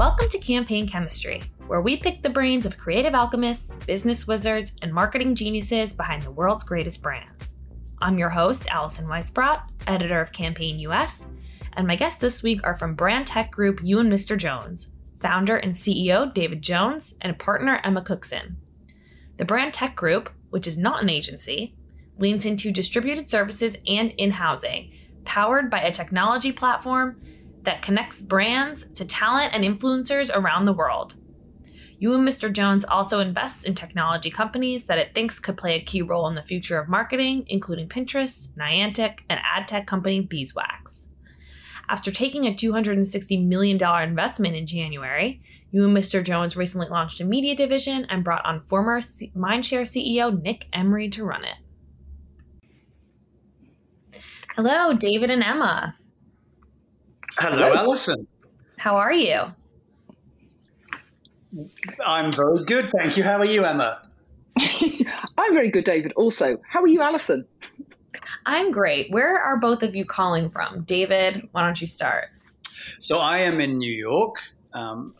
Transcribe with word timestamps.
Welcome 0.00 0.30
to 0.30 0.38
Campaign 0.38 0.88
Chemistry, 0.88 1.42
where 1.66 1.82
we 1.82 1.98
pick 1.98 2.22
the 2.22 2.30
brains 2.30 2.64
of 2.64 2.78
creative 2.78 3.12
alchemists, 3.12 3.74
business 3.86 4.26
wizards, 4.26 4.72
and 4.80 4.94
marketing 4.94 5.34
geniuses 5.34 5.92
behind 5.92 6.22
the 6.22 6.30
world's 6.30 6.64
greatest 6.64 7.02
brands. 7.02 7.52
I'm 8.00 8.16
your 8.16 8.30
host, 8.30 8.66
Allison 8.70 9.04
Weisbrot, 9.04 9.60
editor 9.86 10.18
of 10.18 10.32
Campaign 10.32 10.78
US, 10.78 11.28
and 11.74 11.86
my 11.86 11.96
guests 11.96 12.18
this 12.18 12.42
week 12.42 12.62
are 12.64 12.74
from 12.74 12.94
brand 12.94 13.26
tech 13.26 13.50
group 13.50 13.80
You 13.84 13.98
and 13.98 14.10
Mr. 14.10 14.38
Jones, 14.38 14.90
founder 15.16 15.58
and 15.58 15.74
CEO 15.74 16.32
David 16.32 16.62
Jones, 16.62 17.14
and 17.20 17.38
partner 17.38 17.78
Emma 17.84 18.00
Cookson. 18.00 18.56
The 19.36 19.44
brand 19.44 19.74
tech 19.74 19.96
group, 19.96 20.30
which 20.48 20.66
is 20.66 20.78
not 20.78 21.02
an 21.02 21.10
agency, 21.10 21.76
leans 22.16 22.46
into 22.46 22.72
distributed 22.72 23.28
services 23.28 23.76
and 23.86 24.12
in 24.12 24.30
housing, 24.30 24.92
powered 25.26 25.68
by 25.68 25.80
a 25.80 25.92
technology 25.92 26.52
platform 26.52 27.20
that 27.62 27.82
connects 27.82 28.22
brands 28.22 28.84
to 28.94 29.04
talent 29.04 29.54
and 29.54 29.64
influencers 29.64 30.34
around 30.34 30.64
the 30.64 30.72
world. 30.72 31.14
You 31.98 32.14
and 32.14 32.26
Mr. 32.26 32.50
Jones 32.50 32.86
also 32.86 33.20
invests 33.20 33.64
in 33.64 33.74
technology 33.74 34.30
companies 34.30 34.86
that 34.86 34.98
it 34.98 35.14
thinks 35.14 35.38
could 35.38 35.58
play 35.58 35.74
a 35.74 35.84
key 35.84 36.00
role 36.00 36.26
in 36.28 36.34
the 36.34 36.42
future 36.42 36.78
of 36.78 36.88
marketing, 36.88 37.44
including 37.48 37.90
Pinterest, 37.90 38.48
Niantic, 38.54 39.20
and 39.28 39.38
ad 39.44 39.68
tech 39.68 39.86
company 39.86 40.22
Beeswax. 40.22 41.06
After 41.90 42.10
taking 42.10 42.46
a 42.46 42.54
$260 42.54 43.46
million 43.46 43.76
investment 44.08 44.56
in 44.56 44.64
January, 44.64 45.42
you 45.72 45.84
and 45.84 45.94
Mr. 45.94 46.24
Jones 46.24 46.56
recently 46.56 46.88
launched 46.88 47.20
a 47.20 47.24
media 47.24 47.54
division 47.54 48.06
and 48.08 48.24
brought 48.24 48.46
on 48.46 48.62
former 48.62 49.00
Mindshare 49.00 49.82
CEO 49.82 50.40
Nick 50.40 50.68
Emery 50.72 51.10
to 51.10 51.24
run 51.24 51.44
it. 51.44 51.56
Hello, 54.56 54.94
David 54.94 55.30
and 55.30 55.42
Emma. 55.42 55.96
Hello, 57.38 57.72
Allison. 57.74 58.26
How 58.78 58.96
are 58.96 59.12
you? 59.12 59.40
I'm 62.06 62.32
very 62.32 62.64
good, 62.64 62.90
thank 62.96 63.16
you. 63.16 63.24
How 63.24 63.38
are 63.38 63.44
you, 63.44 63.64
Emma? 63.64 64.02
I'm 65.38 65.52
very 65.52 65.70
good, 65.70 65.84
David. 65.84 66.12
Also, 66.16 66.58
how 66.68 66.82
are 66.82 66.86
you, 66.86 67.02
Allison? 67.02 67.44
I'm 68.46 68.70
great. 68.72 69.10
Where 69.10 69.38
are 69.38 69.58
both 69.58 69.82
of 69.82 69.94
you 69.94 70.04
calling 70.04 70.50
from? 70.50 70.82
David, 70.82 71.48
why 71.52 71.62
don't 71.62 71.80
you 71.80 71.86
start? 71.86 72.28
So 72.98 73.18
I 73.18 73.38
am 73.38 73.60
in 73.60 73.78
New 73.78 73.92
York. 73.92 74.36
Um, 74.72 75.14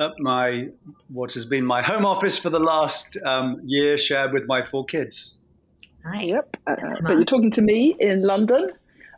at 0.00 0.12
my 0.18 0.68
what 1.08 1.32
has 1.34 1.44
been 1.44 1.64
my 1.64 1.80
home 1.80 2.04
office 2.04 2.36
for 2.36 2.50
the 2.50 2.58
last 2.58 3.16
um, 3.24 3.60
year, 3.64 3.96
shared 3.96 4.32
with 4.32 4.46
my 4.46 4.62
four 4.62 4.84
kids. 4.84 5.40
Nice. 6.04 6.26
Yep. 6.26 6.44
Uh, 6.66 6.76
but 7.02 7.12
you're 7.12 7.24
talking 7.24 7.50
to 7.52 7.62
me 7.62 7.96
in 8.00 8.22
London. 8.22 8.70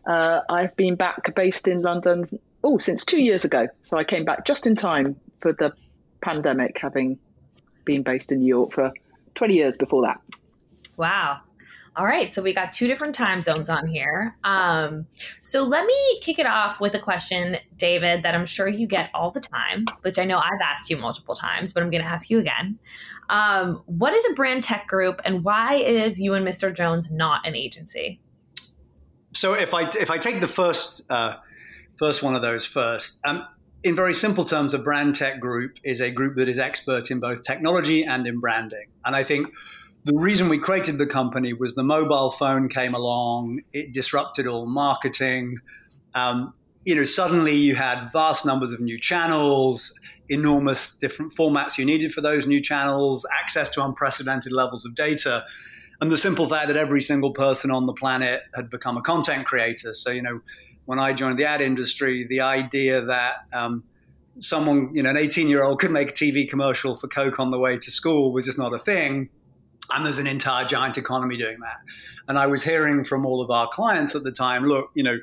Uh, 0.07 0.41
I've 0.49 0.77
been 0.77 0.95
back 0.95 1.35
based 1.35 1.69
in 1.69 1.83
London 1.83 2.39
oh 2.63 2.79
since 2.79 3.05
two 3.05 3.23
years 3.23 3.45
ago. 3.45 3.69
So 3.85 3.97
I 3.97 4.05
came 4.05 4.25
back 4.25 4.45
just 4.45 4.67
in 4.67 4.77
time 4.77 5.17
for 5.41 5.53
the 5.53 5.73
pandemic, 6.21 6.79
having 6.79 7.19
been 7.85 8.03
based 8.03 8.33
in 8.33 8.41
New 8.41 8.49
York 8.49 8.73
for 8.73 8.93
20 9.35 9.55
years 9.55 9.77
before 9.77 10.03
that. 10.03 10.21
Wow. 10.97 11.41
All 11.97 12.05
right, 12.05 12.35
so 12.35 12.43
we 12.43 12.53
got 12.53 12.73
two 12.73 12.87
different 12.87 13.15
time 13.15 13.41
zones 13.41 13.71
on 13.71 13.89
here. 13.89 14.37
Um, 14.45 15.07
so 15.41 15.63
let 15.63 15.87
me 15.87 16.21
kick 16.21 16.39
it 16.39 16.45
off 16.45 16.79
with 16.79 16.95
a 16.95 16.99
question, 16.99 17.57
David, 17.79 18.23
that 18.23 18.35
I'm 18.35 18.45
sure 18.45 18.69
you 18.69 18.87
get 18.87 19.09
all 19.15 19.31
the 19.31 19.41
time, 19.41 19.87
which 20.03 20.19
I 20.19 20.25
know 20.25 20.37
I've 20.37 20.61
asked 20.63 20.91
you 20.91 20.99
multiple 20.99 21.35
times, 21.35 21.73
but 21.73 21.83
I'm 21.83 21.89
going 21.89 22.03
to 22.03 22.09
ask 22.09 22.29
you 22.29 22.39
again. 22.39 22.79
Um, 23.31 23.83
what 23.87 24.13
is 24.13 24.27
a 24.31 24.35
brand 24.35 24.63
tech 24.63 24.87
group, 24.87 25.23
and 25.25 25.43
why 25.43 25.77
is 25.77 26.21
you 26.21 26.35
and 26.35 26.47
Mr. 26.47 26.75
Jones 26.75 27.11
not 27.11 27.47
an 27.47 27.57
agency? 27.57 28.21
So 29.33 29.55
if 29.55 29.75
I 29.75 29.89
if 29.99 30.11
I 30.11 30.19
take 30.19 30.41
the 30.41 30.49
first 30.49 31.11
uh, 31.11 31.37
first 31.99 32.23
one 32.23 32.37
of 32.37 32.43
those 32.43 32.65
first, 32.65 33.21
um, 33.27 33.47
in 33.83 33.95
very 33.95 34.15
simple 34.15 34.45
terms, 34.45 34.75
a 34.75 34.79
brand 34.79 35.15
tech 35.15 35.41
group 35.41 35.77
is 35.85 36.01
a 36.01 36.11
group 36.11 36.37
that 36.37 36.49
is 36.49 36.59
expert 36.59 37.11
in 37.11 37.21
both 37.21 37.43
technology 37.43 38.05
and 38.05 38.27
in 38.27 38.41
branding, 38.41 38.87
and 39.05 39.15
I 39.15 39.25
think 39.25 39.49
the 40.05 40.17
reason 40.21 40.49
we 40.49 40.59
created 40.59 40.99
the 40.99 41.07
company 41.07 41.53
was 41.53 41.75
the 41.75 41.83
mobile 41.83 42.31
phone 42.31 42.69
came 42.69 42.95
along, 42.95 43.63
it 43.73 43.93
disrupted 43.93 44.47
all 44.47 44.65
marketing. 44.65 45.59
Um, 46.15 46.55
you 46.85 46.95
know, 46.95 47.03
suddenly 47.03 47.57
you 47.57 47.75
had 47.75 48.09
vast 48.13 48.47
numbers 48.47 48.71
of 48.71 48.79
new 48.79 49.01
channels, 49.01 49.93
enormous 50.29 50.95
different 50.95 51.35
formats 51.35 51.77
you 51.77 51.85
needed 51.85 52.13
for 52.13 52.21
those 52.21 52.47
new 52.47 52.61
channels, 52.61 53.27
access 53.37 53.69
to 53.71 53.85
unprecedented 53.85 54.53
levels 54.53 54.85
of 54.85 54.95
data, 54.95 55.45
and 56.01 56.11
the 56.11 56.17
simple 56.17 56.49
fact 56.49 56.69
that 56.69 56.77
every 56.77 57.01
single 57.01 57.33
person 57.33 57.71
on 57.71 57.87
the 57.87 57.93
planet 57.93 58.43
had 58.55 58.71
become 58.71 58.97
a 58.97 59.03
content 59.03 59.47
creator. 59.47 59.95
So, 59.95 60.11
you 60.11 60.23
know, 60.23 60.41
when 60.85 60.99
I 60.99 61.13
joined 61.13 61.39
the 61.39 61.45
ad 61.45 61.61
industry, 61.61 62.27
the 62.29 62.41
idea 62.41 63.05
that 63.05 63.37
um, 63.53 63.83
someone, 64.41 64.91
you 64.95 65.03
know, 65.03 65.11
an 65.11 65.17
18 65.17 65.49
year 65.49 65.65
old 65.65 65.81
could 65.81 65.91
make 65.91 66.11
a 66.11 66.15
TV 66.15 66.49
commercial 66.49 66.97
for 66.97 67.09
Coke 67.09 67.41
on 67.41 67.51
the 67.51 67.59
way 67.59 67.77
to 67.77 67.91
school 67.91 68.33
was 68.33 68.45
just 68.45 68.59
not 68.59 68.73
a 68.73 68.79
thing 68.79 69.31
and 69.93 70.05
there's 70.05 70.19
an 70.19 70.27
entire 70.27 70.65
giant 70.65 70.99
economy 70.99 71.37
doing 71.37 71.59
that. 71.61 71.77
And 72.29 72.39
I 72.39 72.47
was 72.47 72.63
hearing 72.63 73.05
from 73.05 73.25
all 73.25 73.41
of 73.41 73.51
our 73.51 73.69
clients 73.69 74.15
at 74.15 74.23
the 74.23 74.33
time, 74.33 74.65
look, 74.65 74.91
you 74.95 75.03
know, 75.03 75.19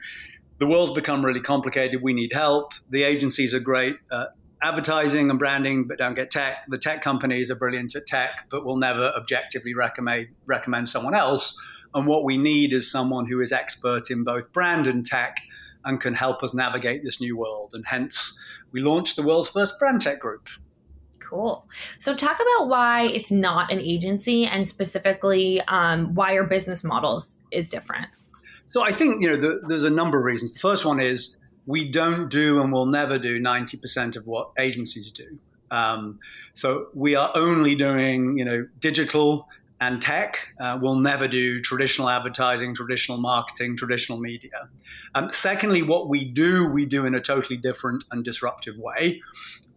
the 0.59 0.67
world's 0.67 0.93
become 0.93 1.25
really 1.25 1.41
complicated. 1.41 2.01
We 2.01 2.13
need 2.13 2.31
help. 2.33 2.71
The 2.89 3.03
agencies 3.03 3.53
are 3.53 3.59
great 3.59 3.95
at 4.11 4.29
advertising 4.63 5.29
and 5.29 5.37
branding, 5.37 5.85
but 5.87 5.97
don't 5.97 6.15
get 6.15 6.31
tech. 6.31 6.65
The 6.69 6.77
tech 6.77 7.01
companies 7.01 7.51
are 7.51 7.55
brilliant 7.55 7.95
at 7.95 8.07
tech, 8.07 8.47
but 8.49 8.65
will 8.65 8.77
never 8.77 9.11
objectively 9.15 9.73
recommend 9.75 10.27
recommend 10.45 10.89
someone 10.89 11.13
else. 11.13 11.59
And 11.93 12.07
what 12.07 12.23
we 12.23 12.37
need 12.37 12.73
is 12.73 12.89
someone 12.89 13.27
who 13.27 13.41
is 13.41 13.51
expert 13.51 14.09
in 14.09 14.23
both 14.23 14.51
brand 14.51 14.87
and 14.87 15.05
tech 15.05 15.37
and 15.85 15.99
can 15.99 16.13
help 16.13 16.43
us 16.43 16.53
navigate 16.53 17.03
this 17.03 17.19
new 17.19 17.37
world. 17.37 17.71
And 17.73 17.85
hence, 17.85 18.37
we 18.71 18.81
launched 18.81 19.15
the 19.17 19.23
world's 19.23 19.49
first 19.49 19.77
brand 19.79 20.01
tech 20.01 20.19
group. 20.19 20.47
Cool. 21.19 21.67
So, 21.97 22.15
talk 22.15 22.37
about 22.37 22.67
why 22.67 23.03
it's 23.03 23.31
not 23.31 23.71
an 23.71 23.79
agency 23.79 24.45
and 24.45 24.67
specifically 24.67 25.61
um, 25.67 26.15
why 26.15 26.33
your 26.33 26.45
business 26.45 26.83
models 26.83 27.35
is 27.51 27.69
different. 27.69 28.07
So, 28.69 28.81
I 28.81 28.91
think 28.91 29.21
you 29.21 29.29
know 29.29 29.37
the, 29.37 29.61
there's 29.67 29.83
a 29.83 29.89
number 29.89 30.17
of 30.17 30.25
reasons. 30.25 30.53
The 30.53 30.59
first 30.59 30.85
one 30.85 30.99
is 30.99 31.37
we 31.65 31.89
don't 31.89 32.29
do 32.29 32.61
and 32.61 32.71
will 32.71 32.85
never 32.85 33.17
do 33.17 33.39
90% 33.39 34.15
of 34.15 34.27
what 34.27 34.51
agencies 34.59 35.11
do. 35.11 35.37
Um, 35.71 36.19
so, 36.53 36.87
we 36.93 37.15
are 37.15 37.31
only 37.35 37.73
doing 37.75 38.37
you 38.37 38.45
know 38.45 38.67
digital 38.79 39.47
and 39.81 40.01
tech. 40.01 40.37
Uh, 40.59 40.77
we'll 40.81 40.95
never 40.95 41.27
do 41.27 41.61
traditional 41.61 42.09
advertising, 42.09 42.73
traditional 42.73 43.17
marketing, 43.17 43.75
traditional 43.75 44.19
media. 44.19 44.69
Um, 45.15 45.29
secondly, 45.31 45.81
what 45.81 46.09
we 46.09 46.23
do, 46.23 46.67
we 46.67 46.85
do 46.85 47.05
in 47.05 47.15
a 47.15 47.21
totally 47.21 47.57
different 47.57 48.03
and 48.11 48.23
disruptive 48.23 48.77
way. 48.77 49.21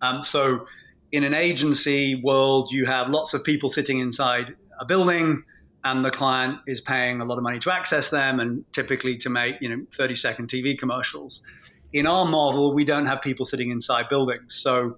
Um, 0.03 0.23
so 0.23 0.67
in 1.13 1.25
an 1.25 1.35
agency 1.35 2.15
world, 2.15 2.71
you 2.71 2.85
have 2.87 3.09
lots 3.09 3.35
of 3.35 3.43
people 3.43 3.69
sitting 3.69 3.99
inside 3.99 4.55
a 4.79 4.85
building 4.85 5.45
and 5.85 6.05
the 6.05 6.11
client 6.11 6.59
is 6.67 6.81
paying 6.81 7.21
a 7.21 7.25
lot 7.25 7.39
of 7.39 7.45
money 7.45 7.59
to 7.61 7.73
access 7.73 8.11
them 8.11 8.41
and 8.41 8.65
typically 8.73 9.17
to 9.17 9.31
make 9.31 9.57
you 9.61 9.69
know 9.69 9.87
30 9.95 10.17
second 10.17 10.49
tv 10.49 10.77
commercials 10.77 11.47
in 11.93 12.07
our 12.07 12.27
model 12.27 12.75
we 12.75 12.85
don't 12.85 13.07
have 13.07 13.21
people 13.23 13.45
sitting 13.45 13.71
inside 13.71 14.09
buildings 14.09 14.55
so 14.55 14.97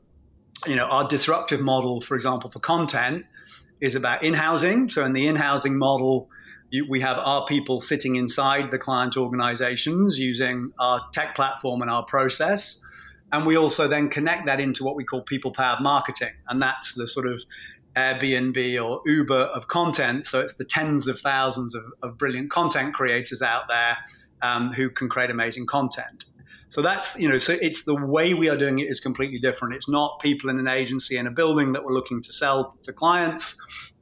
you 0.67 0.77
know 0.77 0.87
our 0.87 1.07
disruptive 1.09 1.61
model 1.61 2.01
for 2.01 2.17
example 2.17 2.51
for 2.51 2.61
content 2.61 3.25
is 3.81 3.95
about 3.95 4.23
in-housing 4.23 4.89
so 4.89 5.05
in 5.05 5.13
the 5.13 5.27
in-housing 5.27 5.77
model 5.77 6.29
you, 6.71 6.87
we 6.89 7.01
have 7.01 7.17
our 7.17 7.47
people 7.47 7.81
sitting 7.81 8.17
inside 8.17 8.71
the 8.71 8.79
client 8.79 9.17
organizations 9.17 10.19
using 10.19 10.73
our 10.79 11.01
tech 11.13 11.35
platform 11.35 11.81
and 11.81 11.91
our 11.91 12.05
process 12.05 12.83
and 13.33 13.45
we 13.45 13.57
also 13.57 13.89
then 13.89 14.09
connect 14.09 14.47
that 14.47 14.61
into 14.61 14.85
what 14.85 14.97
we 14.97 15.05
call 15.05 15.23
people 15.23 15.53
powered 15.53 15.83
marketing. 15.83 16.33
And 16.49 16.63
that's 16.63 16.95
the 16.95 17.07
sort 17.07 17.27
of 17.27 17.43
Airbnb 17.97 18.83
or 18.83 19.03
Uber 19.07 19.35
of 19.35 19.69
content. 19.69 20.25
So 20.25 20.41
it's 20.41 20.57
the 20.57 20.65
tens 20.65 21.09
of 21.09 21.21
thousands 21.21 21.75
of, 21.75 21.85
of 22.03 22.17
brilliant 22.17 22.51
content 22.51 22.95
creators 22.95 23.43
out 23.43 23.65
there 23.69 23.99
um, 24.41 24.73
who 24.73 24.89
can 24.89 25.09
create 25.09 25.31
amazing 25.31 25.67
content. 25.67 26.25
So 26.71 26.83
that's, 26.83 27.19
you 27.19 27.29
know, 27.29 27.39
so 27.39 27.55
it's 27.61 27.85
the 27.85 27.95
way 27.95 28.35
we 28.35 28.49
are 28.49 28.57
doing 28.57 28.79
it 28.79 28.89
is 28.89 29.01
completely 29.01 29.39
different. 29.39 29.75
It's 29.75 29.89
not 29.89 30.21
people 30.21 30.51
in 30.51 30.59
an 30.59 30.69
agency 30.69 31.17
in 31.17 31.27
a 31.27 31.31
building 31.31 31.73
that 31.73 31.85
we're 31.85 31.95
looking 31.95 32.23
to 32.23 32.33
sell 32.33 32.77
to 32.83 32.93
clients. 32.93 33.59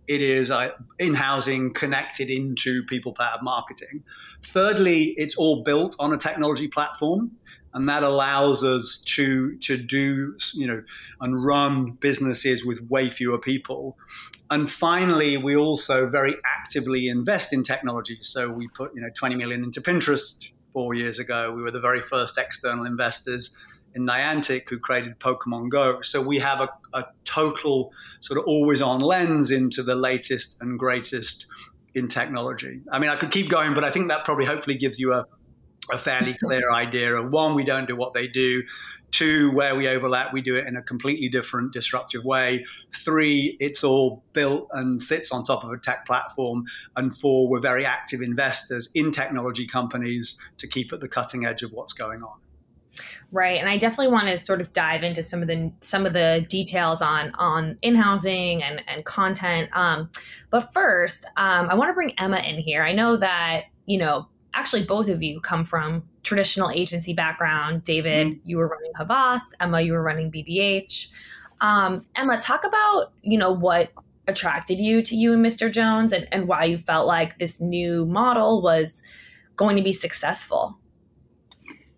It 0.09 0.21
is 0.21 0.51
uh, 0.51 0.71
in 0.99 1.15
housing 1.15 1.73
connected 1.75 2.31
into 2.31 2.83
people 2.85 3.13
powered 3.13 3.43
marketing. 3.43 4.03
Thirdly, 4.43 5.15
it's 5.17 5.37
all 5.37 5.63
built 5.63 5.97
on 5.99 6.13
a 6.13 6.19
technology 6.19 6.69
platform 6.69 7.33
and 7.77 7.91
that 7.91 8.03
allows 8.03 8.65
us 8.65 9.03
to 9.07 9.57
to 9.59 9.77
do 9.77 10.35
you 10.55 10.67
know 10.67 10.83
and 11.21 11.45
run 11.45 11.91
businesses 12.01 12.65
with 12.65 12.81
way 12.89 13.11
fewer 13.11 13.39
people 13.39 13.97
and 14.51 14.71
finally 14.71 15.37
we 15.37 15.55
also 15.55 16.09
very 16.09 16.35
actively 16.45 17.09
invest 17.09 17.53
in 17.53 17.63
technology 17.63 18.19
so 18.23 18.49
we 18.49 18.67
put 18.69 18.95
you 18.95 19.03
know 19.03 19.11
20 19.19 19.37
million 19.37 19.63
into 19.63 19.81
pinterest 19.81 20.49
four 20.77 20.93
years 20.93 21.19
ago 21.19 21.51
we 21.57 21.63
were 21.63 21.71
the 21.71 21.81
very 21.81 22.03
first 22.03 22.37
external 22.37 22.85
investors 22.85 23.57
in 23.95 24.05
Niantic 24.05 24.69
who 24.69 24.79
created 24.79 25.19
Pokemon 25.19 25.71
Go. 25.71 26.03
So 26.03 26.21
we 26.21 26.39
have 26.39 26.61
a, 26.61 26.69
a 26.93 27.07
total 27.25 27.95
sort 28.21 28.39
of 28.39 28.45
always 28.45 28.83
on 28.83 29.01
lens 29.01 29.51
into 29.51 29.83
the 29.83 29.95
latest 29.95 30.59
and 30.61 30.79
greatest 30.79 31.47
in 31.95 32.09
technology. 32.09 32.83
I 32.93 32.99
mean, 32.99 33.09
I 33.09 33.17
could 33.17 33.31
keep 33.31 33.49
going, 33.49 33.73
but 33.73 33.85
I 33.85 33.91
think 33.91 34.09
that 34.09 34.27
probably 34.27 34.45
hopefully 34.45 34.77
gives 34.77 34.99
you 34.99 35.15
a, 35.15 35.25
a 35.91 35.97
fairly 35.97 36.37
clear 36.45 36.71
idea 36.71 37.15
of 37.15 37.33
one, 37.33 37.55
we 37.55 37.65
don't 37.65 37.89
do 37.89 37.97
what 37.97 38.13
they 38.13 38.27
do. 38.27 38.63
Two, 39.17 39.51
where 39.53 39.75
we 39.75 39.89
overlap, 39.89 40.35
we 40.35 40.43
do 40.43 40.57
it 40.57 40.67
in 40.67 40.77
a 40.77 40.83
completely 40.83 41.31
different, 41.31 41.73
disruptive 41.73 42.23
way. 42.23 42.67
Three, 42.93 43.57
it's 43.61 43.83
all 43.83 44.23
built 44.35 44.69
and 44.73 45.01
sits 45.01 45.33
on 45.33 45.43
top 45.43 45.65
of 45.65 45.71
a 45.71 45.79
tech 45.79 46.05
platform. 46.05 46.67
And 46.97 47.17
four, 47.17 47.49
we're 47.49 47.61
very 47.61 47.87
active 47.87 48.21
investors 48.21 48.91
in 48.95 49.11
technology 49.11 49.67
companies 49.67 50.39
to 50.59 50.69
keep 50.69 50.93
at 50.93 51.01
the 51.01 51.09
cutting 51.09 51.47
edge 51.47 51.63
of 51.63 51.73
what's 51.73 51.95
going 51.95 52.23
on. 52.23 52.35
Right, 53.33 53.59
and 53.59 53.71
I 53.71 53.79
definitely 53.79 54.13
want 54.13 54.29
to 54.29 54.37
sort 54.37 54.61
of 54.61 54.75
dive 54.75 55.03
into 55.03 55.23
some 55.23 55.41
of 55.41 55.49
the 55.49 55.73
some 55.81 56.05
of 56.05 56.13
the 56.13 56.45
details 56.51 57.01
on 57.01 57.33
on 57.37 57.79
in 57.81 57.95
housing 57.95 58.63
and 58.63 58.83
and 58.87 59.03
content. 59.05 59.71
Um, 59.73 60.11
but 60.51 60.73
first, 60.75 61.25
um, 61.39 61.71
I 61.71 61.75
want 61.75 61.89
to 61.89 61.95
bring 61.95 62.13
Emma 62.19 62.39
in 62.39 62.59
here. 62.59 62.83
I 62.83 62.93
know 62.93 63.17
that 63.17 63.65
you 63.87 63.97
know 63.97 64.29
actually 64.57 64.85
both 64.85 65.09
of 65.09 65.23
you 65.23 65.41
come 65.41 65.65
from 65.65 66.03
traditional 66.23 66.71
agency 66.71 67.13
background. 67.13 67.85
David, 67.85 68.27
mm-hmm. 68.27 68.49
you 68.49 68.57
were 68.57 68.67
running 68.67 68.93
Havas. 68.97 69.55
Emma, 69.61 69.81
you 69.81 69.93
were 69.93 70.03
running 70.03 70.33
BBH. 70.33 71.09
Um, 71.61 72.05
Emma, 72.17 72.41
talk 72.41 72.65
about 72.65 73.13
you 73.23 73.39
know 73.39 73.53
what 73.53 73.91
attracted 74.27 74.81
you 74.81 75.03
to 75.03 75.15
you 75.15 75.33
and 75.33 75.45
Mr. 75.45 75.71
Jones, 75.71 76.13
and, 76.13 76.27
and 76.33 76.49
why 76.49 76.65
you 76.65 76.79
felt 76.79 77.07
like 77.07 77.39
this 77.39 77.61
new 77.61 78.05
model 78.07 78.61
was 78.61 79.03
going 79.55 79.77
to 79.77 79.83
be 79.83 79.93
successful. 79.93 80.77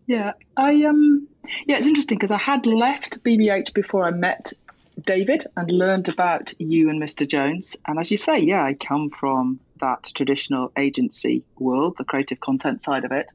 Yeah, 0.06 0.32
I 0.56 0.84
um, 0.84 1.28
yeah, 1.66 1.78
it's 1.78 1.86
interesting 1.86 2.18
because 2.18 2.30
I 2.30 2.38
had 2.38 2.66
left 2.66 3.22
BBH 3.22 3.72
before 3.72 4.06
I 4.06 4.10
met 4.10 4.52
David 5.04 5.46
and 5.56 5.70
learned 5.70 6.08
about 6.08 6.52
you 6.58 6.90
and 6.90 7.00
Mr. 7.00 7.26
Jones. 7.26 7.76
And 7.86 7.98
as 7.98 8.10
you 8.10 8.16
say, 8.16 8.40
yeah, 8.40 8.62
I 8.62 8.74
come 8.74 9.10
from 9.10 9.60
that 9.80 10.10
traditional 10.14 10.72
agency 10.76 11.44
world, 11.58 11.96
the 11.98 12.04
creative 12.04 12.40
content 12.40 12.82
side 12.82 13.04
of 13.04 13.12
it. 13.12 13.32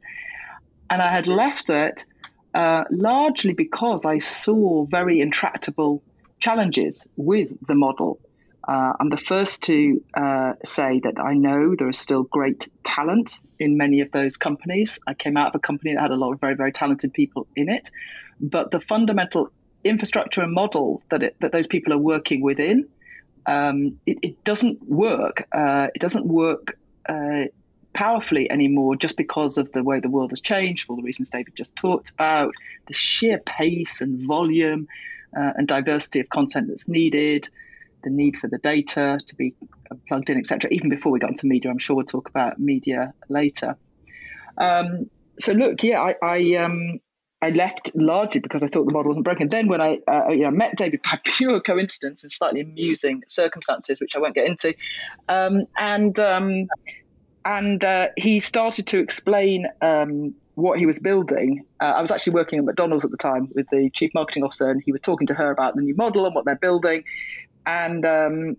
And 0.90 1.01
I 1.01 1.12
had 1.12 1.28
left 1.28 1.69
it 1.69 2.06
uh, 2.54 2.84
largely 2.92 3.54
because 3.54 4.06
I 4.06 4.19
saw 4.19 4.86
very 4.86 5.22
intractable 5.22 6.04
challenges 6.40 7.06
with 7.16 7.54
the 7.66 7.75
model. 7.75 8.19
Uh, 8.68 8.94
I'm 9.00 9.10
the 9.10 9.18
first 9.18 9.63
to 9.63 10.04
uh, 10.13 10.54
say 10.63 11.01
that 11.04 11.19
I 11.19 11.34
know 11.34 11.75
there 11.75 11.90
is 11.90 11.98
still 11.98 12.24
great 12.24 12.69
talent 12.84 13.39
in 13.60 13.75
many 13.75 14.01
of 14.01 14.12
those 14.12 14.38
companies. 14.38 15.00
I 15.06 15.13
came 15.13 15.36
out 15.36 15.48
of 15.48 15.56
a 15.56 15.60
company 15.60 15.94
that 15.94 16.01
had 16.01 16.12
a 16.12 16.16
lot 16.16 16.31
of 16.34 16.39
very, 16.39 16.56
very 16.56 16.72
talented 16.72 17.13
people 17.13 17.48
in 17.56 17.69
it. 17.69 17.89
But 18.39 18.72
the 18.72 18.80
fundamental 18.80 19.50
infrastructure 19.84 20.42
and 20.42 20.54
model 20.54 21.01
that, 21.10 21.24
it, 21.24 21.36
that 21.42 21.51
those 21.51 21.68
people 21.68 21.92
are 21.94 21.98
working 21.98 22.42
within 22.42 22.88
um, 23.45 24.00
it, 24.06 24.19
it, 24.22 24.44
doesn't 24.44 24.81
work. 24.88 25.48
Uh, 25.51 25.88
it 25.94 26.00
doesn't 26.00 26.25
work 26.25 26.78
uh, 27.07 27.45
powerfully 27.94 28.50
anymore 28.50 28.95
just 28.95 29.18
because 29.18 29.57
of 29.57 29.72
the 29.72 29.84
way 29.84 30.00
the 30.00 30.10
world 30.10 30.31
has 30.31 30.42
changed, 30.42 30.86
for 30.86 30.94
all 30.94 30.98
the 30.98 31.04
reasons 31.04 31.30
David 31.30 31.56
just 31.56 31.75
talked 31.75 32.12
about, 32.12 32.54
the 32.88 32.94
sheer 32.94 33.38
pace 33.40 34.01
and 34.01 34.25
volume 34.28 34.88
uh, 35.36 35.54
and 35.56 35.68
diversity 35.68 36.19
of 36.19 36.30
content 36.30 36.68
that's 36.68 36.88
needed, 36.88 37.50
the 38.04 38.10
need 38.10 38.38
for 38.38 38.48
the 38.48 38.57
data 38.57 39.19
to 39.25 39.36
be 39.36 39.54
plugged 40.07 40.30
in, 40.30 40.38
etc. 40.38 40.69
Even 40.72 40.89
before 40.89 41.12
we 41.12 41.19
got 41.19 41.31
into 41.31 41.48
media, 41.48 41.72
I'm 41.72 41.78
sure 41.78 41.96
we'll 41.96 42.06
talk 42.06 42.30
about 42.30 42.60
media 42.60 43.13
later. 43.30 43.78
Um, 44.57 45.10
so 45.39 45.54
look, 45.54 45.84
yeah, 45.84 46.01
I, 46.01 46.16
I 46.22 46.56
um, 46.56 47.00
I 47.44 47.50
left 47.50 47.92
largely 47.94 48.40
because 48.40 48.63
I 48.63 48.68
thought 48.68 48.86
the 48.86 48.94
model 48.94 49.10
wasn't 49.10 49.25
broken. 49.25 49.50
Then 49.50 49.68
when 49.68 49.81
I 49.81 50.00
uh, 50.07 50.30
you 50.30 50.44
know, 50.44 50.51
met 50.51 50.78
David 50.78 51.01
by 51.04 51.19
pure 51.25 51.60
coincidence 51.60 52.24
in 52.24 52.30
slightly 52.30 52.62
amusing 52.62 53.22
circumstances, 53.28 54.00
which 54.00 54.16
I 54.16 54.19
won't 54.19 54.34
get 54.34 54.48
into, 54.48 54.74
um, 55.28 55.66
and 55.78 56.18
um, 56.19 56.68
and 57.44 57.84
uh, 57.84 58.07
he 58.16 58.40
started 58.40 58.88
to 58.88 59.00
explain 59.00 59.68
um, 59.81 60.34
what 60.56 60.80
he 60.80 60.86
was 60.86 61.00
building. 61.00 61.66
Uh, 61.81 61.95
I 61.98 62.01
was 62.01 62.12
actually 62.12 62.34
working 62.34 62.60
at 62.60 62.66
McDonald's 62.66 63.04
at 63.04 63.12
the 63.12 63.18
time 63.18 63.50
with 63.54 63.68
the 63.72 63.89
chief 63.89 64.13
marketing 64.13 64.46
officer, 64.46 64.69
and 64.69 64.81
he 64.81 64.94
was 64.94 65.01
talking 65.01 65.28
to 65.28 65.34
her 65.34 65.51
about 65.51 65.75
the 65.75 65.81
new 65.81 65.96
model 65.96 66.25
and 66.25 66.34
what 66.34 66.46
they're 66.46 66.56
building, 66.56 67.04
and 67.66 68.06
um, 68.06 68.56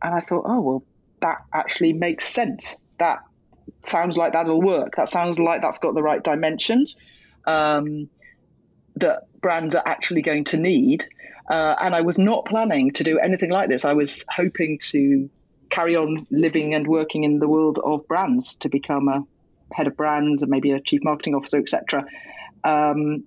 and 0.00 0.14
I 0.14 0.20
thought, 0.20 0.44
oh 0.46 0.60
well, 0.60 0.84
that 1.22 1.38
actually 1.52 1.92
makes 1.92 2.24
sense. 2.24 2.76
That 2.98 3.18
sounds 3.82 4.16
like 4.16 4.34
that'll 4.34 4.62
work. 4.62 4.94
That 4.94 5.08
sounds 5.08 5.40
like 5.40 5.60
that's 5.60 5.78
got 5.78 5.94
the 5.96 6.04
right 6.04 6.22
dimensions. 6.22 6.94
Um, 7.44 8.08
that 9.00 9.40
brands 9.40 9.74
are 9.74 9.82
actually 9.86 10.22
going 10.22 10.44
to 10.44 10.56
need. 10.56 11.06
Uh, 11.48 11.74
and 11.80 11.94
I 11.94 12.02
was 12.02 12.18
not 12.18 12.44
planning 12.44 12.92
to 12.92 13.04
do 13.04 13.18
anything 13.18 13.50
like 13.50 13.68
this. 13.68 13.84
I 13.84 13.94
was 13.94 14.24
hoping 14.28 14.78
to 14.90 15.30
carry 15.70 15.96
on 15.96 16.26
living 16.30 16.74
and 16.74 16.86
working 16.86 17.24
in 17.24 17.38
the 17.38 17.48
world 17.48 17.78
of 17.82 18.06
brands 18.06 18.56
to 18.56 18.68
become 18.68 19.08
a 19.08 19.24
head 19.72 19.86
of 19.86 19.96
brands 19.96 20.42
and 20.42 20.50
maybe 20.50 20.72
a 20.72 20.80
chief 20.80 21.00
marketing 21.02 21.34
officer, 21.34 21.58
etc. 21.58 22.04
Um, 22.64 23.24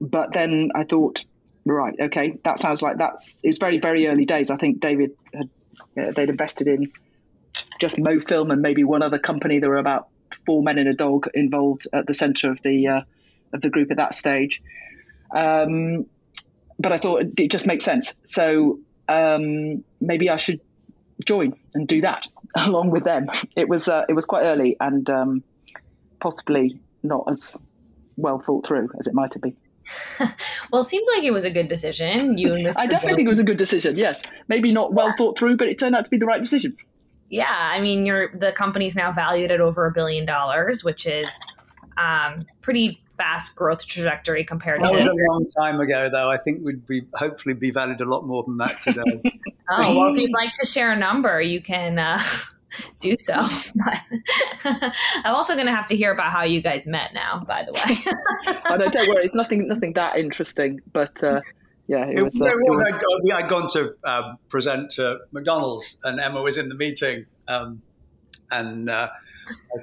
but 0.00 0.32
then 0.32 0.70
I 0.74 0.84
thought, 0.84 1.24
right, 1.64 1.94
okay, 1.98 2.38
that 2.44 2.58
sounds 2.58 2.82
like 2.82 2.98
that's. 2.98 3.38
It 3.42 3.48
was 3.48 3.58
very 3.58 3.78
very 3.78 4.06
early 4.06 4.24
days. 4.24 4.50
I 4.50 4.56
think 4.56 4.80
David 4.80 5.12
had 5.32 5.50
uh, 6.00 6.10
they'd 6.12 6.28
invested 6.28 6.68
in 6.68 6.92
just 7.80 7.96
MoFilm 7.96 8.52
and 8.52 8.62
maybe 8.62 8.84
one 8.84 9.02
other 9.02 9.18
company. 9.18 9.58
There 9.58 9.70
were 9.70 9.76
about 9.76 10.08
four 10.46 10.62
men 10.62 10.78
and 10.78 10.88
a 10.88 10.94
dog 10.94 11.28
involved 11.34 11.86
at 11.92 12.06
the 12.06 12.14
centre 12.14 12.50
of 12.50 12.60
the 12.62 12.86
uh, 12.88 13.00
of 13.52 13.60
the 13.60 13.70
group 13.70 13.90
at 13.90 13.96
that 13.98 14.14
stage. 14.14 14.62
Um, 15.34 16.06
but 16.78 16.92
I 16.92 16.98
thought 16.98 17.22
it 17.38 17.50
just 17.50 17.66
makes 17.66 17.84
sense. 17.84 18.14
So 18.24 18.80
um, 19.08 19.84
maybe 20.00 20.30
I 20.30 20.36
should 20.36 20.60
join 21.24 21.54
and 21.74 21.86
do 21.86 22.00
that 22.00 22.26
along 22.56 22.90
with 22.90 23.04
them. 23.04 23.28
It 23.56 23.68
was 23.68 23.88
uh, 23.88 24.04
it 24.08 24.14
was 24.14 24.26
quite 24.26 24.42
early 24.42 24.76
and 24.80 25.08
um, 25.10 25.42
possibly 26.20 26.78
not 27.02 27.24
as 27.28 27.56
well 28.16 28.38
thought 28.38 28.66
through 28.66 28.90
as 28.98 29.06
it 29.06 29.14
might 29.14 29.34
have 29.34 29.42
been. 29.42 29.56
well, 30.72 30.80
it 30.82 30.88
seems 30.88 31.06
like 31.14 31.24
it 31.24 31.32
was 31.32 31.44
a 31.44 31.50
good 31.50 31.68
decision. 31.68 32.38
You 32.38 32.54
and 32.54 32.64
Mr. 32.64 32.78
I 32.78 32.86
definitely 32.86 33.16
think 33.16 33.26
it 33.26 33.30
was 33.30 33.38
a 33.38 33.44
good 33.44 33.58
decision. 33.58 33.96
Yes, 33.98 34.22
maybe 34.48 34.72
not 34.72 34.94
well 34.94 35.08
yeah. 35.08 35.16
thought 35.16 35.38
through, 35.38 35.56
but 35.56 35.68
it 35.68 35.78
turned 35.78 35.94
out 35.94 36.04
to 36.04 36.10
be 36.10 36.16
the 36.16 36.26
right 36.26 36.40
decision. 36.40 36.76
Yeah, 37.28 37.46
I 37.48 37.80
mean, 37.80 38.06
you're 38.06 38.34
the 38.36 38.52
company's 38.52 38.94
now 38.94 39.12
valued 39.12 39.50
at 39.50 39.60
over 39.60 39.86
a 39.86 39.92
billion 39.92 40.24
dollars, 40.24 40.84
which 40.84 41.06
is 41.06 41.30
um, 41.96 42.44
pretty 42.60 43.00
fast 43.16 43.54
growth 43.54 43.86
trajectory 43.86 44.44
compared 44.44 44.80
that 44.80 44.90
to 44.90 44.92
was 44.92 45.08
a 45.08 45.32
long 45.32 45.46
time 45.56 45.80
ago 45.80 46.08
though. 46.12 46.30
I 46.30 46.36
think 46.36 46.64
we'd 46.64 46.86
be 46.86 47.02
hopefully 47.14 47.54
be 47.54 47.70
valued 47.70 48.00
a 48.00 48.04
lot 48.04 48.26
more 48.26 48.42
than 48.42 48.56
that 48.58 48.80
today. 48.80 49.22
Oh 49.70 49.96
well 49.96 50.12
if 50.12 50.20
you'd 50.20 50.30
like 50.34 50.52
to 50.60 50.66
share 50.66 50.92
a 50.92 50.96
number 50.96 51.40
you 51.40 51.62
can 51.62 51.98
uh, 51.98 52.22
do 53.00 53.16
so. 53.16 53.48
But 53.74 54.92
i'm 55.24 55.34
also 55.34 55.54
going 55.54 55.64
to 55.64 55.74
have 55.74 55.86
to 55.86 55.96
hear 55.96 56.12
about 56.12 56.32
how 56.32 56.42
you 56.42 56.60
guys 56.60 56.86
met 56.86 57.14
now 57.14 57.42
by 57.48 57.64
the 57.64 57.72
way. 57.72 58.56
Oh, 58.68 58.76
no, 58.76 58.90
don't 58.90 59.08
worry. 59.08 59.24
It's 59.24 59.34
nothing 59.34 59.66
nothing 59.66 59.94
that 59.94 60.18
interesting. 60.18 60.82
But 60.92 61.24
uh, 61.24 61.40
yeah, 61.86 62.06
it, 62.08 62.22
was. 62.22 62.40
Uh, 62.40 62.46
it 62.46 62.56
was... 62.56 62.92
I'd, 62.92 63.00
gone, 63.00 63.42
I'd, 63.42 63.50
gone, 63.50 63.68
to 63.70 63.94
um, 64.04 64.38
present 64.48 64.90
to 64.92 65.20
McDonald's, 65.32 66.00
and 66.04 66.18
Emma 66.18 66.42
was 66.42 66.56
in 66.56 66.68
the 66.68 66.74
meeting, 66.74 67.26
um, 67.46 67.82
and 68.50 68.88
uh, 68.88 69.10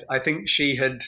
I, 0.10 0.16
I, 0.16 0.20
think 0.20 0.50
she 0.50 0.76
had 0.76 1.04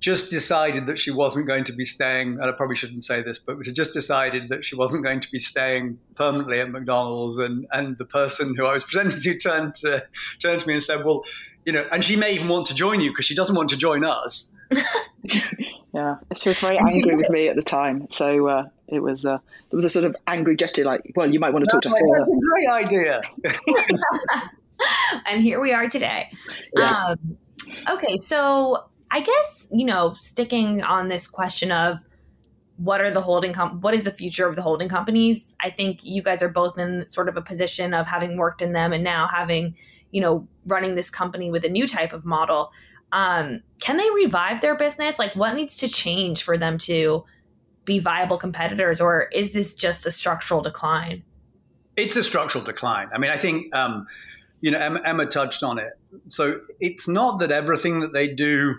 just 0.00 0.30
decided 0.30 0.86
that 0.86 0.98
she 0.98 1.10
wasn't 1.10 1.46
going 1.46 1.64
to 1.64 1.72
be 1.72 1.84
staying, 1.84 2.34
and 2.34 2.44
I 2.44 2.52
probably 2.52 2.76
shouldn't 2.76 3.04
say 3.04 3.22
this, 3.22 3.38
but 3.38 3.56
she 3.64 3.72
just 3.72 3.92
decided 3.92 4.48
that 4.48 4.64
she 4.64 4.76
wasn't 4.76 5.02
going 5.02 5.20
to 5.20 5.30
be 5.30 5.40
staying 5.40 5.98
permanently 6.14 6.60
at 6.60 6.70
McDonald's. 6.70 7.38
And, 7.38 7.66
and 7.72 7.98
the 7.98 8.04
person 8.04 8.54
who 8.54 8.64
I 8.64 8.74
was 8.74 8.84
presenting 8.90 9.20
to 9.20 9.38
turned 9.38 9.74
to, 9.76 10.06
turned 10.38 10.60
to 10.60 10.68
me 10.68 10.74
and 10.74 10.82
said, 10.82 11.04
Well, 11.04 11.24
you 11.64 11.72
know, 11.72 11.86
and 11.90 12.04
she 12.04 12.16
may 12.16 12.32
even 12.32 12.48
want 12.48 12.66
to 12.66 12.74
join 12.74 13.00
you 13.00 13.10
because 13.10 13.26
she 13.26 13.34
doesn't 13.34 13.56
want 13.56 13.70
to 13.70 13.76
join 13.76 14.04
us. 14.04 14.56
yeah, 15.92 16.16
she 16.36 16.48
was 16.48 16.58
very 16.60 16.78
angry 16.92 17.16
with 17.16 17.28
me 17.30 17.48
at 17.48 17.56
the 17.56 17.62
time. 17.62 18.08
So 18.10 18.48
uh, 18.48 18.68
it 18.86 19.00
was 19.00 19.26
uh, 19.26 19.38
there 19.70 19.76
was 19.76 19.84
a 19.84 19.90
sort 19.90 20.04
of 20.04 20.16
angry 20.26 20.56
gesture, 20.56 20.84
like, 20.84 21.12
"Well, 21.16 21.30
you 21.30 21.40
might 21.40 21.52
want 21.52 21.64
to 21.64 21.70
talk 21.70 21.82
to 21.82 21.90
her." 21.90 21.96
That's 22.16 22.30
a 22.30 22.40
great 22.52 22.68
idea. 22.68 23.20
and 25.26 25.42
here 25.42 25.60
we 25.60 25.72
are 25.72 25.88
today. 25.88 26.30
Yeah. 26.74 27.04
Um, 27.08 27.36
okay, 27.90 28.16
so 28.16 28.88
I 29.10 29.20
guess, 29.20 29.66
you 29.70 29.84
know, 29.84 30.14
sticking 30.18 30.82
on 30.82 31.08
this 31.08 31.26
question 31.26 31.72
of 31.72 31.98
what 32.76 33.00
are 33.00 33.10
the 33.10 33.20
holding 33.20 33.52
com- 33.52 33.80
what 33.80 33.92
is 33.92 34.04
the 34.04 34.10
future 34.10 34.46
of 34.46 34.54
the 34.54 34.62
holding 34.62 34.88
companies? 34.88 35.54
I 35.60 35.70
think 35.70 36.04
you 36.04 36.22
guys 36.22 36.42
are 36.42 36.48
both 36.48 36.78
in 36.78 37.08
sort 37.08 37.28
of 37.28 37.36
a 37.36 37.42
position 37.42 37.92
of 37.92 38.06
having 38.06 38.36
worked 38.36 38.62
in 38.62 38.72
them 38.72 38.92
and 38.92 39.02
now 39.02 39.26
having, 39.26 39.74
you 40.12 40.20
know, 40.20 40.46
running 40.66 40.94
this 40.94 41.10
company 41.10 41.50
with 41.50 41.64
a 41.64 41.68
new 41.68 41.88
type 41.88 42.12
of 42.12 42.24
model. 42.24 42.72
Um, 43.10 43.62
can 43.80 43.96
they 43.96 44.08
revive 44.10 44.60
their 44.60 44.76
business? 44.76 45.18
Like 45.18 45.34
what 45.34 45.54
needs 45.54 45.76
to 45.78 45.88
change 45.88 46.44
for 46.44 46.56
them 46.56 46.78
to 46.78 47.24
be 47.84 47.98
viable 47.98 48.38
competitors 48.38 49.00
or 49.00 49.28
is 49.32 49.52
this 49.52 49.74
just 49.74 50.06
a 50.06 50.10
structural 50.10 50.60
decline? 50.60 51.24
It's 51.96 52.16
a 52.16 52.22
structural 52.22 52.62
decline. 52.62 53.08
I 53.12 53.18
mean, 53.18 53.30
I 53.30 53.36
think 53.36 53.74
um, 53.74 54.06
you 54.60 54.70
know 54.70 54.78
Emma, 54.78 55.00
Emma 55.04 55.26
touched 55.26 55.64
on 55.64 55.78
it. 55.78 55.98
So 56.28 56.60
it's 56.78 57.08
not 57.08 57.38
that 57.40 57.50
everything 57.50 58.00
that 58.00 58.12
they 58.12 58.28
do 58.28 58.78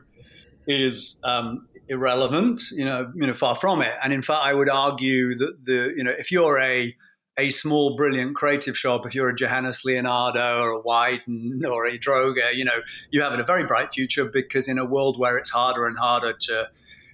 is 0.70 1.20
um, 1.26 1.68
irrelevant. 1.90 2.62
You 2.72 2.86
know, 2.86 3.12
you 3.16 3.28
know, 3.28 3.34
far 3.34 3.56
from 3.56 3.82
it. 3.82 3.94
And 4.02 4.14
in 4.14 4.22
fact, 4.22 4.46
I 4.46 4.54
would 4.54 4.70
argue 4.70 5.36
that 5.36 5.66
the 5.66 5.94
you 5.98 6.04
know, 6.04 6.14
if 6.18 6.32
you're 6.32 6.60
a 6.60 6.96
a 7.38 7.50
small, 7.52 7.96
brilliant 7.96 8.36
creative 8.36 8.78
shop, 8.78 9.06
if 9.06 9.16
you're 9.16 9.30
a 9.30 9.36
Johannes 9.36 9.86
Leonardo 9.86 10.62
or 10.62 10.80
a 10.80 10.84
Wieden 10.84 11.66
or 11.66 11.86
a 11.86 11.98
Droga, 11.98 12.54
you 12.54 12.66
know, 12.66 12.82
you 13.12 13.22
have 13.22 13.38
a 13.38 13.44
very 13.44 13.64
bright 13.64 13.94
future 13.94 14.26
because 14.26 14.68
in 14.68 14.78
a 14.78 14.86
world 14.86 15.18
where 15.18 15.38
it's 15.38 15.50
harder 15.50 15.88
and 15.88 15.98
harder 15.98 16.34
to 16.34 16.70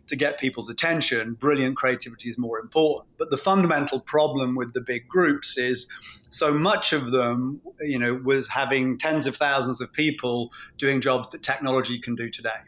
to 0.07 0.15
get 0.15 0.39
people's 0.39 0.69
attention, 0.69 1.33
brilliant 1.33 1.77
creativity 1.77 2.29
is 2.29 2.37
more 2.37 2.59
important. 2.59 3.09
But 3.17 3.31
the 3.31 3.37
fundamental 3.37 3.99
problem 3.99 4.55
with 4.55 4.73
the 4.73 4.81
big 4.81 5.07
groups 5.07 5.57
is 5.57 5.91
so 6.29 6.53
much 6.53 6.93
of 6.93 7.09
them, 7.09 7.59
you 7.81 7.97
know, 7.97 8.13
was 8.23 8.47
having 8.47 8.99
tens 8.99 9.25
of 9.25 9.35
thousands 9.35 9.81
of 9.81 9.91
people 9.93 10.51
doing 10.77 11.01
jobs 11.01 11.31
that 11.31 11.41
technology 11.41 11.99
can 11.99 12.15
do 12.15 12.29
today. 12.29 12.61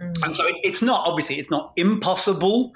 Mm. 0.00 0.24
And 0.24 0.34
so 0.34 0.46
it, 0.46 0.56
it's 0.62 0.82
not 0.82 1.06
obviously 1.06 1.36
it's 1.36 1.50
not 1.50 1.72
impossible 1.76 2.72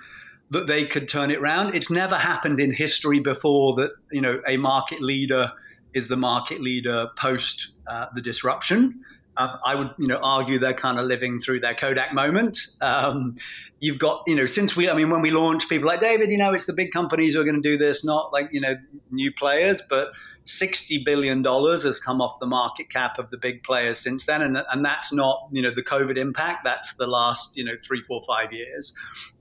that 0.50 0.66
they 0.66 0.84
could 0.84 1.08
turn 1.08 1.30
it 1.30 1.38
around. 1.38 1.74
It's 1.74 1.90
never 1.90 2.16
happened 2.16 2.60
in 2.60 2.72
history 2.72 3.20
before 3.20 3.74
that 3.76 3.92
you 4.10 4.20
know 4.20 4.40
a 4.46 4.56
market 4.56 5.00
leader 5.00 5.52
is 5.94 6.08
the 6.08 6.16
market 6.16 6.60
leader 6.60 7.08
post 7.16 7.72
uh, 7.86 8.06
the 8.14 8.20
disruption. 8.20 9.00
Uh, 9.40 9.56
I 9.64 9.74
would, 9.74 9.90
you 9.98 10.06
know, 10.06 10.18
argue 10.22 10.58
they're 10.58 10.74
kind 10.74 10.98
of 10.98 11.06
living 11.06 11.40
through 11.40 11.60
their 11.60 11.74
Kodak 11.74 12.12
moment. 12.12 12.58
Um, 12.82 13.36
you've 13.78 13.98
got, 13.98 14.22
you 14.26 14.36
know, 14.36 14.44
since 14.44 14.76
we, 14.76 14.90
I 14.90 14.94
mean, 14.94 15.08
when 15.08 15.22
we 15.22 15.30
launched, 15.30 15.70
people 15.70 15.88
like 15.88 16.00
David, 16.00 16.28
you 16.28 16.36
know, 16.36 16.52
it's 16.52 16.66
the 16.66 16.74
big 16.74 16.90
companies 16.92 17.32
who 17.32 17.40
are 17.40 17.44
going 17.44 17.60
to 17.60 17.66
do 17.66 17.78
this, 17.78 18.04
not 18.04 18.34
like 18.34 18.48
you 18.52 18.60
know 18.60 18.74
new 19.10 19.32
players. 19.32 19.80
But 19.88 20.08
sixty 20.44 21.02
billion 21.02 21.40
dollars 21.40 21.84
has 21.84 21.98
come 21.98 22.20
off 22.20 22.38
the 22.38 22.46
market 22.46 22.90
cap 22.90 23.18
of 23.18 23.30
the 23.30 23.38
big 23.38 23.62
players 23.62 23.98
since 23.98 24.26
then, 24.26 24.42
and 24.42 24.58
and 24.70 24.84
that's 24.84 25.10
not, 25.10 25.48
you 25.52 25.62
know, 25.62 25.74
the 25.74 25.82
COVID 25.82 26.18
impact. 26.18 26.60
That's 26.62 26.96
the 26.96 27.06
last, 27.06 27.56
you 27.56 27.64
know, 27.64 27.76
three, 27.82 28.02
four, 28.02 28.20
five 28.26 28.52
years. 28.52 28.92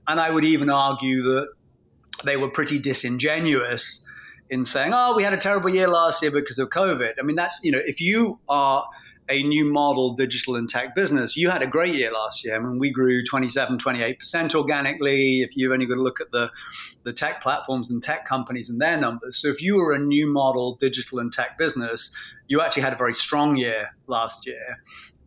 And 0.08 0.18
I 0.18 0.30
would 0.30 0.46
even 0.46 0.70
argue 0.70 1.22
that 1.24 1.48
they 2.24 2.38
were 2.38 2.48
pretty 2.48 2.78
disingenuous 2.78 4.06
in 4.48 4.64
saying, 4.64 4.92
"Oh, 4.94 5.14
we 5.14 5.24
had 5.24 5.34
a 5.34 5.42
terrible 5.48 5.68
year 5.68 5.88
last 5.88 6.22
year 6.22 6.30
because 6.30 6.58
of 6.58 6.70
COVID." 6.70 7.12
I 7.18 7.22
mean, 7.22 7.36
that's 7.36 7.60
you 7.62 7.70
know, 7.70 7.82
if 7.84 8.00
you 8.00 8.40
are 8.48 8.86
a 9.30 9.42
new 9.44 9.64
model 9.64 10.14
digital 10.14 10.56
and 10.56 10.68
tech 10.68 10.94
business. 10.94 11.36
You 11.36 11.48
had 11.48 11.62
a 11.62 11.66
great 11.66 11.94
year 11.94 12.12
last 12.12 12.44
year. 12.44 12.56
I 12.56 12.58
mean, 12.58 12.78
we 12.78 12.90
grew 12.90 13.24
27, 13.24 13.78
28% 13.78 14.54
organically. 14.54 15.42
If 15.42 15.56
you've 15.56 15.72
only 15.72 15.86
got 15.86 15.94
to 15.94 16.02
look 16.02 16.20
at 16.20 16.30
the, 16.32 16.50
the 17.04 17.12
tech 17.12 17.42
platforms 17.42 17.90
and 17.90 18.02
tech 18.02 18.24
companies 18.24 18.68
and 18.68 18.80
their 18.80 18.96
numbers. 18.96 19.40
So 19.40 19.48
if 19.48 19.62
you 19.62 19.76
were 19.76 19.92
a 19.92 19.98
new 19.98 20.26
model 20.26 20.76
digital 20.76 21.20
and 21.20 21.32
tech 21.32 21.56
business, 21.56 22.14
you 22.48 22.60
actually 22.60 22.82
had 22.82 22.92
a 22.92 22.96
very 22.96 23.14
strong 23.14 23.56
year 23.56 23.90
last 24.08 24.46
year. 24.46 24.78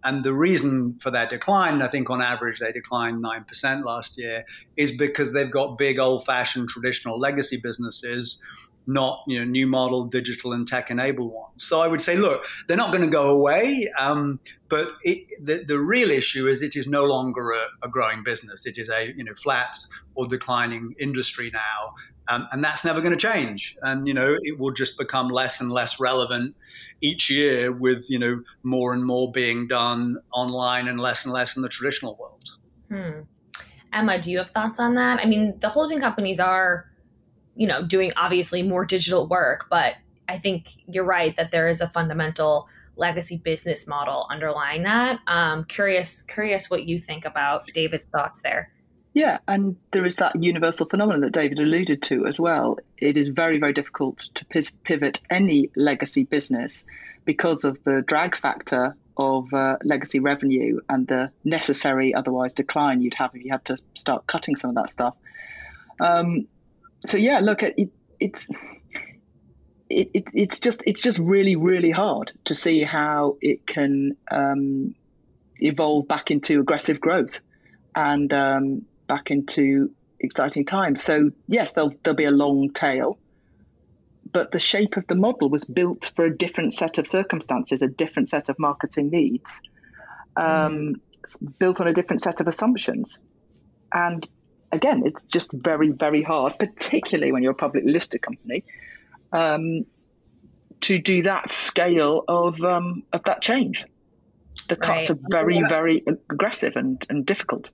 And 0.03 0.23
the 0.25 0.33
reason 0.33 0.99
for 1.01 1.11
their 1.11 1.27
decline, 1.27 1.81
I 1.81 1.87
think 1.87 2.09
on 2.09 2.21
average 2.21 2.59
they 2.59 2.73
declined 2.73 3.23
9% 3.23 3.85
last 3.85 4.17
year, 4.17 4.43
is 4.75 4.91
because 4.91 5.31
they've 5.31 5.49
got 5.49 5.77
big 5.77 5.97
old 5.97 6.25
fashioned 6.25 6.67
traditional 6.67 7.17
legacy 7.17 7.57
businesses 7.63 8.43
not 8.85 9.23
you 9.27 9.39
know 9.39 9.45
new 9.45 9.65
model 9.67 10.05
digital 10.05 10.53
and 10.53 10.67
tech 10.67 10.91
enabled 10.91 11.31
ones. 11.31 11.63
So 11.63 11.81
I 11.81 11.87
would 11.87 12.01
say, 12.01 12.17
look, 12.17 12.45
they're 12.67 12.77
not 12.77 12.91
going 12.91 13.03
to 13.03 13.09
go 13.09 13.29
away, 13.29 13.91
um, 13.97 14.39
but 14.69 14.89
it, 15.03 15.27
the 15.43 15.63
the 15.63 15.79
real 15.79 16.11
issue 16.11 16.47
is 16.47 16.61
it 16.61 16.75
is 16.75 16.87
no 16.87 17.05
longer 17.05 17.51
a, 17.51 17.65
a, 17.83 17.89
growing 17.89 18.23
business. 18.23 18.65
It 18.65 18.77
is 18.77 18.89
a 18.89 19.13
you 19.15 19.23
know 19.23 19.33
flat 19.35 19.77
or 20.15 20.27
declining 20.27 20.95
industry 20.99 21.49
now, 21.53 21.93
um, 22.27 22.47
and 22.51 22.63
that's 22.63 22.83
never 22.83 22.99
going 22.99 23.17
to 23.17 23.19
change. 23.19 23.77
And 23.81 24.07
you 24.07 24.13
know 24.13 24.37
it 24.41 24.59
will 24.59 24.71
just 24.71 24.97
become 24.97 25.29
less 25.29 25.61
and 25.61 25.71
less 25.71 25.99
relevant 25.99 26.55
each 27.01 27.29
year, 27.29 27.71
with 27.71 28.05
you 28.09 28.19
know 28.19 28.41
more 28.63 28.93
and 28.93 29.05
more 29.05 29.31
being 29.31 29.67
done 29.67 30.17
online 30.33 30.87
and 30.87 30.99
less 30.99 31.25
and 31.25 31.33
less 31.33 31.55
in 31.55 31.63
the 31.63 31.69
traditional 31.69 32.17
world. 32.17 32.49
Hmm. 32.89 33.21
Emma, 33.93 34.19
do 34.19 34.31
you 34.31 34.39
have 34.39 34.49
thoughts 34.49 34.79
on 34.79 34.95
that? 34.95 35.19
I 35.19 35.25
mean, 35.25 35.57
the 35.59 35.69
holding 35.69 35.99
companies 35.99 36.39
are 36.39 36.89
you 37.55 37.67
know, 37.67 37.83
doing 37.83 38.11
obviously 38.17 38.63
more 38.63 38.85
digital 38.85 39.27
work, 39.27 39.67
but 39.69 39.95
I 40.27 40.37
think 40.37 40.69
you're 40.87 41.03
right 41.03 41.35
that 41.35 41.51
there 41.51 41.67
is 41.67 41.81
a 41.81 41.89
fundamental 41.89 42.67
legacy 42.95 43.37
business 43.37 43.87
model 43.87 44.27
underlying 44.29 44.83
that. 44.83 45.19
Um, 45.27 45.65
curious, 45.65 46.21
curious 46.23 46.69
what 46.69 46.85
you 46.85 46.99
think 46.99 47.25
about 47.25 47.67
David's 47.73 48.07
thoughts 48.07 48.41
there. 48.41 48.71
Yeah, 49.13 49.39
and 49.47 49.75
there 49.91 50.05
is 50.05 50.15
that 50.15 50.41
universal 50.41 50.87
phenomenon 50.87 51.21
that 51.21 51.33
David 51.33 51.59
alluded 51.59 52.01
to 52.03 52.25
as 52.25 52.39
well. 52.39 52.79
It 52.97 53.15
is 53.15 53.27
very, 53.27 53.59
very 53.59 53.73
difficult 53.73 54.29
to 54.33 54.45
pivot 54.83 55.21
any 55.29 55.69
legacy 55.75 56.23
business 56.23 56.83
because 57.23 57.63
of 57.63 57.83
the 57.83 58.01
drag 58.01 58.35
factor 58.35 58.95
of 59.15 59.53
uh, 59.53 59.77
legacy 59.83 60.19
revenue 60.19 60.79
and 60.89 61.07
the 61.07 61.31
necessary 61.43 62.15
otherwise 62.15 62.53
decline 62.53 63.01
you'd 63.01 63.13
have 63.13 63.35
if 63.35 63.45
you 63.45 63.51
had 63.51 63.63
to 63.65 63.77
start 63.93 64.25
cutting 64.25 64.55
some 64.55 64.69
of 64.69 64.75
that 64.75 64.89
stuff. 64.89 65.15
Um, 66.01 66.47
so 67.05 67.17
yeah, 67.17 67.39
look, 67.39 67.63
it, 67.63 67.89
it's 68.19 68.47
it, 69.89 70.09
it, 70.13 70.23
it's 70.33 70.59
just 70.59 70.83
it's 70.87 71.01
just 71.01 71.19
really 71.19 71.55
really 71.55 71.91
hard 71.91 72.31
to 72.45 72.55
see 72.55 72.81
how 72.83 73.37
it 73.41 73.67
can 73.67 74.15
um, 74.31 74.95
evolve 75.57 76.07
back 76.07 76.31
into 76.31 76.59
aggressive 76.59 76.99
growth 76.99 77.39
and 77.95 78.33
um, 78.33 78.85
back 79.07 79.31
into 79.31 79.91
exciting 80.19 80.65
times. 80.65 81.03
So 81.03 81.31
yes, 81.47 81.73
there'll 81.73 81.93
there'll 82.03 82.17
be 82.17 82.25
a 82.25 82.31
long 82.31 82.71
tail, 82.71 83.17
but 84.31 84.51
the 84.51 84.59
shape 84.59 84.97
of 84.97 85.05
the 85.07 85.15
model 85.15 85.49
was 85.49 85.65
built 85.65 86.11
for 86.15 86.25
a 86.25 86.35
different 86.35 86.73
set 86.73 86.97
of 86.97 87.07
circumstances, 87.07 87.81
a 87.81 87.87
different 87.87 88.29
set 88.29 88.49
of 88.49 88.57
marketing 88.57 89.09
needs, 89.09 89.61
um, 90.37 90.45
mm. 90.45 91.59
built 91.59 91.81
on 91.81 91.87
a 91.87 91.93
different 91.93 92.21
set 92.21 92.39
of 92.39 92.47
assumptions, 92.47 93.19
and 93.93 94.27
again, 94.73 95.03
it's 95.05 95.21
just 95.23 95.51
very, 95.53 95.91
very 95.91 96.23
hard, 96.23 96.57
particularly 96.59 97.31
when 97.31 97.43
you're 97.43 97.53
a 97.53 97.55
publicly 97.55 97.91
listed 97.91 98.21
company, 98.21 98.63
um, 99.31 99.85
to 100.81 100.99
do 100.99 101.21
that 101.23 101.49
scale 101.49 102.23
of 102.27 102.61
um, 102.61 103.03
of 103.13 103.23
that 103.23 103.41
change. 103.41 103.85
The 104.67 104.75
cuts 104.75 105.09
right. 105.09 105.17
are 105.17 105.21
very, 105.31 105.61
very 105.67 106.03
aggressive 106.29 106.75
and, 106.75 107.03
and 107.09 107.25
difficult. 107.25 107.69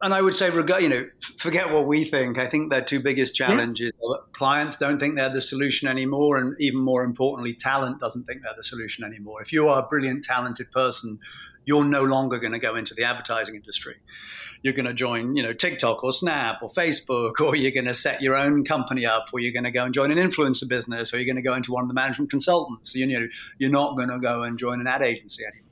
And 0.00 0.14
I 0.14 0.22
would 0.22 0.34
say, 0.34 0.52
you 0.52 0.88
know, 0.88 1.06
forget 1.38 1.70
what 1.70 1.86
we 1.86 2.04
think. 2.04 2.38
I 2.38 2.46
think 2.46 2.70
their 2.70 2.82
two 2.82 3.00
biggest 3.00 3.34
challenges 3.34 3.98
yeah. 4.00 4.16
clients 4.32 4.76
don't 4.78 5.00
think 5.00 5.16
they're 5.16 5.32
the 5.32 5.40
solution 5.40 5.88
anymore, 5.88 6.38
and 6.38 6.54
even 6.60 6.80
more 6.80 7.02
importantly, 7.02 7.54
talent 7.54 7.98
doesn't 7.98 8.24
think 8.24 8.42
they're 8.42 8.54
the 8.56 8.62
solution 8.62 9.04
anymore. 9.04 9.42
If 9.42 9.52
you 9.52 9.68
are 9.68 9.82
a 9.82 9.86
brilliant, 9.86 10.24
talented 10.24 10.70
person, 10.70 11.18
you're 11.64 11.84
no 11.84 12.04
longer 12.04 12.38
going 12.38 12.52
to 12.52 12.58
go 12.58 12.76
into 12.76 12.94
the 12.94 13.04
advertising 13.04 13.56
industry 13.56 13.96
you're 14.62 14.74
going 14.74 14.86
to 14.86 14.94
join, 14.94 15.36
you 15.36 15.42
know, 15.42 15.52
TikTok 15.52 16.02
or 16.02 16.12
Snap 16.12 16.62
or 16.62 16.68
Facebook, 16.68 17.40
or 17.40 17.56
you're 17.56 17.72
going 17.72 17.86
to 17.86 17.94
set 17.94 18.20
your 18.20 18.36
own 18.36 18.64
company 18.64 19.06
up, 19.06 19.26
or 19.32 19.40
you're 19.40 19.52
going 19.52 19.64
to 19.64 19.70
go 19.70 19.84
and 19.84 19.94
join 19.94 20.10
an 20.10 20.18
influencer 20.18 20.68
business, 20.68 21.12
or 21.12 21.18
you're 21.18 21.26
going 21.26 21.36
to 21.36 21.48
go 21.48 21.54
into 21.54 21.72
one 21.72 21.84
of 21.84 21.88
the 21.88 21.94
management 21.94 22.30
consultants. 22.30 22.94
You 22.94 23.06
know, 23.06 23.26
you're 23.58 23.70
not 23.70 23.96
going 23.96 24.08
to 24.08 24.18
go 24.18 24.42
and 24.42 24.58
join 24.58 24.80
an 24.80 24.86
ad 24.86 25.02
agency 25.02 25.44
anymore. 25.44 25.64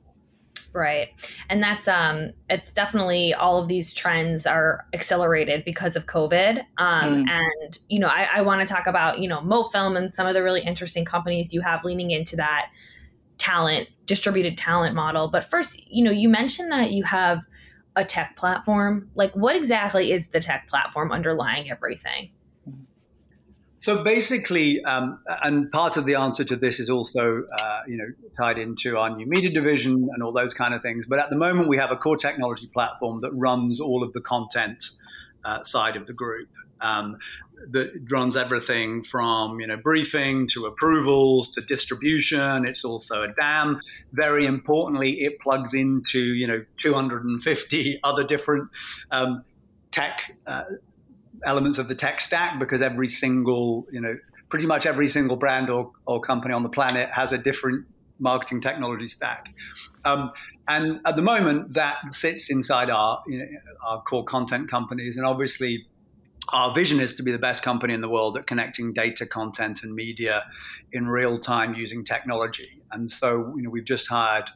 Right. 0.73 1.09
And 1.49 1.63
that's 1.63 1.87
um 1.87 2.31
it's 2.51 2.71
definitely 2.71 3.33
all 3.33 3.57
of 3.57 3.67
these 3.67 3.93
trends 3.93 4.45
are 4.45 4.85
accelerated 4.93 5.65
because 5.65 5.95
of 5.95 6.05
COVID. 6.05 6.59
Um 6.77 7.25
mm. 7.25 7.29
and 7.29 7.79
you 7.89 7.99
know, 7.99 8.07
I, 8.07 8.27
I 8.35 8.41
want 8.41 8.61
to 8.61 8.71
talk 8.71 8.85
about, 8.85 9.19
you 9.19 9.27
know, 9.27 9.39
MoFilm 9.39 9.97
and 9.97 10.13
some 10.13 10.27
of 10.27 10.35
the 10.35 10.43
really 10.43 10.61
interesting 10.61 11.03
companies 11.03 11.51
you 11.51 11.61
have 11.61 11.83
leaning 11.83 12.11
into 12.11 12.35
that 12.35 12.69
talent, 13.37 13.87
distributed 14.05 14.57
talent 14.57 14.93
model. 14.93 15.27
But 15.29 15.43
first, 15.43 15.89
you 15.89 16.03
know, 16.03 16.11
you 16.11 16.29
mentioned 16.29 16.71
that 16.71 16.91
you 16.91 17.03
have 17.05 17.45
a 17.97 18.05
tech 18.05 18.37
platform? 18.37 19.09
Like, 19.15 19.35
what 19.35 19.55
exactly 19.55 20.11
is 20.11 20.27
the 20.27 20.39
tech 20.39 20.67
platform 20.69 21.11
underlying 21.11 21.69
everything? 21.69 22.31
So 23.75 24.03
basically, 24.03 24.83
um, 24.85 25.19
and 25.43 25.71
part 25.71 25.97
of 25.97 26.05
the 26.05 26.15
answer 26.15 26.43
to 26.45 26.55
this 26.55 26.79
is 26.79 26.89
also, 26.89 27.43
uh, 27.59 27.81
you 27.87 27.97
know, 27.97 28.07
tied 28.35 28.57
into 28.57 28.97
our 28.97 29.15
new 29.15 29.27
media 29.27 29.51
division 29.51 30.09
and 30.13 30.23
all 30.23 30.31
those 30.31 30.53
kind 30.53 30.73
of 30.73 30.81
things. 30.81 31.05
But 31.07 31.19
at 31.19 31.29
the 31.29 31.35
moment, 31.35 31.67
we 31.67 31.77
have 31.77 31.91
a 31.91 31.95
core 31.95 32.17
technology 32.17 32.67
platform 32.67 33.21
that 33.21 33.31
runs 33.33 33.79
all 33.79 34.03
of 34.03 34.13
the 34.13 34.21
content 34.21 34.83
uh, 35.45 35.61
side 35.61 35.95
of 35.95 36.07
the 36.07 36.13
group. 36.13 36.49
Um, 36.81 37.17
that 37.71 37.91
runs 38.09 38.37
everything 38.37 39.03
from 39.03 39.59
you 39.59 39.67
know 39.67 39.77
briefing 39.77 40.47
to 40.47 40.65
approvals 40.65 41.49
to 41.51 41.61
distribution. 41.61 42.65
It's 42.65 42.83
also 42.83 43.23
a 43.23 43.33
DAM. 43.33 43.79
Very 44.13 44.45
importantly, 44.45 45.21
it 45.21 45.39
plugs 45.39 45.73
into 45.73 46.19
you 46.19 46.47
know 46.47 46.63
250 46.77 47.99
other 48.03 48.23
different 48.23 48.69
um, 49.11 49.43
tech 49.91 50.35
uh, 50.45 50.63
elements 51.45 51.77
of 51.77 51.87
the 51.87 51.95
tech 51.95 52.21
stack 52.21 52.59
because 52.59 52.81
every 52.81 53.09
single 53.09 53.87
you 53.91 54.01
know 54.01 54.17
pretty 54.49 54.65
much 54.65 54.85
every 54.85 55.07
single 55.07 55.35
brand 55.35 55.69
or, 55.69 55.91
or 56.05 56.21
company 56.21 56.53
on 56.53 56.63
the 56.63 56.69
planet 56.69 57.09
has 57.11 57.31
a 57.31 57.37
different 57.37 57.85
marketing 58.19 58.61
technology 58.61 59.07
stack. 59.07 59.53
Um, 60.05 60.31
and 60.67 60.99
at 61.05 61.15
the 61.15 61.21
moment, 61.21 61.73
that 61.73 61.97
sits 62.09 62.49
inside 62.49 62.89
our 62.89 63.21
you 63.27 63.39
know, 63.39 63.45
our 63.85 64.01
core 64.01 64.25
content 64.25 64.69
companies, 64.69 65.17
and 65.17 65.25
obviously 65.25 65.87
our 66.49 66.71
vision 66.73 66.99
is 66.99 67.15
to 67.15 67.23
be 67.23 67.31
the 67.31 67.39
best 67.39 67.63
company 67.63 67.93
in 67.93 68.01
the 68.01 68.09
world 68.09 68.37
at 68.37 68.47
connecting 68.47 68.93
data, 68.93 69.25
content, 69.25 69.83
and 69.83 69.93
media 69.93 70.45
in 70.91 71.07
real 71.07 71.37
time 71.37 71.75
using 71.75 72.03
technology. 72.03 72.81
And 72.91 73.09
so, 73.09 73.53
you 73.55 73.63
know, 73.63 73.69
we've 73.69 73.85
just 73.85 74.07
hired 74.07 74.49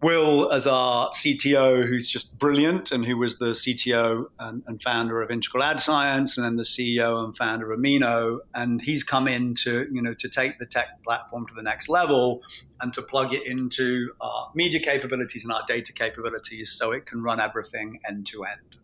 Will 0.00 0.52
as 0.52 0.68
our 0.68 1.10
CTO, 1.10 1.84
who's 1.84 2.08
just 2.08 2.38
brilliant, 2.38 2.92
and 2.92 3.04
who 3.04 3.16
was 3.16 3.38
the 3.38 3.50
CTO 3.50 4.26
and, 4.38 4.62
and, 4.68 4.80
founder 4.80 5.20
of 5.20 5.30
Integral 5.32 5.64
Ad 5.64 5.80
Science, 5.80 6.38
and 6.38 6.46
then 6.46 6.54
the 6.54 6.62
CEO 6.62 7.24
and 7.24 7.36
founder 7.36 7.72
of 7.72 7.80
Amino. 7.80 8.38
And 8.54 8.80
he's 8.80 9.02
come 9.02 9.26
in 9.26 9.54
to, 9.56 9.88
you 9.90 10.00
know, 10.00 10.14
to 10.14 10.28
take 10.28 10.60
the 10.60 10.66
tech 10.66 11.02
platform 11.02 11.48
to 11.48 11.54
the 11.54 11.62
next 11.62 11.88
level 11.88 12.42
and 12.80 12.92
to 12.92 13.02
plug 13.02 13.34
it 13.34 13.44
into 13.44 14.12
our 14.20 14.52
media 14.54 14.78
capabilities 14.78 15.42
and 15.42 15.52
our 15.52 15.64
data 15.66 15.92
capabilities, 15.92 16.70
so 16.70 16.92
it 16.92 17.04
can 17.04 17.20
run 17.20 17.40
everything 17.40 17.98
end 18.08 18.24
to 18.28 18.44
end. 18.44 18.76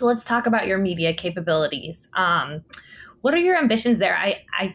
So 0.00 0.06
let's 0.06 0.24
talk 0.24 0.46
about 0.46 0.66
your 0.66 0.78
media 0.78 1.12
capabilities. 1.12 2.08
Um, 2.14 2.64
what 3.20 3.34
are 3.34 3.38
your 3.38 3.58
ambitions 3.58 3.98
there? 3.98 4.16
I, 4.16 4.46
I 4.58 4.74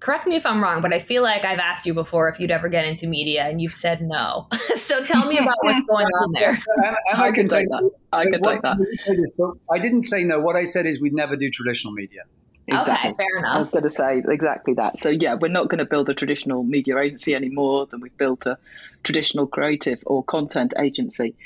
correct 0.00 0.26
me 0.26 0.34
if 0.34 0.44
I'm 0.44 0.60
wrong, 0.60 0.82
but 0.82 0.92
I 0.92 0.98
feel 0.98 1.22
like 1.22 1.44
I've 1.44 1.60
asked 1.60 1.86
you 1.86 1.94
before 1.94 2.28
if 2.28 2.40
you'd 2.40 2.50
ever 2.50 2.68
get 2.68 2.84
into 2.84 3.06
media, 3.06 3.44
and 3.44 3.60
you've 3.60 3.72
said 3.72 4.02
no. 4.02 4.48
so 4.74 5.04
tell 5.04 5.24
me 5.28 5.38
about 5.38 5.54
what's 5.60 5.86
going 5.88 6.06
on 6.06 6.32
there. 6.32 6.50
And, 6.78 6.96
and 7.06 7.22
I, 7.22 7.28
I, 7.28 7.30
can 7.30 7.46
take 7.46 7.68
that. 7.68 7.90
I 8.12 8.24
can 8.24 8.42
take 8.42 8.62
that. 8.62 9.56
I 9.70 9.78
didn't 9.78 10.02
say 10.02 10.24
no. 10.24 10.40
What 10.40 10.56
I 10.56 10.64
said 10.64 10.84
is 10.84 11.00
we'd 11.00 11.14
never 11.14 11.36
do 11.36 11.48
traditional 11.48 11.92
media. 11.92 12.22
Exactly. 12.66 13.10
Okay, 13.10 13.16
fair 13.18 13.38
enough. 13.38 13.54
I 13.54 13.58
was 13.60 13.70
going 13.70 13.84
to 13.84 13.88
say 13.88 14.20
exactly 14.28 14.74
that. 14.74 14.98
So 14.98 15.10
yeah, 15.10 15.34
we're 15.34 15.46
not 15.46 15.68
going 15.68 15.78
to 15.78 15.84
build 15.84 16.08
a 16.08 16.14
traditional 16.14 16.64
media 16.64 16.98
agency 16.98 17.36
any 17.36 17.50
more 17.50 17.86
than 17.86 18.00
we've 18.00 18.18
built 18.18 18.46
a 18.46 18.58
traditional 19.04 19.46
creative 19.46 20.00
or 20.06 20.24
content 20.24 20.74
agency. 20.76 21.36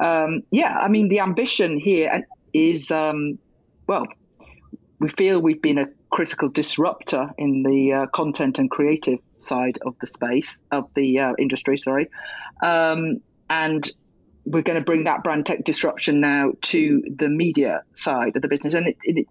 Um, 0.00 0.42
yeah, 0.50 0.76
I 0.76 0.88
mean 0.88 1.06
the 1.06 1.20
ambition 1.20 1.78
here 1.78 2.26
is 2.54 2.90
um, 2.90 3.38
well, 3.86 4.06
we 4.98 5.08
feel 5.10 5.40
we've 5.40 5.60
been 5.60 5.78
a 5.78 5.86
critical 6.10 6.48
disruptor 6.48 7.30
in 7.36 7.62
the 7.62 7.92
uh, 7.92 8.06
content 8.06 8.58
and 8.58 8.70
creative 8.70 9.18
side 9.38 9.78
of 9.84 9.98
the 10.00 10.06
space 10.06 10.62
of 10.70 10.88
the 10.94 11.18
uh, 11.18 11.32
industry. 11.38 11.76
Sorry, 11.76 12.08
um, 12.62 13.20
and 13.50 13.90
we're 14.46 14.62
going 14.62 14.78
to 14.78 14.84
bring 14.84 15.04
that 15.04 15.24
brand 15.24 15.44
tech 15.44 15.64
disruption 15.64 16.20
now 16.20 16.52
to 16.60 17.02
the 17.14 17.28
media 17.28 17.82
side 17.94 18.36
of 18.36 18.42
the 18.42 18.48
business, 18.48 18.74
and 18.74 18.88
it, 18.88 18.96
it, 19.02 19.26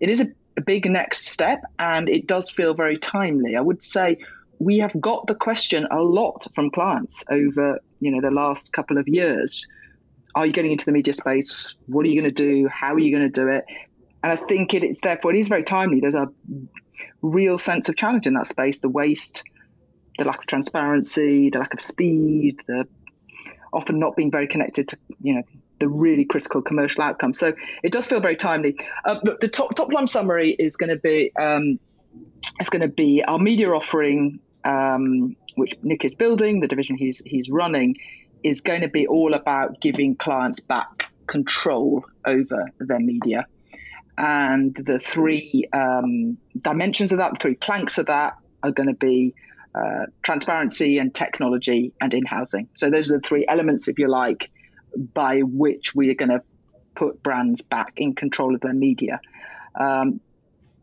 it 0.00 0.08
is 0.08 0.20
a 0.20 0.28
a 0.56 0.60
big 0.60 0.90
next 0.90 1.26
step 1.28 1.62
and 1.78 2.08
it 2.08 2.26
does 2.26 2.50
feel 2.50 2.74
very 2.74 2.98
timely. 2.98 3.56
I 3.56 3.60
would 3.60 3.82
say 3.82 4.18
we 4.58 4.78
have 4.78 4.98
got 5.00 5.26
the 5.26 5.34
question 5.34 5.86
a 5.90 6.00
lot 6.00 6.46
from 6.54 6.70
clients 6.70 7.24
over 7.28 7.80
you 8.00 8.10
know 8.10 8.20
the 8.20 8.30
last 8.34 8.72
couple 8.72 8.98
of 8.98 9.08
years. 9.08 9.66
Are 10.34 10.46
you 10.46 10.52
getting 10.52 10.72
into 10.72 10.84
the 10.84 10.92
media 10.92 11.12
space? 11.12 11.74
What 11.86 12.06
are 12.06 12.08
you 12.08 12.20
going 12.20 12.32
to 12.32 12.34
do? 12.34 12.68
How 12.68 12.94
are 12.94 12.98
you 12.98 13.16
going 13.16 13.30
to 13.30 13.40
do 13.40 13.48
it? 13.48 13.64
And 14.22 14.32
I 14.32 14.36
think 14.36 14.74
it 14.74 14.84
is 14.84 15.00
therefore 15.00 15.34
it 15.34 15.38
is 15.38 15.48
very 15.48 15.64
timely. 15.64 16.00
There's 16.00 16.14
a 16.14 16.28
real 17.22 17.58
sense 17.58 17.88
of 17.88 17.96
challenge 17.96 18.26
in 18.26 18.34
that 18.34 18.46
space. 18.46 18.78
The 18.78 18.88
waste, 18.88 19.44
the 20.18 20.24
lack 20.24 20.38
of 20.38 20.46
transparency, 20.46 21.50
the 21.50 21.58
lack 21.58 21.74
of 21.74 21.80
speed, 21.80 22.60
the 22.66 22.86
often 23.72 23.98
not 23.98 24.16
being 24.16 24.30
very 24.30 24.46
connected 24.46 24.88
to 24.88 24.98
you 25.20 25.34
know 25.34 25.42
the 25.80 25.88
really 25.88 26.24
critical 26.24 26.62
commercial 26.62 27.02
outcome. 27.02 27.34
So 27.34 27.52
it 27.82 27.90
does 27.90 28.06
feel 28.06 28.20
very 28.20 28.36
timely. 28.36 28.76
Uh, 29.04 29.18
look, 29.24 29.40
the 29.40 29.48
top 29.48 29.74
top 29.74 29.92
line 29.92 30.06
summary 30.06 30.50
is 30.50 30.76
going 30.76 30.90
to 30.90 30.96
be 30.96 31.32
um, 31.36 31.80
it's 32.60 32.70
going 32.70 32.82
to 32.82 32.88
be 32.88 33.24
our 33.24 33.38
media 33.38 33.70
offering, 33.70 34.38
um, 34.64 35.36
which 35.56 35.74
Nick 35.82 36.04
is 36.04 36.14
building, 36.14 36.60
the 36.60 36.68
division 36.68 36.96
he's 36.96 37.20
he's 37.26 37.50
running, 37.50 37.96
is 38.44 38.60
going 38.60 38.82
to 38.82 38.88
be 38.88 39.06
all 39.06 39.34
about 39.34 39.80
giving 39.80 40.16
clients 40.16 40.60
back 40.60 41.12
control 41.26 42.04
over 42.24 42.66
their 42.78 43.00
media. 43.00 43.46
And 44.18 44.74
the 44.74 44.98
three 44.98 45.68
um, 45.72 46.36
dimensions 46.60 47.12
of 47.12 47.18
that, 47.18 47.34
the 47.34 47.38
three 47.38 47.54
planks 47.54 47.98
of 47.98 48.06
that, 48.06 48.34
are 48.62 48.70
going 48.70 48.88
to 48.88 48.94
be 48.94 49.34
uh, 49.74 50.06
transparency 50.22 50.98
and 50.98 51.14
technology 51.14 51.92
and 52.00 52.12
in 52.12 52.26
housing. 52.26 52.68
So 52.74 52.90
those 52.90 53.10
are 53.10 53.18
the 53.18 53.26
three 53.26 53.46
elements, 53.48 53.88
if 53.88 53.98
you 53.98 54.08
like, 54.08 54.50
by 55.14 55.40
which 55.40 55.94
we 55.94 56.10
are 56.10 56.14
going 56.14 56.28
to 56.28 56.42
put 56.94 57.22
brands 57.22 57.62
back 57.62 57.94
in 57.96 58.14
control 58.14 58.54
of 58.54 58.60
their 58.60 58.74
media. 58.74 59.20
Um, 59.74 60.20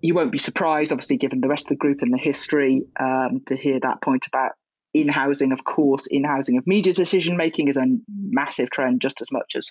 you 0.02 0.16
won't 0.16 0.32
be 0.32 0.40
surprised, 0.40 0.92
obviously, 0.92 1.18
given 1.18 1.42
the 1.42 1.48
rest 1.48 1.66
of 1.66 1.70
the 1.70 1.76
group 1.76 2.02
and 2.02 2.12
the 2.12 2.18
history, 2.18 2.84
um, 3.00 3.42
to 3.48 3.56
hear 3.56 3.80
that 3.80 4.02
point 4.02 4.26
about 4.28 4.54
in 4.94 5.08
housing. 5.08 5.52
Of 5.52 5.64
course, 5.64 6.08
in 6.08 6.24
housing 6.24 6.58
of 6.58 6.68
media 6.68 6.94
decision 6.94 7.38
making 7.38 7.68
is 7.68 7.78
a 7.78 7.86
massive 8.08 8.70
trend, 8.70 9.02
just 9.02 9.22
as 9.22 9.32
much 9.32 9.56
as 9.56 9.68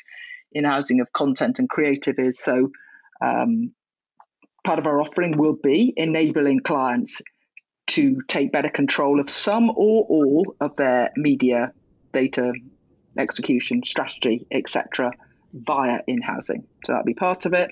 in 0.52 0.64
housing 0.64 1.00
of 1.00 1.12
content 1.12 1.58
and 1.58 1.68
creative 1.68 2.18
is. 2.18 2.38
So, 2.38 2.70
um, 3.20 3.72
part 4.64 4.78
of 4.78 4.87
our 4.87 5.00
offering 5.00 5.37
will 5.37 5.56
be 5.62 5.92
enabling 5.96 6.60
clients 6.60 7.22
to 7.88 8.20
take 8.28 8.52
better 8.52 8.68
control 8.68 9.18
of 9.18 9.31
some 9.31 9.70
or 9.70 10.04
all 10.04 10.54
of 10.61 10.76
their 10.76 11.11
media 11.16 11.72
data 12.12 12.52
execution, 13.16 13.83
strategy, 13.83 14.46
etc., 14.50 15.12
via 15.52 16.00
in 16.07 16.20
housing. 16.20 16.66
So 16.85 16.92
that'll 16.92 17.04
be 17.04 17.14
part 17.14 17.46
of 17.46 17.54
it. 17.54 17.70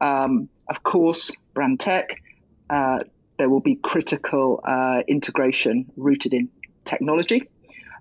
Um, 0.00 0.48
of 0.68 0.82
course, 0.82 1.30
brand 1.54 1.80
tech. 1.80 2.20
Uh, 2.68 2.98
there 3.38 3.48
will 3.48 3.60
be 3.60 3.76
critical 3.76 4.60
uh, 4.64 5.02
integration 5.06 5.90
rooted 5.96 6.34
in 6.34 6.48
technology. 6.84 7.48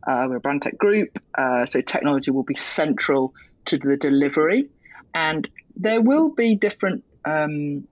Uh, 0.05 0.25
we're 0.27 0.37
a 0.37 0.39
brand 0.39 0.61
tech 0.61 0.77
group, 0.77 1.17
uh, 1.35 1.65
so 1.65 1.79
technology 1.81 2.31
will 2.31 2.43
be 2.43 2.55
central 2.55 3.33
to 3.65 3.77
the 3.77 3.95
delivery, 3.95 4.69
and 5.13 5.47
there 5.77 6.01
will 6.01 6.33
be 6.33 6.55
different 6.55 7.03
um, 7.23 7.87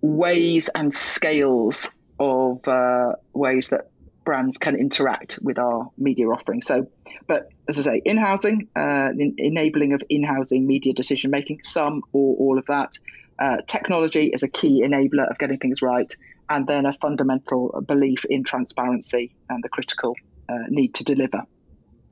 ways 0.00 0.68
and 0.74 0.92
scales 0.92 1.88
of 2.18 2.66
uh, 2.66 3.12
ways 3.32 3.68
that 3.68 3.90
brands 4.24 4.58
can 4.58 4.76
interact 4.76 5.38
with 5.42 5.58
our 5.58 5.90
media 5.96 6.26
offering. 6.26 6.62
So, 6.62 6.88
but 7.26 7.48
as 7.68 7.78
I 7.78 7.82
say, 7.82 8.02
in 8.04 8.16
housing, 8.16 8.68
uh, 8.76 9.10
enabling 9.38 9.92
of 9.92 10.02
in 10.08 10.24
housing 10.24 10.66
media 10.66 10.92
decision 10.92 11.30
making, 11.30 11.60
some 11.64 12.02
or 12.12 12.36
all 12.36 12.58
of 12.58 12.66
that. 12.66 12.98
Uh, 13.38 13.56
technology 13.66 14.26
is 14.26 14.42
a 14.42 14.48
key 14.48 14.82
enabler 14.86 15.30
of 15.30 15.38
getting 15.38 15.58
things 15.58 15.80
right, 15.80 16.14
and 16.50 16.66
then 16.66 16.84
a 16.84 16.92
fundamental 16.92 17.82
belief 17.86 18.24
in 18.28 18.42
transparency 18.42 19.32
and 19.48 19.62
the 19.62 19.68
critical 19.68 20.16
uh, 20.48 20.64
need 20.68 20.94
to 20.94 21.04
deliver 21.04 21.44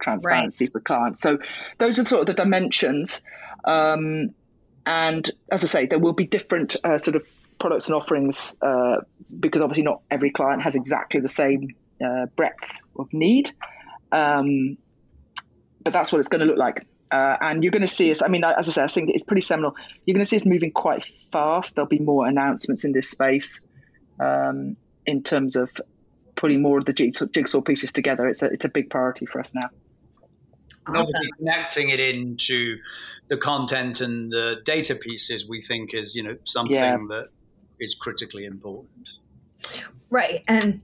transparency 0.01 0.67
right. 0.67 0.73
for 0.73 0.81
clients. 0.81 1.21
So, 1.21 1.39
those 1.79 1.99
are 1.99 2.07
sort 2.07 2.21
of 2.21 2.27
the 2.27 2.35
dimensions. 2.35 3.21
Um, 3.65 4.31
and 4.87 5.31
as 5.51 5.65
I 5.65 5.67
say, 5.67 5.87
there 5.87 5.99
will 5.99 6.13
be 6.13 6.25
different 6.25 6.77
uh, 6.85 6.99
sort 6.99 7.17
of 7.17 7.27
products 7.59 7.87
and 7.87 7.97
offerings 7.97 8.57
uh, 8.63 8.99
because 9.39 9.61
obviously 9.61 9.83
not 9.83 10.03
every 10.11 10.31
client 10.31 10.63
has 10.63 10.77
exactly 10.77 11.21
the 11.21 11.29
same 11.29 11.75
uh, 12.03 12.27
breadth 12.37 12.79
of 12.97 13.13
need. 13.13 13.51
Um, 14.13 14.79
but 15.83 15.93
that's 15.93 16.13
what 16.13 16.21
it's 16.21 16.29
going 16.29 16.41
to 16.41 16.47
look 16.47 16.57
like. 16.59 16.87
Uh, 17.11 17.37
and 17.41 17.65
you're 17.65 17.71
going 17.71 17.83
to 17.83 17.87
see 17.87 18.11
us, 18.11 18.23
I 18.23 18.29
mean, 18.29 18.45
as 18.45 18.69
I 18.69 18.73
say, 18.73 18.83
I 18.83 18.87
think 18.87 19.11
it's 19.11 19.25
pretty 19.25 19.41
seminal. 19.41 19.75
You're 20.05 20.15
going 20.15 20.23
to 20.23 20.29
see 20.29 20.37
us 20.37 20.47
moving 20.47 20.71
quite 20.71 21.05
fast. 21.33 21.75
There'll 21.75 21.89
be 21.89 21.99
more 21.99 22.27
announcements 22.27 22.85
in 22.85 22.93
this 22.93 23.11
space 23.11 23.63
um, 24.21 24.77
in 25.07 25.23
terms 25.23 25.57
of 25.57 25.71
putting 26.35 26.63
more 26.63 26.79
of 26.79 26.85
the 26.85 26.93
jigsaw 26.93 27.61
pieces 27.61 27.93
together. 27.93 28.29
It's 28.29 28.43
a, 28.43 28.47
it's 28.47 28.65
a 28.65 28.69
big 28.69 28.91
priority 28.91 29.27
for 29.27 29.41
us 29.41 29.55
now. 29.55 29.71
Awesome. 30.87 31.13
connecting 31.37 31.91
it 31.91 32.01
into 32.01 32.79
the 33.29 33.37
content 33.37 34.01
and 34.01 34.33
the 34.33 34.63
data 34.65 34.95
pieces, 34.95 35.47
we 35.47 35.61
think 35.61 35.93
is, 35.93 36.15
you 36.15 36.23
know, 36.23 36.39
something 36.45 36.75
yeah. 36.77 36.97
that 37.11 37.29
is 37.79 37.95
critically 37.95 38.47
important. 38.47 39.11
Right. 40.09 40.43
And 40.49 40.81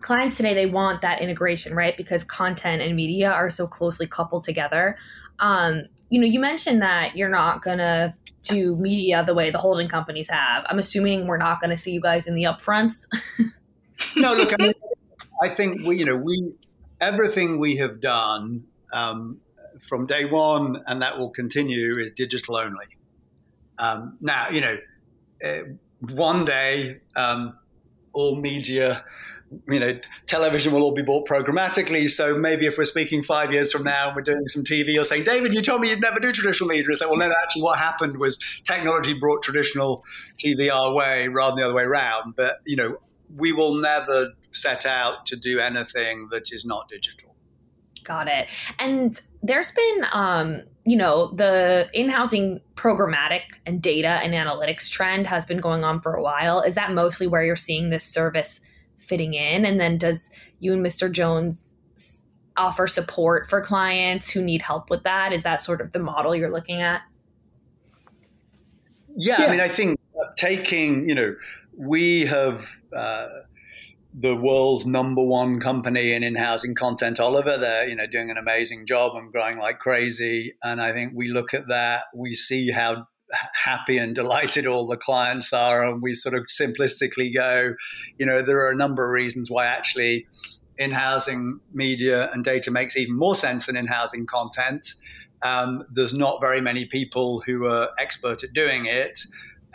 clients 0.00 0.36
today 0.36 0.54
they 0.54 0.66
want 0.66 1.00
that 1.02 1.20
integration 1.20 1.74
right 1.74 1.96
because 1.96 2.22
content 2.22 2.82
and 2.82 2.94
media 2.94 3.32
are 3.32 3.50
so 3.50 3.66
closely 3.66 4.06
coupled 4.06 4.44
together 4.44 4.96
um, 5.40 5.82
you 6.10 6.20
know 6.20 6.26
you 6.26 6.38
mentioned 6.38 6.80
that 6.80 7.16
you're 7.16 7.28
not 7.28 7.60
gonna 7.62 8.14
do 8.46 8.76
media 8.76 9.24
the 9.24 9.34
way 9.34 9.50
the 9.50 9.58
holding 9.58 9.88
companies 9.88 10.28
have. 10.30 10.64
I'm 10.68 10.78
assuming 10.78 11.26
we're 11.26 11.38
not 11.38 11.60
gonna 11.60 11.76
see 11.76 11.92
you 11.92 12.00
guys 12.00 12.26
in 12.26 12.34
the 12.34 12.44
upfronts. 12.44 13.06
No 14.14 14.34
look 14.34 14.52
I, 14.52 14.62
mean, 14.62 14.74
I 15.42 15.48
think 15.48 15.86
we 15.86 15.96
you 15.96 16.04
know 16.04 16.16
we 16.16 16.52
everything 17.00 17.58
we 17.58 17.76
have 17.76 18.00
done 18.00 18.64
um, 18.92 19.38
from 19.80 20.06
day 20.06 20.24
one 20.24 20.82
and 20.86 21.02
that 21.02 21.18
will 21.18 21.30
continue 21.30 21.98
is 21.98 22.12
digital 22.12 22.56
only. 22.56 22.86
Um, 23.78 24.18
now 24.20 24.50
you 24.50 24.60
know 24.60 24.76
uh, 25.44 25.58
one 26.00 26.44
day 26.44 27.00
um, 27.14 27.58
all 28.12 28.36
media 28.36 29.04
you 29.68 29.80
know, 29.80 29.98
television 30.26 30.72
will 30.72 30.82
all 30.82 30.92
be 30.92 31.02
bought 31.02 31.28
programmatically. 31.28 32.10
So 32.10 32.36
maybe 32.36 32.66
if 32.66 32.76
we're 32.76 32.84
speaking 32.84 33.22
five 33.22 33.52
years 33.52 33.72
from 33.72 33.84
now 33.84 34.08
and 34.08 34.16
we're 34.16 34.22
doing 34.22 34.46
some 34.48 34.64
TV, 34.64 34.92
you're 34.92 35.04
saying, 35.04 35.24
David, 35.24 35.54
you 35.54 35.62
told 35.62 35.80
me 35.80 35.90
you'd 35.90 36.00
never 36.00 36.18
do 36.18 36.32
traditional 36.32 36.68
media. 36.68 36.84
It's 36.90 37.00
like, 37.00 37.10
well, 37.10 37.18
no, 37.18 37.32
actually, 37.42 37.62
what 37.62 37.78
happened 37.78 38.18
was 38.18 38.38
technology 38.64 39.14
brought 39.14 39.42
traditional 39.42 40.04
TV 40.42 40.72
our 40.72 40.92
way 40.92 41.28
rather 41.28 41.52
than 41.52 41.60
the 41.60 41.64
other 41.66 41.74
way 41.74 41.84
around. 41.84 42.34
But, 42.36 42.60
you 42.64 42.76
know, 42.76 42.98
we 43.36 43.52
will 43.52 43.76
never 43.76 44.32
set 44.50 44.86
out 44.86 45.26
to 45.26 45.36
do 45.36 45.58
anything 45.58 46.28
that 46.30 46.52
is 46.52 46.64
not 46.64 46.88
digital. 46.88 47.34
Got 48.04 48.28
it. 48.28 48.48
And 48.78 49.20
there's 49.42 49.72
been, 49.72 50.06
um, 50.12 50.62
you 50.84 50.96
know, 50.96 51.32
the 51.32 51.90
in 51.92 52.08
housing 52.08 52.60
programmatic 52.76 53.42
and 53.66 53.82
data 53.82 54.20
and 54.22 54.32
analytics 54.32 54.88
trend 54.88 55.26
has 55.26 55.44
been 55.44 55.58
going 55.58 55.84
on 55.84 56.00
for 56.00 56.14
a 56.14 56.22
while. 56.22 56.60
Is 56.60 56.76
that 56.76 56.92
mostly 56.92 57.26
where 57.26 57.44
you're 57.44 57.56
seeing 57.56 57.90
this 57.90 58.04
service? 58.04 58.60
Fitting 58.96 59.34
in? 59.34 59.64
And 59.64 59.80
then 59.80 59.98
does 59.98 60.30
you 60.60 60.72
and 60.72 60.84
Mr. 60.84 61.10
Jones 61.10 61.72
offer 62.56 62.86
support 62.86 63.48
for 63.48 63.60
clients 63.60 64.30
who 64.30 64.42
need 64.42 64.62
help 64.62 64.90
with 64.90 65.02
that? 65.04 65.32
Is 65.32 65.42
that 65.42 65.62
sort 65.62 65.80
of 65.80 65.92
the 65.92 65.98
model 65.98 66.34
you're 66.34 66.50
looking 66.50 66.80
at? 66.80 67.02
Yeah, 69.16 69.40
yeah. 69.40 69.46
I 69.46 69.50
mean, 69.50 69.60
I 69.60 69.68
think 69.68 69.98
taking, 70.36 71.08
you 71.08 71.14
know, 71.14 71.34
we 71.76 72.26
have 72.26 72.66
uh, 72.94 73.28
the 74.18 74.34
world's 74.34 74.86
number 74.86 75.22
one 75.22 75.60
company 75.60 76.12
in 76.12 76.22
in-housing 76.22 76.74
content, 76.74 77.20
Oliver. 77.20 77.58
They're, 77.58 77.88
you 77.88 77.96
know, 77.96 78.06
doing 78.06 78.30
an 78.30 78.38
amazing 78.38 78.86
job 78.86 79.12
and 79.16 79.30
growing 79.30 79.58
like 79.58 79.78
crazy. 79.78 80.54
And 80.62 80.80
I 80.80 80.92
think 80.92 81.12
we 81.14 81.28
look 81.28 81.52
at 81.52 81.68
that, 81.68 82.04
we 82.14 82.34
see 82.34 82.70
how 82.70 83.06
happy 83.64 83.98
and 83.98 84.14
delighted 84.14 84.66
all 84.66 84.86
the 84.86 84.96
clients 84.96 85.52
are. 85.52 85.84
And 85.84 86.02
we 86.02 86.14
sort 86.14 86.34
of 86.34 86.44
simplistically 86.44 87.34
go, 87.34 87.74
you 88.18 88.26
know, 88.26 88.42
there 88.42 88.58
are 88.58 88.70
a 88.70 88.76
number 88.76 89.04
of 89.04 89.10
reasons 89.10 89.50
why 89.50 89.66
actually 89.66 90.26
in 90.78 90.90
housing 90.90 91.60
media 91.72 92.30
and 92.32 92.44
data 92.44 92.70
makes 92.70 92.96
even 92.96 93.16
more 93.16 93.34
sense 93.34 93.66
than 93.66 93.76
in 93.76 93.86
housing 93.86 94.26
content. 94.26 94.94
Um, 95.42 95.84
there's 95.90 96.14
not 96.14 96.40
very 96.40 96.60
many 96.60 96.84
people 96.84 97.42
who 97.44 97.66
are 97.66 97.90
expert 97.98 98.42
at 98.42 98.52
doing 98.52 98.86
it. 98.86 99.18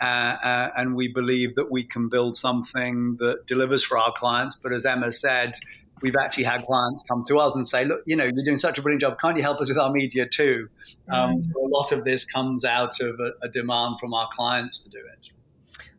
Uh, 0.00 0.36
uh, 0.42 0.70
and 0.76 0.96
we 0.96 1.06
believe 1.06 1.54
that 1.54 1.70
we 1.70 1.84
can 1.84 2.08
build 2.08 2.34
something 2.34 3.16
that 3.20 3.46
delivers 3.46 3.84
for 3.84 3.96
our 3.96 4.12
clients. 4.12 4.56
But 4.60 4.72
as 4.72 4.84
Emma 4.84 5.12
said, 5.12 5.54
we've 6.02 6.16
actually 6.16 6.44
had 6.44 6.64
clients 6.66 7.04
come 7.08 7.24
to 7.28 7.38
us 7.38 7.54
and 7.56 7.66
say, 7.66 7.84
look, 7.84 8.02
you 8.06 8.16
know, 8.16 8.24
you're 8.24 8.44
doing 8.44 8.58
such 8.58 8.78
a 8.78 8.82
brilliant 8.82 9.00
job. 9.00 9.18
Can't 9.18 9.36
you 9.36 9.42
help 9.42 9.60
us 9.60 9.68
with 9.68 9.78
our 9.78 9.90
media 9.90 10.26
too? 10.26 10.68
Um, 11.08 11.36
mm. 11.36 11.42
So 11.42 11.64
a 11.64 11.68
lot 11.68 11.92
of 11.92 12.04
this 12.04 12.24
comes 12.24 12.64
out 12.64 13.00
of 13.00 13.18
a, 13.20 13.32
a, 13.42 13.48
demand 13.48 13.98
from 13.98 14.12
our 14.12 14.28
clients 14.32 14.78
to 14.78 14.90
do 14.90 14.98
it. 14.98 15.30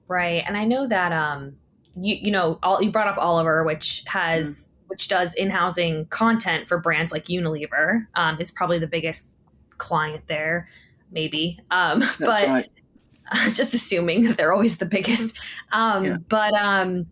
Right. 0.08 0.44
And 0.46 0.58
I 0.58 0.66
know 0.66 0.86
that, 0.88 1.12
um, 1.12 1.56
you, 1.96 2.16
you 2.16 2.32
know, 2.32 2.60
all, 2.64 2.82
you 2.82 2.92
brought 2.92 3.08
up 3.08 3.18
Oliver, 3.18 3.64
which 3.64 4.04
has, 4.08 4.48
mm. 4.48 4.66
which 4.88 5.08
does 5.08 5.34
in-housing 5.36 6.08
content 6.08 6.68
for 6.68 6.78
brands 6.78 7.12
like 7.12 7.26
Unilever, 7.26 8.06
um, 8.16 8.40
is 8.40 8.52
probably 8.52 8.80
the 8.80 8.88
biggest 8.88 9.32
client 9.78 10.24
there, 10.28 10.70
maybe. 11.12 11.60
Um, 11.72 12.00
That's 12.18 12.18
but 12.18 12.48
right. 12.48 12.70
just 13.54 13.74
assuming 13.74 14.24
that 14.24 14.38
they're 14.38 14.54
always 14.54 14.78
the 14.78 14.86
biggest. 14.86 15.36
Um, 15.72 16.06
yeah. 16.06 16.18
But, 16.28 16.54
um, 16.56 17.08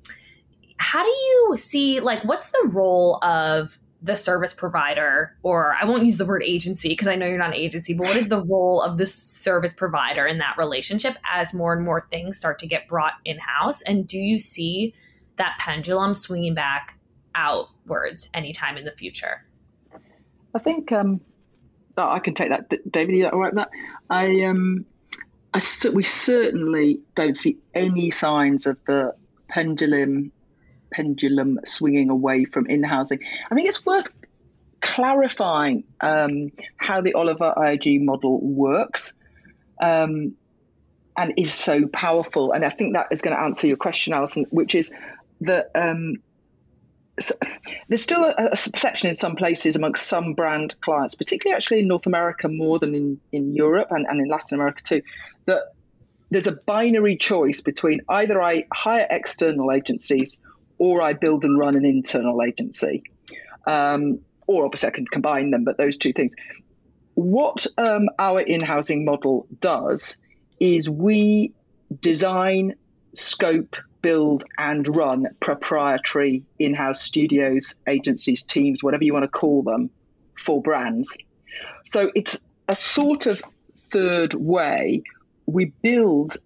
how 0.82 1.04
do 1.04 1.10
you 1.10 1.56
see 1.58 2.00
like 2.00 2.24
what's 2.24 2.50
the 2.50 2.72
role 2.74 3.24
of 3.24 3.78
the 4.02 4.18
service 4.18 4.54
provider? 4.54 5.38
Or 5.44 5.76
i 5.80 5.86
won't 5.86 6.04
use 6.04 6.18
the 6.18 6.26
word 6.26 6.44
agency 6.44 6.90
because 6.90 7.08
i 7.08 7.16
know 7.16 7.28
you're 7.28 7.38
not 7.38 7.50
an 7.50 7.56
agency 7.56 7.94
but 7.94 8.08
what 8.08 8.18
is 8.18 8.30
the 8.30 8.44
role 8.54 8.82
of 8.82 8.98
the 8.98 9.06
service 9.06 9.74
provider 9.74 10.26
in 10.26 10.40
that 10.40 10.58
relationship 10.58 11.18
as 11.32 11.54
more 11.54 11.74
and 11.74 11.86
more 11.86 12.02
things 12.02 12.38
start 12.38 12.58
to 12.60 12.68
get 12.68 12.88
brought 12.88 13.14
in 13.26 13.38
house 13.38 13.82
and 13.84 14.08
do 14.08 14.18
you 14.18 14.40
see 14.40 14.94
that 15.38 15.56
pendulum 15.60 16.14
swinging 16.14 16.56
back 16.56 16.98
outwards 17.36 18.30
anytime 18.34 18.78
in 18.78 18.86
the 18.86 18.92
future? 18.92 19.46
I 20.56 20.60
think 20.60 20.92
um 20.92 21.22
oh, 21.98 22.10
i 22.10 22.20
can 22.20 22.34
take 22.34 22.50
that. 22.50 22.74
David 22.92 23.16
you 23.16 23.28
all 23.28 23.40
right 23.40 23.54
with 23.54 23.64
that? 23.64 23.70
I 24.10 24.44
um 24.46 24.86
I, 25.54 25.62
we 25.94 26.04
certainly 26.04 27.02
don't 27.14 27.36
see 27.36 27.58
any 27.74 28.10
signs 28.10 28.66
of 28.66 28.78
the 28.88 29.14
pendulum 29.48 30.32
pendulum 30.92 31.60
swinging 31.66 32.10
away 32.10 32.46
from 32.46 32.68
in 32.68 32.84
housing. 32.84 33.20
I 33.50 33.56
think 33.56 33.68
it's 33.68 33.86
worth 33.86 34.08
clarifying 34.82 35.84
um, 36.02 36.52
how 36.78 37.02
the 37.02 37.14
Oliver 37.14 37.54
IAG 37.56 38.02
model 38.02 38.42
works 38.42 39.14
um, 39.82 40.36
and 41.18 41.34
is 41.38 41.54
so 41.54 41.88
powerful. 41.88 42.52
And 42.52 42.66
I 42.66 42.70
think 42.70 42.94
that 42.94 43.08
is 43.12 43.22
going 43.22 43.36
to 43.36 43.42
answer 43.42 43.68
your 43.68 43.78
question, 43.78 44.14
Allison, 44.14 44.46
which 44.50 44.76
is 44.76 44.92
that. 45.42 45.72
Um, 45.76 46.18
so 47.20 47.36
there's 47.88 48.02
still 48.02 48.24
a, 48.24 48.34
a, 48.38 48.50
perception 48.50 49.10
in 49.10 49.16
some 49.16 49.36
places 49.36 49.76
amongst 49.76 50.08
some 50.08 50.34
brand 50.34 50.80
clients, 50.82 51.14
particularly 51.14 51.56
actually 51.56 51.82
in 51.82 51.88
North 51.88 52.08
America 52.08 52.48
more 52.48 52.80
than 52.80 52.96
in, 52.96 53.20
in 53.32 53.54
Europe 53.54 53.90
and, 53.92 54.08
and 54.08 54.20
in 54.20 54.28
Latin 54.28 54.56
America 54.56 54.82
too, 54.82 55.02
that 55.46 55.74
there's 56.32 56.48
a 56.48 56.58
binary 56.66 57.18
choice 57.18 57.62
between 57.62 58.02
either 58.10 58.42
I 58.42 58.66
hire 58.74 59.06
external 59.10 59.72
agencies 59.72 60.38
or 60.82 61.00
I 61.00 61.14
build 61.14 61.46
and 61.46 61.60
run 61.60 61.76
an 61.76 61.86
internal 61.86 62.42
agency. 62.42 63.04
Um, 63.68 64.22
or 64.48 64.66
obviously 64.66 64.90
I 64.90 64.92
can 64.92 65.06
combine 65.06 65.52
them, 65.52 65.64
but 65.64 65.78
those 65.78 65.96
two 65.96 66.12
things. 66.12 66.34
What 67.14 67.68
um, 67.78 68.10
our 68.18 68.40
in 68.40 68.62
housing 68.62 69.06
model 69.06 69.46
does 69.60 70.18
is 70.60 70.90
we 70.90 71.54
design, 72.00 72.74
scope, 73.14 73.76
build, 74.02 74.44
and 74.58 74.96
run 74.96 75.28
proprietary 75.40 76.46
in 76.58 76.74
house 76.74 77.00
studios, 77.04 77.76
agencies, 77.88 78.42
teams, 78.42 78.84
whatever 78.84 79.04
you 79.04 79.14
want 79.14 79.26
to 79.26 79.30
call 79.30 79.62
them, 79.62 79.92
for 80.36 80.64
brands. 80.64 81.16
So 81.92 82.12
it's 82.16 82.42
a 82.68 82.74
sort 82.74 83.28
of 83.28 83.40
third 83.92 84.34
way 84.34 85.04
we 85.46 85.66
build 85.84 86.38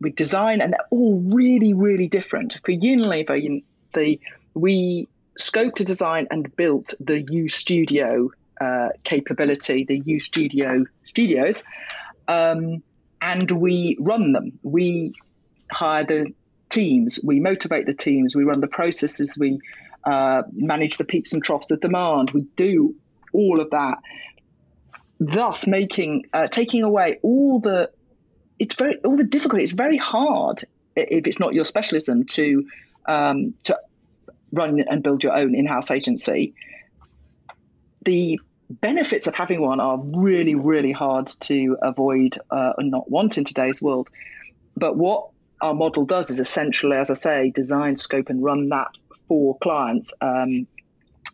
we 0.00 0.10
design, 0.10 0.60
and 0.60 0.72
they're 0.72 0.86
all 0.90 1.20
really, 1.20 1.74
really 1.74 2.08
different. 2.08 2.58
For 2.64 2.72
Unilever, 2.72 3.62
the 3.94 4.20
we 4.54 5.08
scoped 5.38 5.76
to 5.76 5.84
design 5.84 6.26
and 6.30 6.54
built 6.56 6.94
the 7.00 7.22
U 7.22 7.48
Studio 7.48 8.30
uh, 8.60 8.88
capability, 9.04 9.84
the 9.84 9.98
U 10.04 10.20
Studio 10.20 10.84
studios, 11.02 11.64
um, 12.26 12.82
and 13.20 13.50
we 13.50 13.96
run 14.00 14.32
them. 14.32 14.58
We 14.62 15.14
hire 15.70 16.04
the 16.04 16.32
teams, 16.68 17.20
we 17.22 17.40
motivate 17.40 17.86
the 17.86 17.92
teams, 17.94 18.36
we 18.36 18.44
run 18.44 18.60
the 18.60 18.68
processes, 18.68 19.36
we 19.38 19.60
uh, 20.04 20.42
manage 20.52 20.96
the 20.96 21.04
peaks 21.04 21.32
and 21.32 21.42
troughs 21.42 21.70
of 21.70 21.80
demand. 21.80 22.30
We 22.30 22.42
do 22.56 22.94
all 23.32 23.60
of 23.60 23.70
that, 23.70 23.98
thus 25.18 25.66
making 25.66 26.26
uh, 26.32 26.46
taking 26.46 26.82
away 26.82 27.18
all 27.22 27.60
the 27.60 27.90
it's 28.58 28.74
very 28.74 28.96
all 29.04 29.16
the 29.16 29.24
difficulty. 29.24 29.62
It's 29.62 29.72
very 29.72 29.96
hard 29.96 30.62
if 30.96 31.26
it's 31.26 31.40
not 31.40 31.54
your 31.54 31.64
specialism 31.64 32.24
to 32.24 32.66
um, 33.06 33.54
to 33.64 33.78
run 34.52 34.80
and 34.80 35.02
build 35.02 35.22
your 35.22 35.36
own 35.36 35.54
in-house 35.54 35.90
agency. 35.90 36.54
The 38.02 38.40
benefits 38.70 39.26
of 39.26 39.34
having 39.34 39.60
one 39.60 39.80
are 39.80 39.98
really, 39.98 40.54
really 40.54 40.92
hard 40.92 41.26
to 41.26 41.76
avoid 41.82 42.36
uh, 42.50 42.74
and 42.78 42.90
not 42.90 43.10
want 43.10 43.38
in 43.38 43.44
today's 43.44 43.80
world. 43.80 44.08
But 44.76 44.96
what 44.96 45.30
our 45.60 45.74
model 45.74 46.04
does 46.04 46.30
is 46.30 46.40
essentially, 46.40 46.96
as 46.96 47.10
I 47.10 47.14
say, 47.14 47.50
design, 47.50 47.96
scope, 47.96 48.28
and 48.28 48.42
run 48.42 48.68
that 48.68 48.88
for 49.26 49.58
clients. 49.58 50.12
Um, 50.20 50.66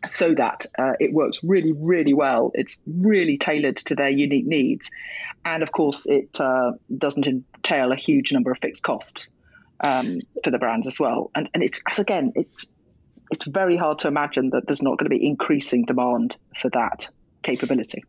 so 0.05 0.33
that 0.35 0.65
uh, 0.77 0.93
it 0.99 1.13
works 1.13 1.43
really, 1.43 1.73
really 1.73 2.13
well. 2.13 2.51
It's 2.53 2.81
really 2.85 3.37
tailored 3.37 3.77
to 3.77 3.95
their 3.95 4.09
unique 4.09 4.45
needs. 4.45 4.91
And 5.43 5.63
of 5.63 5.71
course, 5.71 6.07
it 6.07 6.39
uh, 6.39 6.73
doesn't 6.97 7.27
entail 7.27 7.91
a 7.91 7.95
huge 7.95 8.33
number 8.33 8.51
of 8.51 8.57
fixed 8.59 8.83
costs 8.83 9.29
um, 9.83 10.19
for 10.43 10.51
the 10.51 10.59
brands 10.59 10.87
as 10.87 10.99
well. 10.99 11.31
And, 11.35 11.49
and 11.53 11.63
it's, 11.63 11.79
again, 11.99 12.33
it's, 12.35 12.65
it's 13.31 13.45
very 13.45 13.77
hard 13.77 13.99
to 13.99 14.07
imagine 14.07 14.51
that 14.51 14.67
there's 14.67 14.81
not 14.81 14.97
going 14.97 15.05
to 15.05 15.15
be 15.15 15.25
increasing 15.25 15.85
demand 15.85 16.37
for 16.55 16.69
that 16.69 17.09
capability. 17.43 18.03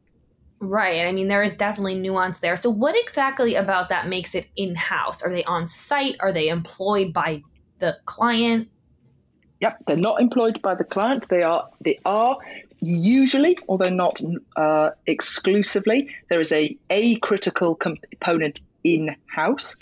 Right. 0.59 1.07
I 1.07 1.13
mean, 1.13 1.29
there 1.29 1.43
is 1.43 1.57
definitely 1.57 1.97
nuance 1.97 2.39
there. 2.39 2.57
So, 2.57 2.71
what 2.71 2.95
exactly 2.97 3.57
about 3.57 3.91
that 3.91 4.09
makes 4.09 4.35
it 4.35 4.47
in 4.57 4.75
house? 4.75 5.23
Are 5.23 5.31
they 5.31 5.45
on 5.45 5.67
site? 5.67 6.17
Are 6.21 6.33
they 6.33 6.49
employed 6.49 7.13
by 7.13 7.43
the 7.79 7.99
client? 8.07 8.69
Yep, 9.61 9.85
they're 9.87 9.97
not 9.97 10.21
employed 10.21 10.61
by 10.61 10.75
the 10.75 10.85
client. 10.85 11.29
They 11.29 11.43
are 11.43 11.69
they 11.81 11.99
are 12.05 12.39
usually, 12.81 13.59
although 13.69 13.89
not 13.89 14.21
uh, 14.55 14.91
exclusively, 15.07 16.15
there 16.29 16.41
is 16.41 16.53
a 16.53 16.77
a 16.91 17.17
critical 17.17 17.75
component 17.75 18.61
in 18.85 19.17
house. 19.27 19.77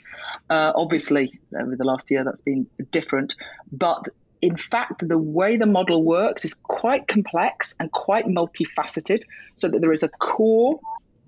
Uh, 0.48 0.72
obviously, 0.74 1.38
over 1.58 1.76
the 1.76 1.84
last 1.84 2.10
year, 2.10 2.24
that's 2.24 2.40
been 2.40 2.66
different, 2.92 3.34
but 3.72 4.08
in 4.40 4.56
fact, 4.56 5.08
the 5.08 5.18
way 5.18 5.56
the 5.56 5.66
model 5.66 6.04
works 6.04 6.44
is 6.44 6.54
quite 6.54 7.08
complex 7.08 7.74
and 7.80 7.90
quite 7.90 8.26
multifaceted, 8.26 9.22
so 9.56 9.68
that 9.68 9.80
there 9.80 9.92
is 9.92 10.02
a 10.02 10.08
core 10.08 10.80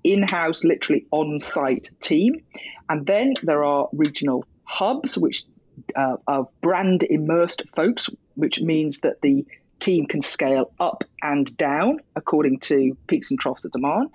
in 0.03 0.23
house, 0.23 0.63
literally 0.63 1.05
on 1.11 1.39
site 1.39 1.89
team. 1.99 2.43
And 2.87 3.05
then 3.05 3.33
there 3.43 3.63
are 3.63 3.89
regional 3.91 4.45
hubs, 4.63 5.17
which 5.17 5.43
uh, 5.95 6.17
of 6.27 6.49
brand 6.61 7.03
immersed 7.03 7.63
folks, 7.75 8.09
which 8.37 8.61
means 8.61 8.99
that 8.99 9.21
the 9.21 9.45
team 9.79 10.05
can 10.05 10.21
scale 10.21 10.71
up 10.79 11.03
and 11.21 11.55
down 11.57 11.99
according 12.15 12.59
to 12.59 12.97
peaks 13.07 13.31
and 13.31 13.39
troughs 13.39 13.65
of 13.65 13.71
demand. 13.71 14.09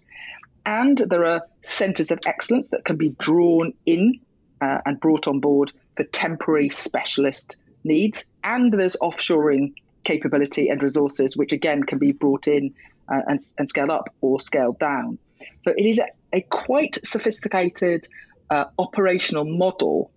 And 0.65 0.97
there 0.97 1.27
are 1.27 1.43
centers 1.61 2.11
of 2.11 2.21
excellence 2.25 2.69
that 2.69 2.85
can 2.85 2.97
be 2.97 3.11
drawn 3.19 3.75
in 3.85 4.21
uh, 4.61 4.79
and 4.87 5.01
brought 5.01 5.27
on 5.27 5.41
board 5.41 5.73
for 5.97 6.05
temporary 6.05 6.71
specialist 6.71 7.57
needs. 7.85 8.25
And 8.45 8.73
there's 8.73 8.97
offshoring 8.97 9.75
capability 10.05 10.69
and 10.69 10.83
resources, 10.83 11.37
which 11.37 11.53
again 11.53 11.83
can 11.83 11.99
be 11.99 12.13
brought 12.13 12.47
in 12.47 12.75
uh, 13.09 13.21
and, 13.27 13.41
and 13.59 13.69
scaled 13.69 13.91
up 13.91 14.15
or 14.21 14.41
scaled 14.41 14.79
down. 14.79 15.19
So 15.61 15.73
it 15.77 15.85
is 15.85 15.99
a, 15.99 16.07
a 16.33 16.41
quite 16.43 16.99
sophisticated 17.05 18.07
uh, 18.51 18.67
operational 18.79 19.45
model 19.45 20.11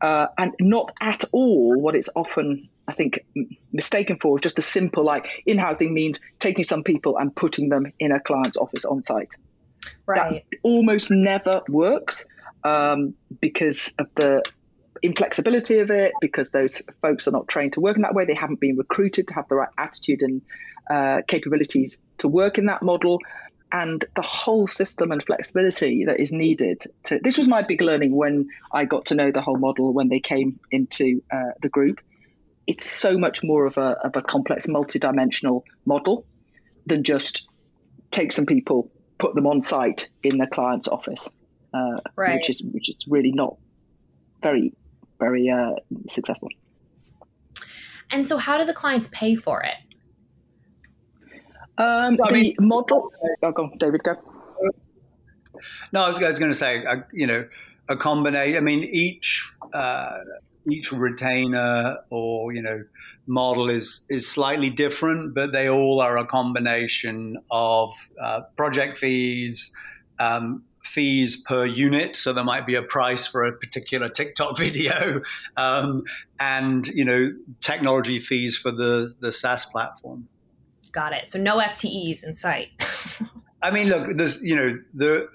uh, 0.00 0.28
and 0.38 0.54
not 0.60 0.92
at 1.00 1.24
all 1.32 1.80
what 1.80 1.94
it's 1.94 2.08
often 2.14 2.68
I 2.90 2.92
think 2.92 3.24
mistaken 3.72 4.18
for 4.18 4.40
just 4.40 4.58
a 4.58 4.62
simple 4.62 5.04
like 5.04 5.28
in 5.46 5.58
housing 5.58 5.94
means 5.94 6.18
taking 6.40 6.64
some 6.64 6.82
people 6.82 7.18
and 7.18 7.34
putting 7.34 7.68
them 7.68 7.92
in 8.00 8.10
a 8.10 8.18
client's 8.18 8.56
office 8.56 8.84
on 8.84 9.04
site. 9.04 9.36
Right. 10.06 10.44
That 10.50 10.58
almost 10.64 11.08
never 11.12 11.62
works 11.68 12.26
um, 12.64 13.14
because 13.40 13.94
of 13.96 14.12
the 14.16 14.42
inflexibility 15.04 15.78
of 15.78 15.90
it, 15.92 16.12
because 16.20 16.50
those 16.50 16.82
folks 17.00 17.28
are 17.28 17.30
not 17.30 17.46
trained 17.46 17.74
to 17.74 17.80
work 17.80 17.94
in 17.94 18.02
that 18.02 18.12
way. 18.12 18.24
They 18.24 18.34
haven't 18.34 18.58
been 18.58 18.76
recruited 18.76 19.28
to 19.28 19.34
have 19.34 19.48
the 19.48 19.54
right 19.54 19.68
attitude 19.78 20.22
and 20.22 20.42
uh, 20.90 21.22
capabilities 21.28 22.00
to 22.18 22.26
work 22.26 22.58
in 22.58 22.66
that 22.66 22.82
model. 22.82 23.20
and 23.72 24.04
the 24.16 24.22
whole 24.22 24.66
system 24.66 25.12
and 25.12 25.22
flexibility 25.24 26.06
that 26.06 26.18
is 26.18 26.32
needed 26.32 26.82
to 27.04 27.20
this 27.22 27.38
was 27.38 27.46
my 27.46 27.62
big 27.62 27.80
learning 27.80 28.12
when 28.22 28.48
i 28.72 28.84
got 28.84 29.04
to 29.04 29.14
know 29.14 29.30
the 29.30 29.40
whole 29.40 29.60
model 29.68 29.92
when 29.92 30.08
they 30.08 30.18
came 30.18 30.58
into 30.72 31.22
uh, 31.30 31.52
the 31.62 31.68
group 31.68 32.00
it's 32.70 32.88
so 32.88 33.18
much 33.18 33.42
more 33.42 33.66
of 33.66 33.76
a, 33.78 33.96
of 34.04 34.14
a 34.14 34.22
complex 34.22 34.68
multi-dimensional 34.68 35.64
model 35.86 36.24
than 36.86 37.02
just 37.02 37.48
take 38.12 38.30
some 38.30 38.46
people 38.46 38.88
put 39.18 39.34
them 39.34 39.48
on 39.48 39.60
site 39.60 40.08
in 40.22 40.38
the 40.38 40.46
client's 40.46 40.86
office 40.86 41.28
uh, 41.74 41.96
right. 42.14 42.34
which 42.36 42.48
is 42.48 42.62
which 42.62 42.88
is 42.88 43.06
really 43.08 43.32
not 43.32 43.56
very 44.40 44.72
very 45.18 45.50
uh, 45.50 45.72
successful 46.06 46.48
and 48.12 48.24
so 48.24 48.38
how 48.38 48.56
do 48.56 48.64
the 48.64 48.72
clients 48.72 49.08
pay 49.10 49.34
for 49.34 49.62
it 49.64 49.74
um, 51.76 52.16
the 52.16 52.28
mean, 52.30 52.54
model. 52.60 53.10
Oh, 53.42 53.52
go 53.52 53.62
on, 53.64 53.78
David. 53.78 54.02
Go. 54.04 54.14
No, 55.92 56.02
I 56.02 56.08
was, 56.08 56.20
was 56.20 56.38
going 56.38 56.50
to 56.50 56.54
say, 56.54 56.84
uh, 56.84 56.96
you 57.10 57.26
know, 57.26 57.48
a 57.88 57.96
combination. 57.96 58.58
I 58.58 58.60
mean, 58.60 58.84
each 58.84 59.50
uh, 59.72 60.18
each 60.72 60.92
retainer 60.92 61.98
or 62.10 62.52
you 62.52 62.62
know 62.62 62.84
model 63.26 63.70
is 63.70 64.06
is 64.08 64.28
slightly 64.28 64.70
different, 64.70 65.34
but 65.34 65.52
they 65.52 65.68
all 65.68 66.00
are 66.00 66.18
a 66.18 66.26
combination 66.26 67.38
of 67.50 67.92
uh, 68.20 68.42
project 68.56 68.98
fees. 68.98 69.74
Um, 70.18 70.64
fees 70.82 71.40
per 71.42 71.64
unit, 71.64 72.16
so 72.16 72.32
there 72.32 72.44
might 72.44 72.66
be 72.66 72.74
a 72.74 72.82
price 72.82 73.26
for 73.26 73.44
a 73.44 73.52
particular 73.52 74.08
TikTok 74.08 74.58
video, 74.64 75.22
um, 75.56 76.02
and 76.38 76.86
you 76.88 77.04
know 77.04 77.32
technology 77.60 78.18
fees 78.18 78.56
for 78.56 78.70
the 78.70 79.14
the 79.20 79.32
SaaS 79.32 79.64
platform. 79.66 80.28
Got 80.92 81.12
it. 81.12 81.26
So 81.26 81.38
no 81.38 81.58
FTEs 81.58 82.24
in 82.24 82.34
sight. 82.34 82.68
I 83.62 83.70
mean, 83.70 83.88
look, 83.88 84.16
there's 84.16 84.42
you 84.42 84.56
know 84.56 84.78
the 84.94 85.28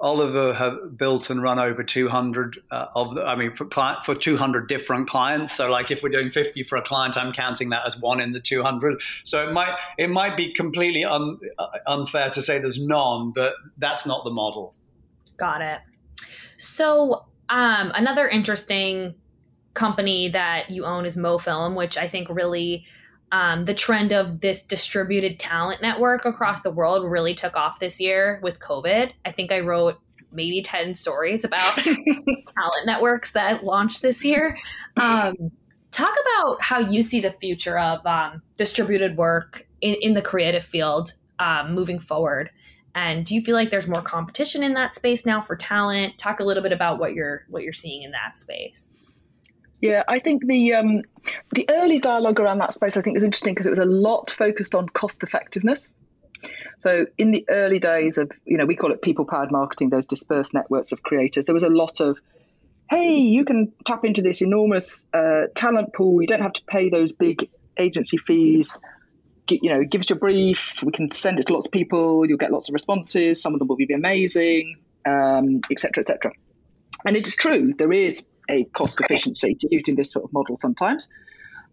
Oliver 0.00 0.54
have 0.54 0.96
built 0.96 1.30
and 1.30 1.42
run 1.42 1.58
over 1.58 1.82
200 1.82 2.62
uh, 2.70 2.86
of 2.94 3.14
the, 3.14 3.22
I 3.22 3.36
mean 3.36 3.54
for 3.54 3.66
client, 3.66 4.04
for 4.04 4.14
200 4.14 4.68
different 4.68 5.08
clients. 5.08 5.52
So 5.52 5.70
like 5.70 5.90
if 5.90 6.02
we're 6.02 6.10
doing 6.10 6.30
50 6.30 6.62
for 6.64 6.76
a 6.76 6.82
client, 6.82 7.16
I'm 7.16 7.32
counting 7.32 7.70
that 7.70 7.86
as 7.86 7.98
one 7.98 8.20
in 8.20 8.32
the 8.32 8.40
200. 8.40 9.00
So 9.24 9.46
it 9.46 9.52
might 9.52 9.76
it 9.98 10.08
might 10.08 10.36
be 10.36 10.52
completely 10.52 11.04
un, 11.04 11.38
uh, 11.58 11.66
unfair 11.86 12.30
to 12.30 12.42
say 12.42 12.58
there's 12.58 12.82
none, 12.82 13.32
but 13.34 13.54
that's 13.78 14.06
not 14.06 14.24
the 14.24 14.30
model. 14.30 14.74
Got 15.36 15.60
it. 15.60 15.80
So 16.56 17.26
um, 17.48 17.92
another 17.94 18.28
interesting 18.28 19.14
company 19.74 20.28
that 20.28 20.70
you 20.70 20.84
own 20.84 21.04
is 21.04 21.16
MoFilm, 21.16 21.74
which 21.74 21.96
I 21.96 22.08
think 22.08 22.28
really 22.30 22.86
um, 23.32 23.64
the 23.64 23.74
trend 23.74 24.12
of 24.12 24.40
this 24.40 24.62
distributed 24.62 25.38
talent 25.38 25.82
network 25.82 26.24
across 26.24 26.62
the 26.62 26.70
world 26.70 27.08
really 27.08 27.34
took 27.34 27.56
off 27.56 27.78
this 27.78 28.00
year 28.00 28.40
with 28.42 28.58
COVID. 28.58 29.12
I 29.24 29.30
think 29.30 29.52
I 29.52 29.60
wrote 29.60 30.00
maybe 30.32 30.62
10 30.62 30.94
stories 30.94 31.44
about 31.44 31.74
talent 31.76 32.86
networks 32.86 33.32
that 33.32 33.64
launched 33.64 34.02
this 34.02 34.24
year. 34.24 34.58
Um, 34.96 35.34
talk 35.90 36.14
about 36.36 36.62
how 36.62 36.78
you 36.78 37.02
see 37.02 37.20
the 37.20 37.32
future 37.32 37.78
of 37.78 38.04
um, 38.06 38.42
distributed 38.56 39.16
work 39.16 39.66
in, 39.80 39.96
in, 40.00 40.14
the 40.14 40.22
creative 40.22 40.64
field 40.64 41.14
um, 41.38 41.74
moving 41.74 41.98
forward. 41.98 42.50
And 42.94 43.24
do 43.24 43.34
you 43.34 43.42
feel 43.42 43.54
like 43.54 43.70
there's 43.70 43.86
more 43.88 44.02
competition 44.02 44.62
in 44.62 44.74
that 44.74 44.94
space 44.94 45.24
now 45.24 45.40
for 45.40 45.56
talent? 45.56 46.18
Talk 46.18 46.40
a 46.40 46.44
little 46.44 46.62
bit 46.62 46.72
about 46.72 46.98
what 46.98 47.12
you're 47.12 47.44
what 47.48 47.62
you're 47.62 47.72
seeing 47.72 48.02
in 48.02 48.10
that 48.10 48.38
space. 48.38 48.88
Yeah, 49.80 50.02
I 50.06 50.18
think 50.18 50.46
the 50.46 50.74
um, 50.74 51.02
the 51.54 51.66
early 51.70 51.98
dialogue 51.98 52.38
around 52.38 52.58
that 52.58 52.74
space 52.74 52.96
I 52.96 53.02
think 53.02 53.16
is 53.16 53.24
interesting 53.24 53.54
because 53.54 53.66
it 53.66 53.70
was 53.70 53.78
a 53.78 53.84
lot 53.84 54.30
focused 54.30 54.74
on 54.74 54.88
cost 54.88 55.22
effectiveness. 55.22 55.88
So 56.80 57.06
in 57.18 57.30
the 57.30 57.44
early 57.48 57.78
days 57.78 58.18
of 58.18 58.30
you 58.44 58.58
know 58.58 58.66
we 58.66 58.76
call 58.76 58.92
it 58.92 59.02
people 59.02 59.24
powered 59.24 59.50
marketing, 59.50 59.90
those 59.90 60.06
dispersed 60.06 60.52
networks 60.52 60.92
of 60.92 61.02
creators, 61.02 61.46
there 61.46 61.54
was 61.54 61.62
a 61.62 61.70
lot 61.70 62.00
of 62.00 62.20
hey, 62.90 63.18
you 63.18 63.44
can 63.44 63.72
tap 63.86 64.04
into 64.04 64.20
this 64.20 64.42
enormous 64.42 65.06
uh, 65.14 65.42
talent 65.54 65.94
pool. 65.94 66.20
You 66.20 66.26
don't 66.26 66.42
have 66.42 66.54
to 66.54 66.64
pay 66.66 66.90
those 66.90 67.12
big 67.12 67.48
agency 67.78 68.18
fees. 68.18 68.78
You 69.48 69.70
know, 69.70 69.84
give 69.84 70.00
us 70.00 70.10
your 70.10 70.18
brief. 70.18 70.82
We 70.82 70.92
can 70.92 71.10
send 71.10 71.38
it 71.38 71.46
to 71.46 71.52
lots 71.52 71.66
of 71.66 71.72
people. 71.72 72.26
You'll 72.26 72.38
get 72.38 72.52
lots 72.52 72.68
of 72.68 72.74
responses. 72.74 73.40
Some 73.40 73.54
of 73.54 73.60
them 73.60 73.68
will 73.68 73.76
be 73.76 73.92
amazing, 73.92 74.76
etc., 75.06 75.38
um, 75.38 75.60
etc. 75.70 76.04
Et 76.08 76.32
and 77.06 77.16
it 77.16 77.26
is 77.26 77.34
true. 77.34 77.72
There 77.76 77.92
is 77.92 78.26
a 78.50 78.64
cost 78.64 79.00
efficiency 79.00 79.54
to 79.54 79.68
using 79.70 79.94
this 79.94 80.12
sort 80.12 80.24
of 80.24 80.32
model 80.32 80.56
sometimes. 80.56 81.08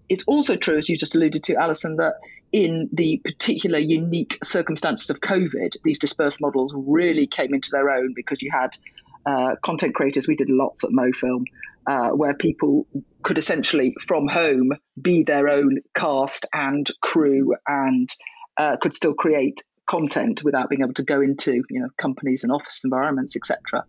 It's 0.09 0.23
also 0.25 0.55
true, 0.55 0.77
as 0.77 0.87
you 0.87 0.97
just 0.97 1.15
alluded 1.15 1.43
to, 1.45 1.55
Allison, 1.55 1.97
that 1.97 2.13
in 2.53 2.89
the 2.93 3.19
particular 3.25 3.77
unique 3.77 4.37
circumstances 4.43 5.09
of 5.09 5.19
COVID, 5.19 5.75
these 5.83 5.99
dispersed 5.99 6.39
models 6.39 6.73
really 6.75 7.27
came 7.27 7.53
into 7.53 7.69
their 7.71 7.89
own 7.89 8.13
because 8.15 8.41
you 8.41 8.49
had 8.51 8.77
uh, 9.25 9.55
content 9.61 9.95
creators. 9.95 10.27
We 10.27 10.37
did 10.37 10.49
lots 10.49 10.85
at 10.85 10.91
MoFilm 10.91 11.43
uh, 11.87 12.09
where 12.09 12.33
people 12.33 12.87
could 13.23 13.37
essentially 13.37 13.95
from 14.05 14.27
home 14.27 14.71
be 15.01 15.23
their 15.23 15.49
own 15.49 15.79
cast 15.95 16.45
and 16.53 16.89
crew 17.01 17.55
and 17.67 18.09
uh, 18.57 18.77
could 18.81 18.93
still 18.93 19.13
create 19.13 19.63
content 19.85 20.43
without 20.43 20.69
being 20.69 20.81
able 20.81 20.93
to 20.93 21.03
go 21.03 21.21
into 21.21 21.63
you 21.69 21.79
know 21.79 21.89
companies 21.97 22.43
and 22.43 22.51
office 22.51 22.81
environments, 22.83 23.35
etc. 23.35 23.85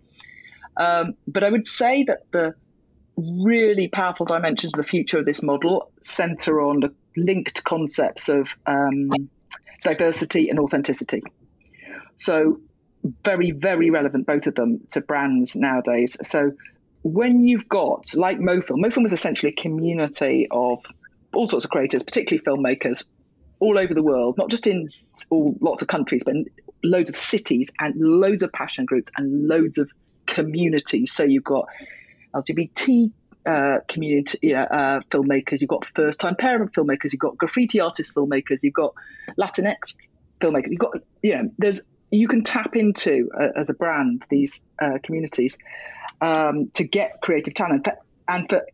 Um, 0.76 1.14
but 1.26 1.42
I 1.42 1.50
would 1.50 1.66
say 1.66 2.04
that 2.04 2.20
the 2.30 2.54
really 3.18 3.88
powerful 3.88 4.26
dimensions 4.26 4.74
of 4.74 4.78
the 4.78 4.88
future 4.88 5.18
of 5.18 5.24
this 5.24 5.42
model 5.42 5.90
center 6.00 6.60
on 6.60 6.80
the 6.80 6.94
linked 7.16 7.64
concepts 7.64 8.28
of 8.28 8.54
um, 8.66 9.10
diversity 9.82 10.48
and 10.48 10.58
authenticity. 10.60 11.22
So, 12.16 12.60
very, 13.24 13.50
very 13.50 13.90
relevant, 13.90 14.26
both 14.26 14.46
of 14.46 14.54
them, 14.54 14.80
to 14.92 15.00
brands 15.00 15.56
nowadays. 15.56 16.16
So, 16.22 16.52
when 17.02 17.44
you've 17.44 17.68
got, 17.68 18.14
like 18.14 18.38
MoFilm, 18.38 18.84
MoFilm 18.84 19.02
was 19.02 19.12
essentially 19.12 19.52
a 19.56 19.60
community 19.60 20.48
of 20.50 20.84
all 21.32 21.46
sorts 21.46 21.64
of 21.64 21.70
creators, 21.70 22.02
particularly 22.02 22.44
filmmakers, 22.44 23.06
all 23.60 23.78
over 23.78 23.94
the 23.94 24.02
world, 24.02 24.36
not 24.38 24.50
just 24.50 24.66
in 24.66 24.90
all 25.30 25.56
lots 25.60 25.82
of 25.82 25.88
countries, 25.88 26.22
but 26.24 26.34
in 26.34 26.46
loads 26.84 27.10
of 27.10 27.16
cities 27.16 27.70
and 27.80 27.94
loads 27.96 28.42
of 28.42 28.52
passion 28.52 28.84
groups 28.84 29.10
and 29.16 29.48
loads 29.48 29.78
of 29.78 29.90
communities. 30.26 31.12
So 31.12 31.24
you've 31.24 31.44
got 31.44 31.66
LGBT 32.42 33.10
uh, 33.46 33.78
community 33.88 34.54
uh, 34.54 35.00
filmmakers, 35.10 35.60
you've 35.60 35.70
got 35.70 35.84
first 35.94 36.20
time 36.20 36.36
parent 36.36 36.72
filmmakers, 36.72 37.12
you've 37.12 37.20
got 37.20 37.36
graffiti 37.36 37.80
artist 37.80 38.14
filmmakers, 38.14 38.62
you've 38.62 38.74
got 38.74 38.94
Latinx 39.38 39.96
filmmakers, 40.40 40.70
you've 40.70 40.78
got, 40.78 40.94
you 41.22 41.36
know, 41.36 41.50
there's, 41.58 41.80
you 42.10 42.28
can 42.28 42.42
tap 42.42 42.76
into 42.76 43.30
uh, 43.38 43.48
as 43.56 43.70
a 43.70 43.74
brand 43.74 44.24
these 44.28 44.62
uh, 44.80 44.98
communities 45.02 45.58
um, 46.20 46.70
to 46.74 46.84
get 46.84 47.20
creative 47.20 47.54
talent. 47.54 47.88
And 48.26 48.48
for 48.48 48.66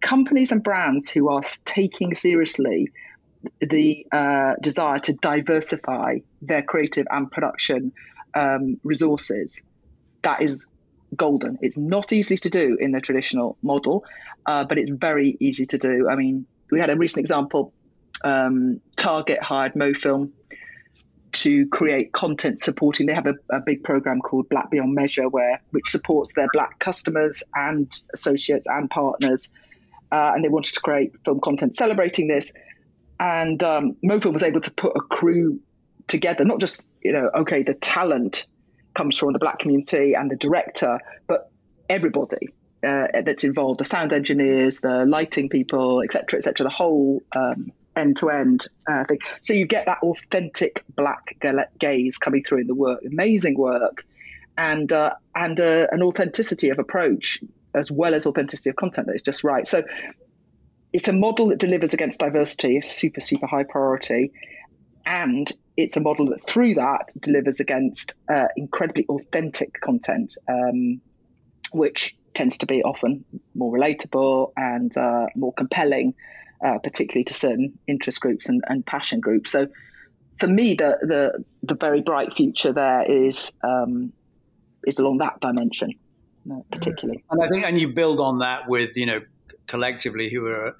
companies 0.00 0.52
and 0.52 0.62
brands 0.62 1.10
who 1.10 1.28
are 1.28 1.42
taking 1.64 2.14
seriously 2.14 2.90
the 3.60 4.06
uh, 4.12 4.54
desire 4.60 4.98
to 5.00 5.12
diversify 5.14 6.18
their 6.42 6.62
creative 6.62 7.06
and 7.10 7.30
production 7.30 7.92
um, 8.34 8.80
resources, 8.84 9.62
that 10.22 10.42
is 10.42 10.66
golden. 11.14 11.58
It's 11.60 11.76
not 11.76 12.12
easy 12.12 12.36
to 12.36 12.50
do 12.50 12.76
in 12.80 12.92
the 12.92 13.00
traditional 13.00 13.56
model, 13.62 14.04
uh, 14.46 14.64
but 14.64 14.78
it's 14.78 14.90
very 14.90 15.36
easy 15.40 15.66
to 15.66 15.78
do. 15.78 16.08
I 16.10 16.16
mean, 16.16 16.46
we 16.70 16.80
had 16.80 16.90
a 16.90 16.96
recent 16.96 17.20
example. 17.20 17.72
Um, 18.24 18.80
Target 18.96 19.42
hired 19.42 19.74
MoFilm 19.74 20.30
to 21.32 21.66
create 21.68 22.12
content 22.12 22.60
supporting. 22.60 23.06
They 23.06 23.14
have 23.14 23.26
a, 23.26 23.34
a, 23.50 23.60
big 23.60 23.82
program 23.82 24.20
called 24.20 24.48
Black 24.48 24.70
Beyond 24.70 24.94
Measure, 24.94 25.28
where 25.28 25.62
which 25.70 25.88
supports 25.88 26.34
their 26.34 26.46
black 26.52 26.78
customers 26.78 27.42
and 27.54 27.90
associates 28.12 28.66
and 28.66 28.88
partners. 28.90 29.50
Uh, 30.10 30.32
and 30.34 30.44
they 30.44 30.48
wanted 30.48 30.74
to 30.74 30.80
create 30.80 31.14
film 31.24 31.40
content 31.40 31.74
celebrating 31.74 32.28
this. 32.28 32.52
And 33.18 33.62
um, 33.62 33.96
MoFilm 34.04 34.34
was 34.34 34.42
able 34.42 34.60
to 34.60 34.70
put 34.70 34.92
a 34.94 35.00
crew 35.00 35.60
together, 36.06 36.44
not 36.44 36.60
just 36.60 36.84
you 37.02 37.12
know, 37.12 37.30
okay, 37.34 37.62
the 37.62 37.74
talent 37.74 38.46
comes 38.94 39.18
from 39.18 39.32
the 39.32 39.38
black 39.38 39.58
community 39.58 40.14
and 40.14 40.30
the 40.30 40.36
director, 40.36 40.98
but 41.26 41.50
everybody 41.88 42.48
uh, 42.86 43.08
that's 43.24 43.44
involved 43.44 43.80
the 43.80 43.84
sound 43.84 44.12
engineers, 44.12 44.80
the 44.80 45.04
lighting 45.06 45.48
people, 45.48 46.02
etc., 46.02 46.38
etc., 46.38 46.64
the 46.64 46.70
whole 46.70 47.22
end 47.96 48.16
to 48.16 48.30
end 48.30 48.66
thing. 49.08 49.18
So 49.40 49.52
you 49.52 49.66
get 49.66 49.86
that 49.86 49.98
authentic 50.02 50.84
black 50.94 51.36
gaze 51.78 52.18
coming 52.18 52.42
through 52.42 52.62
in 52.62 52.66
the 52.66 52.74
work, 52.74 53.00
amazing 53.06 53.56
work, 53.56 54.04
and 54.56 54.92
uh, 54.92 55.14
and 55.34 55.60
uh, 55.60 55.86
an 55.90 56.02
authenticity 56.02 56.70
of 56.70 56.78
approach 56.78 57.40
as 57.74 57.90
well 57.90 58.14
as 58.14 58.26
authenticity 58.26 58.70
of 58.70 58.76
content 58.76 59.06
that 59.06 59.14
is 59.14 59.22
just 59.22 59.44
right. 59.44 59.66
So 59.66 59.82
it's 60.92 61.08
a 61.08 61.12
model 61.12 61.48
that 61.48 61.58
delivers 61.58 61.94
against 61.94 62.20
diversity, 62.20 62.80
super 62.82 63.20
super 63.20 63.46
high 63.46 63.64
priority, 63.64 64.32
and 65.04 65.50
it's 65.76 65.96
a 65.96 66.00
model 66.00 66.26
that 66.30 66.46
through 66.46 66.74
that 66.74 67.12
delivers 67.18 67.60
against 67.60 68.14
uh, 68.32 68.48
incredibly 68.56 69.06
authentic 69.06 69.80
content, 69.80 70.36
um, 70.48 71.00
which 71.72 72.16
tends 72.34 72.58
to 72.58 72.66
be 72.66 72.82
often 72.82 73.24
more 73.54 73.72
relatable 73.72 74.52
and 74.56 74.96
uh, 74.96 75.26
more 75.34 75.52
compelling, 75.52 76.14
uh, 76.64 76.78
particularly 76.78 77.24
to 77.24 77.34
certain 77.34 77.78
interest 77.86 78.20
groups 78.20 78.48
and, 78.48 78.62
and, 78.66 78.84
passion 78.84 79.20
groups. 79.20 79.50
So 79.50 79.68
for 80.38 80.46
me, 80.46 80.74
the 80.74 80.98
the 81.00 81.44
the 81.62 81.74
very 81.74 82.00
bright 82.02 82.32
future 82.32 82.72
there 82.72 83.04
is 83.10 83.52
um, 83.62 84.12
is 84.86 84.98
along 84.98 85.18
that 85.18 85.40
dimension, 85.40 85.94
uh, 86.50 86.60
particularly. 86.70 87.24
And 87.30 87.42
I 87.42 87.48
think, 87.48 87.64
and 87.64 87.80
you 87.80 87.88
build 87.88 88.20
on 88.20 88.38
that 88.38 88.68
with 88.68 88.96
you 88.96 89.06
know 89.06 89.20
collectively 89.66 90.30
who 90.30 90.46
are 90.46 90.76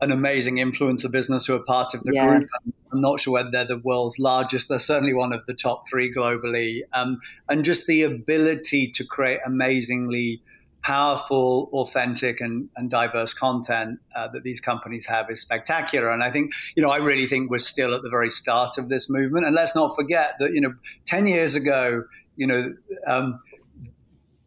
an 0.00 0.12
amazing 0.12 0.56
influencer 0.56 1.10
business 1.10 1.46
who 1.46 1.54
are 1.54 1.62
part 1.62 1.94
of 1.94 2.04
the 2.04 2.12
yeah. 2.14 2.26
group. 2.26 2.48
I'm 2.92 3.00
not 3.00 3.20
sure 3.20 3.34
whether 3.34 3.50
they're 3.50 3.66
the 3.66 3.78
world's 3.78 4.18
largest. 4.18 4.68
They're 4.68 4.78
certainly 4.78 5.14
one 5.14 5.32
of 5.32 5.44
the 5.46 5.54
top 5.54 5.88
three 5.88 6.12
globally. 6.12 6.82
Um, 6.92 7.20
and 7.48 7.64
just 7.64 7.86
the 7.86 8.02
ability 8.02 8.90
to 8.92 9.04
create 9.04 9.40
amazingly 9.44 10.40
powerful, 10.82 11.68
authentic, 11.72 12.40
and, 12.40 12.68
and 12.76 12.90
diverse 12.90 13.34
content 13.34 13.98
uh, 14.16 14.28
that 14.28 14.42
these 14.42 14.60
companies 14.60 15.06
have 15.06 15.30
is 15.30 15.40
spectacular. 15.40 16.10
And 16.10 16.22
I 16.22 16.30
think, 16.30 16.52
you 16.76 16.82
know, 16.82 16.90
I 16.90 16.98
really 16.98 17.26
think 17.26 17.50
we're 17.50 17.58
still 17.58 17.94
at 17.94 18.02
the 18.02 18.08
very 18.08 18.30
start 18.30 18.78
of 18.78 18.88
this 18.88 19.10
movement. 19.10 19.46
And 19.46 19.54
let's 19.54 19.74
not 19.74 19.94
forget 19.94 20.36
that, 20.38 20.54
you 20.54 20.60
know, 20.60 20.74
10 21.06 21.26
years 21.26 21.56
ago, 21.56 22.04
you 22.36 22.46
know, 22.46 22.74
um, 23.06 23.40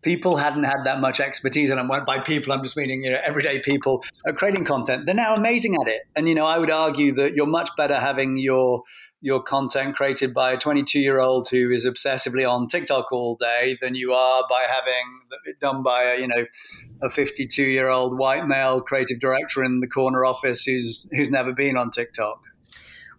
people 0.02 0.38
hadn't 0.38 0.64
had 0.64 0.84
that 0.86 1.00
much 1.00 1.20
expertise, 1.20 1.70
and 1.70 1.90
by 2.06 2.20
people, 2.20 2.54
I'm 2.54 2.64
just 2.64 2.78
meaning 2.78 3.04
you 3.04 3.12
know 3.12 3.20
everyday 3.24 3.60
people 3.60 4.04
at 4.26 4.36
creating 4.36 4.66
content. 4.66 5.06
They're 5.06 5.16
now 5.16 5.36
amazing 5.36 5.76
at 5.82 5.88
it, 5.88 6.02
and 6.16 6.28
you 6.28 6.36
know 6.36 6.46
I 6.46 6.58
would 6.58 6.72
argue 6.72 7.14
that 7.16 7.34
you're 7.34 7.48
much 7.48 7.70
better 7.78 7.96
having 7.96 8.38
your 8.38 8.84
your 9.24 9.42
content 9.42 9.96
created 9.96 10.34
by 10.34 10.52
a 10.52 10.58
22 10.58 11.00
year 11.00 11.20
old 11.20 11.48
who 11.48 11.70
is 11.70 11.86
obsessively 11.86 12.50
on 12.50 12.68
TikTok 12.68 13.12
all 13.12 13.36
day 13.36 13.78
than 13.80 13.94
you 13.94 14.14
are 14.14 14.44
by 14.50 14.64
having 14.64 15.40
it 15.46 15.60
done 15.60 15.84
by 15.84 16.04
a 16.04 16.20
you 16.20 16.28
know 16.28 16.46
a 17.04 17.10
52 17.10 17.64
year 17.64 17.88
old 17.88 18.18
white 18.18 18.48
male 18.48 18.82
creative 18.82 19.20
director 19.20 19.64
in 19.64 19.80
the 19.80 19.88
corner 19.88 20.26
office 20.26 20.64
who's 20.64 21.08
who's 21.12 21.30
never 21.30 21.54
been 21.54 21.78
on 21.78 21.92
TikTok. 21.92 22.42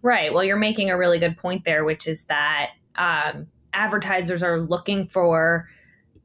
Right. 0.01 0.33
Well, 0.33 0.43
you're 0.43 0.57
making 0.57 0.89
a 0.89 0.97
really 0.97 1.17
good 1.17 1.37
point 1.37 1.63
there, 1.63 1.85
which 1.85 2.07
is 2.07 2.25
that 2.25 2.71
um, 2.97 3.47
advertisers 3.71 4.43
are 4.43 4.59
looking 4.59 5.07
for 5.07 5.69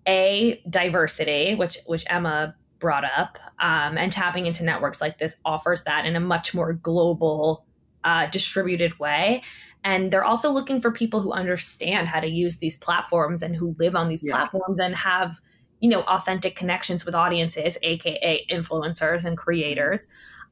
a 0.08 0.62
diversity, 0.68 1.54
which 1.54 1.78
which 1.86 2.04
Emma 2.08 2.54
brought 2.78 3.04
up, 3.04 3.38
um, 3.60 3.98
and 3.98 4.10
tapping 4.10 4.46
into 4.46 4.64
networks 4.64 5.00
like 5.00 5.18
this 5.18 5.36
offers 5.44 5.84
that 5.84 6.06
in 6.06 6.16
a 6.16 6.20
much 6.20 6.54
more 6.54 6.72
global, 6.72 7.66
uh, 8.04 8.26
distributed 8.26 8.98
way. 8.98 9.42
And 9.84 10.10
they're 10.12 10.24
also 10.24 10.50
looking 10.50 10.80
for 10.80 10.90
people 10.90 11.20
who 11.20 11.32
understand 11.32 12.08
how 12.08 12.20
to 12.20 12.30
use 12.30 12.56
these 12.56 12.76
platforms 12.76 13.42
and 13.42 13.54
who 13.54 13.76
live 13.78 13.94
on 13.94 14.08
these 14.08 14.24
yeah. 14.24 14.34
platforms 14.34 14.78
and 14.78 14.94
have, 14.94 15.40
you 15.80 15.88
know, 15.88 16.02
authentic 16.02 16.56
connections 16.56 17.04
with 17.04 17.14
audiences, 17.14 17.78
aka 17.82 18.44
influencers 18.50 19.24
and 19.24 19.36
creators. 19.36 20.06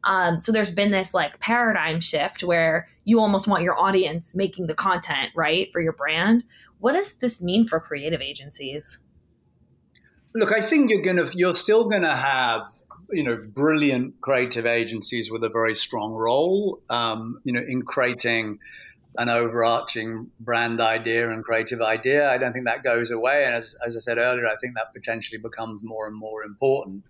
Um, 0.04 0.38
so 0.38 0.52
there's 0.52 0.70
been 0.70 0.92
this 0.92 1.14
like 1.14 1.40
paradigm 1.40 2.00
shift 2.00 2.44
where 2.44 2.88
you 3.04 3.18
almost 3.20 3.48
want 3.48 3.64
your 3.64 3.78
audience 3.78 4.34
making 4.34 4.68
the 4.68 4.74
content, 4.74 5.30
right, 5.34 5.72
for 5.72 5.80
your 5.80 5.92
brand. 5.92 6.44
What 6.78 6.92
does 6.92 7.14
this 7.14 7.40
mean 7.40 7.66
for 7.66 7.80
creative 7.80 8.20
agencies? 8.20 8.98
Look, 10.36 10.52
I 10.52 10.60
think 10.60 10.90
you're 10.90 11.00
going 11.00 11.16
to 11.16 11.26
you're 11.34 11.54
still 11.54 11.88
going 11.88 12.02
to 12.02 12.14
have 12.14 12.66
you 13.10 13.22
know 13.22 13.36
brilliant 13.36 14.20
creative 14.20 14.66
agencies 14.66 15.30
with 15.30 15.42
a 15.44 15.48
very 15.48 15.74
strong 15.74 16.12
role, 16.12 16.82
um, 16.90 17.40
you 17.44 17.54
know, 17.54 17.62
in 17.66 17.80
creating 17.82 18.58
an 19.16 19.30
overarching 19.30 20.30
brand 20.38 20.78
idea 20.78 21.30
and 21.30 21.42
creative 21.42 21.80
idea. 21.80 22.30
I 22.30 22.36
don't 22.36 22.52
think 22.52 22.66
that 22.66 22.82
goes 22.82 23.10
away, 23.10 23.46
and 23.46 23.54
as, 23.54 23.74
as 23.86 23.96
I 23.96 24.00
said 24.00 24.18
earlier, 24.18 24.46
I 24.46 24.56
think 24.60 24.74
that 24.74 24.92
potentially 24.92 25.38
becomes 25.38 25.82
more 25.82 26.06
and 26.06 26.14
more 26.14 26.42
important. 26.42 27.04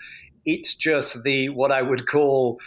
It's 0.44 0.76
just 0.76 1.24
the 1.24 1.48
what 1.48 1.72
I 1.72 1.82
would 1.82 2.06
call 2.06 2.60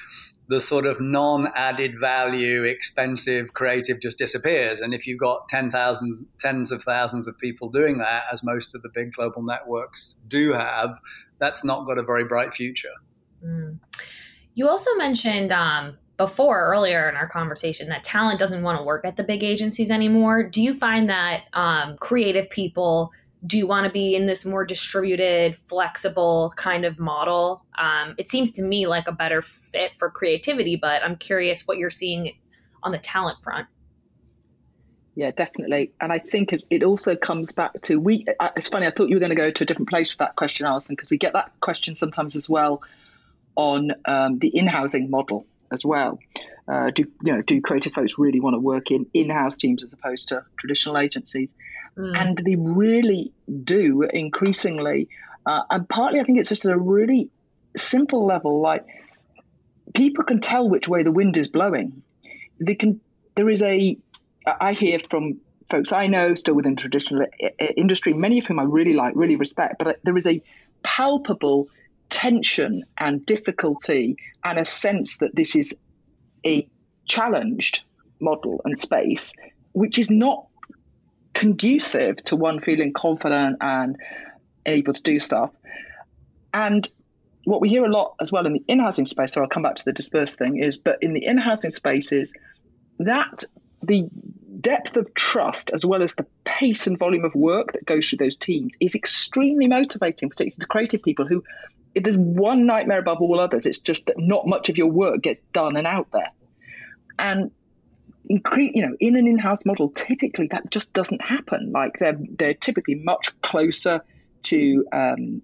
the 0.49 0.59
sort 0.59 0.87
of 0.87 0.99
non-added 0.99 1.99
value, 1.99 2.63
expensive 2.63 3.53
creative 3.53 4.01
just 4.01 4.17
disappears. 4.17 4.81
And 4.81 4.95
if 4.95 5.05
you've 5.05 5.19
got 5.19 5.47
10,000, 5.47 6.27
tens 6.39 6.71
of 6.71 6.83
thousands 6.83 7.27
of 7.27 7.37
people 7.37 7.69
doing 7.69 7.99
that, 7.99 8.23
as 8.33 8.43
most 8.43 8.73
of 8.73 8.81
the 8.81 8.89
big 8.93 9.13
global 9.13 9.43
networks 9.43 10.15
do 10.27 10.51
have, 10.53 10.89
that's 11.39 11.63
not 11.63 11.85
got 11.85 11.99
a 11.99 12.03
very 12.03 12.25
bright 12.25 12.55
future. 12.55 12.89
Mm. 13.45 13.77
You 14.55 14.67
also 14.67 14.93
mentioned 14.95 15.51
um, 15.51 15.95
before 16.17 16.65
earlier 16.65 17.07
in 17.07 17.15
our 17.15 17.27
conversation 17.27 17.87
that 17.89 18.03
talent 18.03 18.39
doesn't 18.39 18.63
want 18.63 18.79
to 18.79 18.83
work 18.83 19.05
at 19.05 19.17
the 19.17 19.23
big 19.23 19.43
agencies 19.43 19.91
anymore. 19.91 20.43
Do 20.49 20.63
you 20.63 20.73
find 20.73 21.07
that 21.11 21.43
um, 21.53 21.95
creative 21.99 22.49
people 22.49 23.11
do 23.45 23.57
you 23.57 23.67
want 23.67 23.85
to 23.85 23.91
be 23.91 24.15
in 24.15 24.25
this 24.25 24.45
more 24.45 24.65
distributed, 24.65 25.55
flexible 25.67 26.53
kind 26.57 26.85
of 26.85 26.99
model? 26.99 27.63
Um, 27.77 28.15
it 28.17 28.29
seems 28.29 28.51
to 28.53 28.61
me 28.61 28.87
like 28.87 29.07
a 29.07 29.13
better 29.13 29.41
fit 29.41 29.95
for 29.95 30.09
creativity, 30.09 30.75
but 30.75 31.03
I'm 31.03 31.15
curious 31.15 31.63
what 31.65 31.77
you're 31.77 31.89
seeing 31.89 32.33
on 32.83 32.91
the 32.91 32.97
talent 32.97 33.37
front. 33.41 33.67
Yeah, 35.15 35.31
definitely. 35.31 35.91
And 35.99 36.13
I 36.13 36.19
think 36.19 36.53
it 36.69 36.83
also 36.83 37.15
comes 37.15 37.51
back 37.51 37.81
to 37.83 37.99
we. 37.99 38.25
It's 38.55 38.69
funny. 38.69 38.87
I 38.87 38.91
thought 38.91 39.09
you 39.09 39.15
were 39.15 39.19
going 39.19 39.31
to 39.31 39.35
go 39.35 39.51
to 39.51 39.63
a 39.63 39.65
different 39.65 39.89
place 39.89 40.13
with 40.13 40.19
that 40.19 40.35
question, 40.35 40.65
Allison, 40.65 40.95
because 40.95 41.09
we 41.09 41.17
get 41.17 41.33
that 41.33 41.51
question 41.59 41.95
sometimes 41.95 42.35
as 42.35 42.49
well 42.49 42.81
on 43.55 43.91
um, 44.05 44.39
the 44.39 44.47
in-housing 44.47 45.09
model 45.09 45.45
as 45.71 45.85
well. 45.85 46.19
Uh, 46.69 46.91
do 46.91 47.05
you 47.23 47.33
know? 47.33 47.41
Do 47.41 47.59
creative 47.61 47.93
folks 47.93 48.17
really 48.17 48.39
want 48.39 48.53
to 48.53 48.59
work 48.59 48.91
in 48.91 49.07
in-house 49.13 49.57
teams 49.57 49.83
as 49.83 49.93
opposed 49.93 50.27
to 50.29 50.45
traditional 50.57 50.97
agencies? 50.97 51.53
Mm. 51.97 52.21
And 52.21 52.37
they 52.37 52.55
really 52.55 53.31
do 53.63 54.03
increasingly. 54.03 55.09
Uh, 55.45 55.63
and 55.69 55.89
partly, 55.89 56.19
I 56.19 56.23
think 56.23 56.37
it's 56.37 56.49
just 56.49 56.65
at 56.65 56.71
a 56.71 56.77
really 56.77 57.29
simple 57.75 58.25
level. 58.25 58.61
Like 58.61 58.85
people 59.95 60.23
can 60.23 60.41
tell 60.41 60.69
which 60.69 60.87
way 60.87 61.03
the 61.03 61.11
wind 61.11 61.37
is 61.37 61.47
blowing. 61.47 62.03
They 62.59 62.75
can. 62.75 63.01
There 63.35 63.49
is 63.49 63.63
a. 63.63 63.97
I 64.45 64.73
hear 64.73 64.99
from 65.09 65.39
folks 65.69 65.91
I 65.91 66.07
know 66.07 66.35
still 66.35 66.55
within 66.55 66.75
traditional 66.75 67.25
industry, 67.75 68.13
many 68.13 68.39
of 68.39 68.45
whom 68.45 68.59
I 68.59 68.63
really 68.63 68.93
like, 68.93 69.13
really 69.15 69.35
respect, 69.35 69.75
but 69.79 69.99
there 70.03 70.17
is 70.17 70.27
a 70.27 70.41
palpable 70.83 71.67
tension 72.09 72.83
and 72.97 73.25
difficulty 73.25 74.17
and 74.43 74.57
a 74.57 74.65
sense 74.65 75.17
that 75.17 75.35
this 75.35 75.55
is 75.55 75.77
a 76.45 76.67
challenged 77.07 77.81
model 78.19 78.61
and 78.65 78.77
space, 78.77 79.33
which 79.73 79.97
is 79.97 80.09
not 80.09 80.45
conducive 81.33 82.23
to 82.25 82.35
one 82.35 82.59
feeling 82.59 82.93
confident 82.93 83.57
and 83.61 83.97
able 84.65 84.93
to 84.93 85.01
do 85.01 85.19
stuff. 85.19 85.51
And 86.53 86.87
what 87.45 87.61
we 87.61 87.69
hear 87.69 87.85
a 87.85 87.89
lot 87.89 88.15
as 88.19 88.31
well 88.31 88.45
in 88.45 88.53
the 88.53 88.63
in-housing 88.67 89.05
space, 89.05 89.33
so 89.33 89.41
I'll 89.41 89.47
come 89.47 89.63
back 89.63 89.75
to 89.75 89.85
the 89.85 89.93
dispersed 89.93 90.37
thing, 90.37 90.57
is 90.57 90.77
but 90.77 91.01
in 91.01 91.13
the 91.13 91.25
in-housing 91.25 91.71
spaces, 91.71 92.33
that 92.99 93.43
the 93.81 94.09
depth 94.59 94.97
of 94.97 95.13
trust 95.13 95.71
as 95.71 95.85
well 95.85 96.01
as 96.01 96.15
the 96.15 96.25
pace 96.43 96.87
and 96.87 96.97
volume 96.97 97.25
of 97.25 97.35
work 97.35 97.73
that 97.73 97.85
goes 97.85 98.07
through 98.07 98.17
those 98.17 98.35
teams 98.35 98.75
is 98.79 98.95
extremely 98.95 99.67
motivating, 99.67 100.29
particularly 100.29 100.59
to 100.59 100.67
creative 100.67 101.03
people 101.03 101.27
who 101.27 101.43
if 101.95 102.03
there's 102.03 102.17
one 102.17 102.65
nightmare 102.65 102.99
above 102.99 103.21
all 103.21 103.39
others, 103.39 103.65
it's 103.65 103.79
just 103.79 104.05
that 104.05 104.17
not 104.17 104.45
much 104.45 104.69
of 104.69 104.77
your 104.77 104.91
work 104.91 105.21
gets 105.21 105.39
done 105.53 105.75
and 105.75 105.87
out 105.87 106.07
there. 106.11 106.31
And 107.17 107.51
incre- 108.29 108.71
you 108.73 108.85
know, 108.85 108.95
in 108.99 109.15
an 109.15 109.27
in-house 109.27 109.65
model, 109.65 109.89
typically 109.89 110.47
that 110.47 110.69
just 110.69 110.93
doesn't 110.93 111.21
happen. 111.21 111.71
Like 111.71 111.97
they're 111.99 112.17
they're 112.37 112.53
typically 112.53 112.95
much 112.95 113.39
closer 113.41 114.03
to 114.43 114.85
um, 114.91 115.41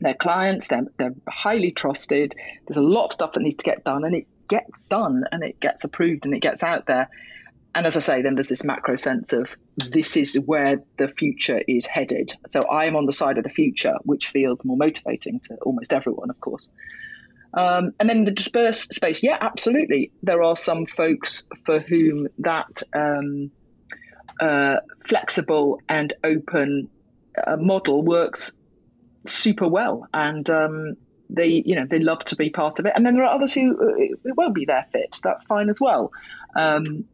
their 0.00 0.14
clients. 0.14 0.68
They're 0.68 0.86
they're 0.96 1.14
highly 1.28 1.70
trusted. 1.70 2.34
There's 2.66 2.78
a 2.78 2.82
lot 2.82 3.06
of 3.06 3.12
stuff 3.12 3.32
that 3.32 3.40
needs 3.40 3.56
to 3.56 3.64
get 3.64 3.84
done, 3.84 4.04
and 4.04 4.14
it 4.14 4.26
gets 4.48 4.80
done, 4.80 5.24
and 5.30 5.42
it 5.44 5.60
gets 5.60 5.84
approved, 5.84 6.24
and 6.24 6.34
it 6.34 6.40
gets 6.40 6.62
out 6.62 6.86
there. 6.86 7.08
And 7.74 7.86
as 7.86 7.96
I 7.96 8.00
say, 8.00 8.22
then 8.22 8.36
there's 8.36 8.48
this 8.48 8.62
macro 8.62 8.94
sense 8.96 9.32
of 9.32 9.50
this 9.76 10.16
is 10.16 10.38
where 10.38 10.82
the 10.96 11.08
future 11.08 11.60
is 11.66 11.86
headed. 11.86 12.32
So 12.46 12.64
I 12.64 12.84
am 12.84 12.94
on 12.94 13.06
the 13.06 13.12
side 13.12 13.36
of 13.36 13.44
the 13.44 13.50
future, 13.50 13.94
which 14.02 14.28
feels 14.28 14.64
more 14.64 14.76
motivating 14.76 15.40
to 15.40 15.56
almost 15.56 15.92
everyone, 15.92 16.30
of 16.30 16.40
course. 16.40 16.68
Um, 17.52 17.92
and 17.98 18.08
then 18.08 18.24
the 18.24 18.30
dispersed 18.30 18.94
space, 18.94 19.22
yeah, 19.22 19.38
absolutely. 19.40 20.12
There 20.22 20.42
are 20.42 20.56
some 20.56 20.86
folks 20.86 21.46
for 21.64 21.80
whom 21.80 22.28
that 22.38 22.82
um, 22.94 23.50
uh, 24.40 24.76
flexible 25.04 25.80
and 25.88 26.12
open 26.22 26.90
uh, 27.44 27.56
model 27.56 28.02
works 28.02 28.52
super 29.26 29.68
well, 29.68 30.06
and 30.12 30.48
um, 30.50 30.96
they, 31.30 31.62
you 31.64 31.76
know, 31.76 31.86
they 31.86 31.98
love 31.98 32.24
to 32.26 32.36
be 32.36 32.50
part 32.50 32.78
of 32.78 32.86
it. 32.86 32.92
And 32.94 33.06
then 33.06 33.14
there 33.14 33.24
are 33.24 33.34
others 33.34 33.52
who 33.52 33.72
uh, 33.72 33.94
it 34.24 34.36
won't 34.36 34.54
be 34.54 34.64
their 34.64 34.86
fit. 34.92 35.20
That's 35.22 35.44
fine 35.44 35.68
as 35.68 35.80
well. 35.80 36.12
Um, 36.54 37.04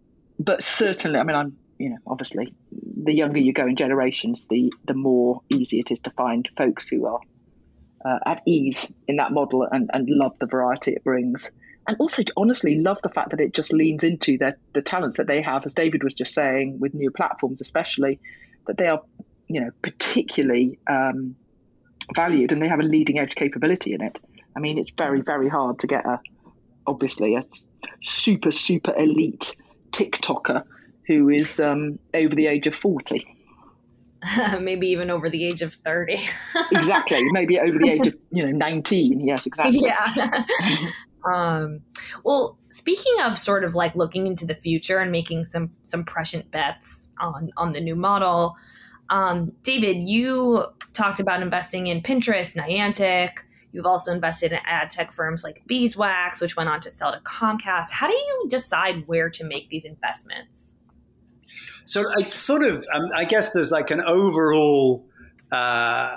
but 0.40 0.64
certainly, 0.64 1.18
I 1.18 1.22
mean, 1.22 1.36
I'm, 1.36 1.56
you 1.78 1.90
know, 1.90 1.98
obviously, 2.06 2.54
the 3.04 3.12
younger 3.12 3.38
you 3.38 3.52
go 3.52 3.66
in 3.66 3.76
generations, 3.76 4.46
the 4.46 4.72
the 4.86 4.94
more 4.94 5.42
easy 5.50 5.78
it 5.78 5.90
is 5.90 6.00
to 6.00 6.10
find 6.10 6.48
folks 6.56 6.88
who 6.88 7.06
are 7.06 7.20
uh, 8.04 8.18
at 8.24 8.42
ease 8.46 8.92
in 9.06 9.16
that 9.16 9.32
model 9.32 9.68
and, 9.70 9.90
and 9.92 10.08
love 10.08 10.38
the 10.40 10.46
variety 10.46 10.92
it 10.92 11.04
brings. 11.04 11.52
And 11.86 11.96
also, 11.98 12.22
honestly, 12.36 12.76
love 12.78 13.00
the 13.02 13.08
fact 13.10 13.30
that 13.30 13.40
it 13.40 13.52
just 13.52 13.72
leans 13.72 14.02
into 14.04 14.38
the, 14.38 14.56
the 14.74 14.82
talents 14.82 15.16
that 15.18 15.26
they 15.26 15.42
have, 15.42 15.66
as 15.66 15.74
David 15.74 16.02
was 16.02 16.14
just 16.14 16.34
saying, 16.34 16.78
with 16.78 16.94
new 16.94 17.10
platforms, 17.10 17.60
especially, 17.60 18.18
that 18.66 18.78
they 18.78 18.86
are, 18.86 19.02
you 19.48 19.60
know, 19.60 19.70
particularly 19.82 20.78
um, 20.86 21.36
valued 22.14 22.52
and 22.52 22.62
they 22.62 22.68
have 22.68 22.80
a 22.80 22.84
leading 22.84 23.18
edge 23.18 23.34
capability 23.34 23.92
in 23.92 24.02
it. 24.02 24.18
I 24.56 24.60
mean, 24.60 24.78
it's 24.78 24.92
very, 24.92 25.20
very 25.20 25.48
hard 25.48 25.80
to 25.80 25.86
get 25.86 26.06
a, 26.06 26.20
obviously, 26.86 27.34
a 27.34 27.42
super, 28.00 28.50
super 28.50 28.94
elite 28.96 29.56
TikToker 29.90 30.64
who 31.10 31.28
is 31.28 31.58
um, 31.58 31.98
over 32.14 32.36
the 32.36 32.46
age 32.46 32.68
of 32.68 32.74
40. 32.74 33.36
maybe 34.60 34.86
even 34.88 35.10
over 35.10 35.28
the 35.28 35.44
age 35.44 35.60
of 35.60 35.74
30. 35.74 36.18
exactly. 36.72 37.20
Maybe 37.32 37.58
over 37.58 37.78
the 37.78 37.90
age 37.90 38.06
of, 38.06 38.14
you 38.30 38.46
know, 38.46 38.52
19. 38.52 39.26
Yes, 39.26 39.44
exactly. 39.44 39.80
Yeah. 39.80 40.44
um, 41.34 41.80
well, 42.22 42.58
speaking 42.68 43.14
of 43.24 43.36
sort 43.36 43.64
of 43.64 43.74
like 43.74 43.96
looking 43.96 44.28
into 44.28 44.46
the 44.46 44.54
future 44.54 44.98
and 44.98 45.10
making 45.10 45.46
some 45.46 45.72
some 45.82 46.04
prescient 46.04 46.50
bets 46.52 47.08
on 47.18 47.50
on 47.56 47.72
the 47.72 47.80
new 47.80 47.96
model, 47.96 48.54
um, 49.08 49.52
David, 49.62 50.08
you 50.08 50.64
talked 50.92 51.18
about 51.18 51.42
investing 51.42 51.88
in 51.88 52.02
Pinterest, 52.02 52.54
Niantic. 52.54 53.38
You've 53.72 53.86
also 53.86 54.12
invested 54.12 54.52
in 54.52 54.58
ad 54.64 54.90
tech 54.90 55.12
firms 55.12 55.44
like 55.44 55.62
Beeswax, 55.66 56.40
which 56.40 56.56
went 56.56 56.68
on 56.68 56.80
to 56.80 56.90
sell 56.90 57.12
to 57.12 57.20
Comcast. 57.20 57.90
How 57.90 58.08
do 58.08 58.14
you 58.14 58.46
decide 58.48 59.06
where 59.06 59.30
to 59.30 59.44
make 59.44 59.68
these 59.68 59.84
investments? 59.84 60.74
So 61.84 62.04
it's 62.18 62.34
sort 62.34 62.62
of, 62.62 62.86
um, 62.92 63.10
I 63.14 63.24
guess 63.24 63.52
there's 63.52 63.70
like 63.70 63.90
an 63.90 64.02
overall 64.02 65.06
uh, 65.50 66.16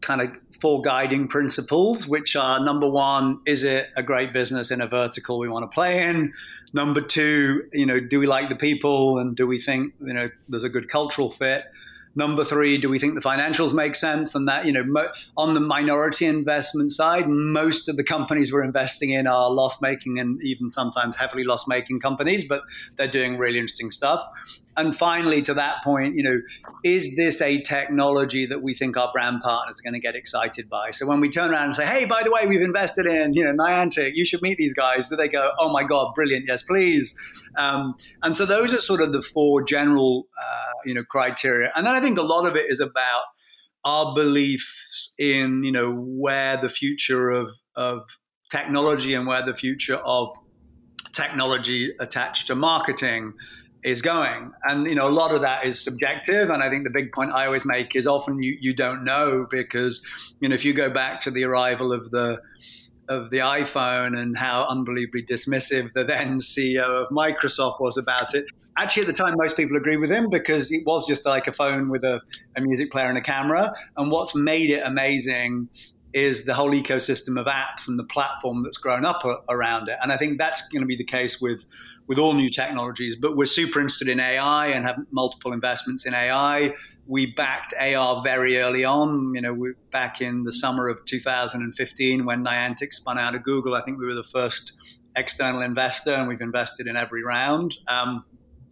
kind 0.00 0.20
of 0.20 0.38
four 0.60 0.80
guiding 0.82 1.28
principles, 1.28 2.06
which 2.06 2.36
are 2.36 2.64
number 2.64 2.88
one, 2.88 3.40
is 3.46 3.64
it 3.64 3.88
a 3.96 4.02
great 4.02 4.32
business 4.32 4.70
in 4.70 4.80
a 4.80 4.86
vertical 4.86 5.38
we 5.38 5.48
want 5.48 5.62
to 5.64 5.74
play 5.74 6.02
in? 6.02 6.32
Number 6.72 7.00
two, 7.00 7.64
you 7.72 7.86
know, 7.86 8.00
do 8.00 8.18
we 8.18 8.26
like 8.26 8.48
the 8.48 8.56
people 8.56 9.18
and 9.18 9.36
do 9.36 9.46
we 9.46 9.60
think, 9.60 9.92
you 10.00 10.14
know, 10.14 10.30
there's 10.48 10.64
a 10.64 10.68
good 10.68 10.88
cultural 10.88 11.30
fit? 11.30 11.64
Number 12.16 12.44
three, 12.44 12.78
do 12.78 12.88
we 12.88 12.98
think 12.98 13.14
the 13.14 13.20
financials 13.20 13.72
make 13.72 13.96
sense? 13.96 14.34
And 14.34 14.46
that, 14.48 14.66
you 14.66 14.72
know, 14.72 14.84
mo- 14.84 15.10
on 15.36 15.54
the 15.54 15.60
minority 15.60 16.26
investment 16.26 16.92
side, 16.92 17.28
most 17.28 17.88
of 17.88 17.96
the 17.96 18.04
companies 18.04 18.52
we're 18.52 18.62
investing 18.62 19.10
in 19.10 19.26
are 19.26 19.50
loss 19.50 19.82
making 19.82 20.18
and 20.18 20.40
even 20.42 20.68
sometimes 20.68 21.16
heavily 21.16 21.44
loss 21.44 21.66
making 21.66 22.00
companies, 22.00 22.46
but 22.46 22.62
they're 22.96 23.08
doing 23.08 23.36
really 23.36 23.58
interesting 23.58 23.90
stuff. 23.90 24.24
And 24.76 24.94
finally, 24.94 25.42
to 25.42 25.54
that 25.54 25.82
point, 25.84 26.16
you 26.16 26.22
know, 26.22 26.40
is 26.82 27.16
this 27.16 27.40
a 27.40 27.60
technology 27.62 28.46
that 28.46 28.62
we 28.62 28.74
think 28.74 28.96
our 28.96 29.10
brand 29.12 29.40
partners 29.40 29.80
are 29.80 29.82
going 29.82 29.94
to 29.94 30.00
get 30.00 30.14
excited 30.14 30.68
by? 30.68 30.90
So 30.90 31.06
when 31.06 31.20
we 31.20 31.28
turn 31.28 31.50
around 31.52 31.66
and 31.66 31.74
say, 31.74 31.86
hey, 31.86 32.04
by 32.04 32.22
the 32.22 32.30
way, 32.30 32.46
we've 32.46 32.60
invested 32.60 33.06
in, 33.06 33.34
you 33.34 33.44
know, 33.44 33.52
Niantic, 33.52 34.12
you 34.14 34.24
should 34.24 34.42
meet 34.42 34.58
these 34.58 34.74
guys, 34.74 35.08
do 35.08 35.16
they 35.16 35.28
go, 35.28 35.50
oh 35.58 35.72
my 35.72 35.84
God, 35.84 36.14
brilliant, 36.14 36.46
yes, 36.48 36.62
please? 36.62 37.16
Um, 37.56 37.94
and 38.22 38.36
so 38.36 38.46
those 38.46 38.74
are 38.74 38.80
sort 38.80 39.00
of 39.00 39.12
the 39.12 39.22
four 39.22 39.62
general, 39.62 40.26
uh, 40.40 40.72
you 40.84 40.94
know, 40.94 41.04
criteria. 41.04 41.70
And 41.76 41.86
then 41.86 41.94
I 41.94 42.00
think 42.04 42.18
a 42.18 42.22
lot 42.22 42.46
of 42.46 42.56
it 42.56 42.66
is 42.68 42.80
about 42.80 43.24
our 43.84 44.14
beliefs 44.14 45.12
in, 45.18 45.62
you 45.62 45.72
know, 45.72 45.92
where 45.92 46.56
the 46.56 46.68
future 46.68 47.30
of, 47.30 47.50
of 47.76 48.02
technology 48.50 49.14
and 49.14 49.26
where 49.26 49.44
the 49.44 49.54
future 49.54 49.96
of 49.96 50.34
technology 51.12 51.92
attached 52.00 52.46
to 52.48 52.54
marketing 52.54 53.32
is 53.84 54.00
going. 54.00 54.50
And 54.64 54.88
you 54.88 54.94
know, 54.94 55.06
a 55.06 55.10
lot 55.10 55.34
of 55.34 55.42
that 55.42 55.66
is 55.66 55.82
subjective. 55.82 56.50
And 56.50 56.62
I 56.62 56.70
think 56.70 56.84
the 56.84 56.90
big 56.90 57.12
point 57.12 57.32
I 57.32 57.46
always 57.46 57.64
make 57.66 57.94
is 57.94 58.06
often 58.06 58.42
you, 58.42 58.56
you 58.60 58.74
don't 58.74 59.04
know 59.04 59.46
because 59.50 60.02
you 60.40 60.48
know 60.48 60.54
if 60.54 60.64
you 60.64 60.72
go 60.72 60.90
back 60.90 61.20
to 61.22 61.30
the 61.30 61.44
arrival 61.44 61.92
of 61.92 62.10
the 62.10 62.38
of 63.10 63.28
the 63.30 63.38
iPhone 63.38 64.18
and 64.18 64.36
how 64.36 64.66
unbelievably 64.68 65.24
dismissive 65.24 65.92
the 65.92 66.04
then 66.04 66.38
CEO 66.40 67.02
of 67.02 67.08
Microsoft 67.10 67.80
was 67.80 67.98
about 67.98 68.34
it. 68.34 68.46
Actually, 68.76 69.02
at 69.02 69.06
the 69.06 69.12
time, 69.12 69.34
most 69.36 69.56
people 69.56 69.76
agree 69.76 69.96
with 69.96 70.10
him 70.10 70.28
because 70.28 70.72
it 70.72 70.84
was 70.84 71.06
just 71.06 71.24
like 71.24 71.46
a 71.46 71.52
phone 71.52 71.88
with 71.88 72.02
a, 72.02 72.20
a 72.56 72.60
music 72.60 72.90
player 72.90 73.08
and 73.08 73.18
a 73.18 73.22
camera. 73.22 73.72
And 73.96 74.10
what's 74.10 74.34
made 74.34 74.70
it 74.70 74.82
amazing 74.84 75.68
is 76.12 76.44
the 76.44 76.54
whole 76.54 76.70
ecosystem 76.70 77.38
of 77.38 77.46
apps 77.46 77.88
and 77.88 77.98
the 77.98 78.04
platform 78.04 78.60
that's 78.62 78.76
grown 78.76 79.04
up 79.04 79.22
around 79.48 79.88
it. 79.88 79.98
And 80.02 80.12
I 80.12 80.16
think 80.16 80.38
that's 80.38 80.68
going 80.68 80.82
to 80.82 80.86
be 80.86 80.96
the 80.96 81.04
case 81.04 81.40
with 81.40 81.64
with 82.06 82.18
all 82.18 82.34
new 82.34 82.50
technologies. 82.50 83.16
But 83.16 83.36
we're 83.36 83.46
super 83.46 83.80
interested 83.80 84.08
in 84.08 84.20
AI 84.20 84.68
and 84.68 84.84
have 84.84 84.98
multiple 85.10 85.52
investments 85.52 86.04
in 86.04 86.12
AI. 86.12 86.74
We 87.06 87.32
backed 87.32 87.72
AR 87.80 88.22
very 88.22 88.58
early 88.58 88.84
on. 88.84 89.32
You 89.34 89.40
know, 89.40 89.54
we, 89.54 89.72
back 89.90 90.20
in 90.20 90.44
the 90.44 90.52
summer 90.52 90.88
of 90.88 91.02
2015 91.06 92.24
when 92.26 92.44
Niantic 92.44 92.92
spun 92.92 93.18
out 93.18 93.34
of 93.34 93.42
Google. 93.42 93.74
I 93.74 93.82
think 93.82 93.98
we 93.98 94.06
were 94.06 94.14
the 94.14 94.22
first 94.22 94.72
external 95.16 95.62
investor, 95.62 96.12
and 96.12 96.28
we've 96.28 96.40
invested 96.40 96.86
in 96.86 96.96
every 96.96 97.24
round. 97.24 97.74
Um, 97.88 98.24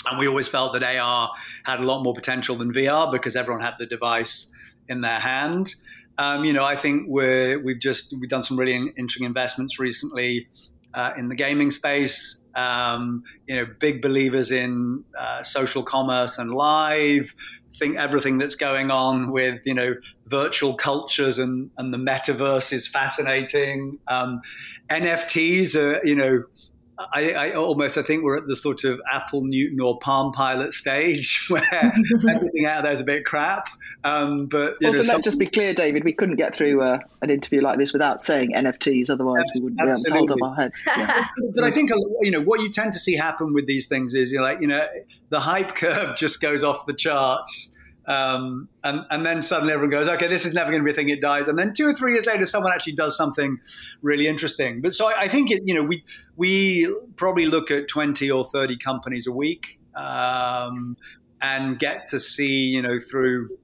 and 0.09 0.19
we 0.19 0.27
always 0.27 0.49
felt 0.49 0.73
that 0.75 0.83
AR 0.83 1.31
had 1.65 1.81
a 1.81 1.85
lot 1.85 2.03
more 2.03 2.15
potential 2.15 2.57
than 2.57 2.73
VR 2.73 3.11
because 3.11 3.37
everyone 3.37 3.63
had 3.63 3.75
the 3.79 3.87
device 3.87 4.53
in 4.89 5.01
their 5.01 5.21
hand. 5.21 5.75
Um, 6.19 6.45
you 6.45 6.53
know, 6.53 6.65
I 6.65 6.77
think 6.77 7.05
we're, 7.09 7.59
we've 7.59 7.79
just 7.79 8.15
we've 8.19 8.29
done 8.29 8.43
some 8.43 8.59
really 8.59 8.75
interesting 8.75 9.25
investments 9.25 9.79
recently 9.79 10.49
uh, 10.95 11.13
in 11.17 11.29
the 11.29 11.35
gaming 11.35 11.71
space. 11.71 12.43
Um, 12.55 13.25
you 13.47 13.57
know, 13.57 13.67
big 13.79 14.03
believers 14.03 14.53
in 14.53 15.05
uh, 15.19 15.43
social 15.43 15.83
commerce 15.83 16.39
and 16.39 16.53
live. 16.53 17.35
Think 17.75 17.97
everything 17.97 18.37
that's 18.37 18.55
going 18.55 18.91
on 18.91 19.33
with 19.33 19.63
you 19.65 19.73
know 19.73 19.95
virtual 20.27 20.75
cultures 20.75 21.39
and 21.39 21.71
and 21.79 21.93
the 21.93 21.99
metaverse 21.99 22.73
is 22.73 22.87
fascinating. 22.87 23.99
Um, 24.09 24.43
NFTs 24.91 25.75
are 25.75 26.05
you 26.05 26.15
know 26.15 26.45
I, 26.99 27.33
I, 27.33 27.53
almost 27.53 27.97
I 27.97 28.03
think 28.03 28.23
we're 28.23 28.37
at 28.37 28.47
the 28.47 28.57
sort 28.57 28.85
of 28.85 29.01
Apple 29.11 29.43
Newton 29.43 29.81
or 29.81 29.99
Palm 29.99 30.33
Pilot 30.33 30.73
stage 30.73 31.47
where 31.49 31.67
everything 32.31 32.67
out 32.67 32.85
there 32.85 32.93
is 32.93 33.01
a 33.01 33.05
bit 33.05 33.25
crap. 33.25 33.69
Um, 34.05 34.47
but 34.47 34.77
also, 34.85 35.03
know, 35.03 35.15
let's 35.15 35.25
just 35.25 35.39
be 35.39 35.47
clear, 35.47 35.73
David. 35.73 36.05
We 36.05 36.13
couldn't 36.13 36.37
get 36.37 36.55
through 36.55 36.83
uh, 36.83 36.99
an 37.23 37.31
interview 37.31 37.63
like 37.63 37.79
this 37.79 37.93
without 37.93 38.21
saying 38.21 38.53
NFTs. 38.53 39.11
Otherwise, 39.11 39.51
we 39.55 39.65
wouldn't 39.65 39.81
absolutely. 39.81 40.13
be 40.13 40.19
able 40.19 40.27
to 40.27 40.33
hold 40.35 40.43
up 40.43 40.49
our 40.51 40.63
heads. 40.63 40.85
Yeah. 41.03 41.27
but 41.55 41.65
I 41.65 41.71
think 41.71 41.91
you 42.21 42.31
know 42.31 42.43
what 42.43 42.61
you 42.61 42.71
tend 42.71 42.93
to 42.93 42.99
see 42.99 43.17
happen 43.17 43.55
with 43.55 43.67
these 43.67 43.89
things 43.89 44.15
is 44.15 44.31
you're 44.31 44.43
like 44.43 44.61
you 44.61 44.67
know 44.67 44.87
the 45.31 45.41
hype 45.41 45.75
curve 45.75 46.17
just 46.17 46.41
goes 46.41 46.63
off 46.63 46.87
the 46.87 46.93
charts. 46.93 47.72
Um, 48.07 48.69
and, 48.83 49.01
and 49.11 49.25
then 49.25 49.43
suddenly 49.43 49.73
everyone 49.73 49.91
goes, 49.91 50.09
okay, 50.09 50.27
this 50.27 50.45
is 50.45 50.55
never 50.55 50.71
going 50.71 50.83
to 50.83 50.85
be 50.85 50.91
a 50.91 50.95
thing. 50.95 51.09
It 51.09 51.21
dies. 51.21 51.49
And 51.49 51.59
then 51.59 51.73
two 51.73 51.87
or 51.87 51.95
three 51.95 52.13
years 52.13 52.27
later, 52.27 52.47
someone 52.47 52.73
actually 52.73 52.95
does 52.95 53.17
something 53.17 53.59
really 54.03 54.27
interesting. 54.27 54.81
But 54.81 54.93
so 54.93 55.07
I, 55.07 55.23
I 55.23 55.29
think 55.29 55.51
it, 55.51 55.63
you 55.65 55.75
know, 55.75 55.85
we, 55.85 56.05
we 56.37 56.93
probably 57.17 57.47
look 57.47 57.71
at 57.71 57.89
20 57.89 58.31
or 58.31 58.45
30 58.45 58.77
companies 58.79 59.27
a 59.27 59.33
week 59.33 59.79
um, 59.95 60.97
and 61.41 61.79
get 61.79 62.07
to 62.07 62.19
see, 62.19 62.65
you 62.65 62.83
know, 62.83 62.99
through 62.99 63.57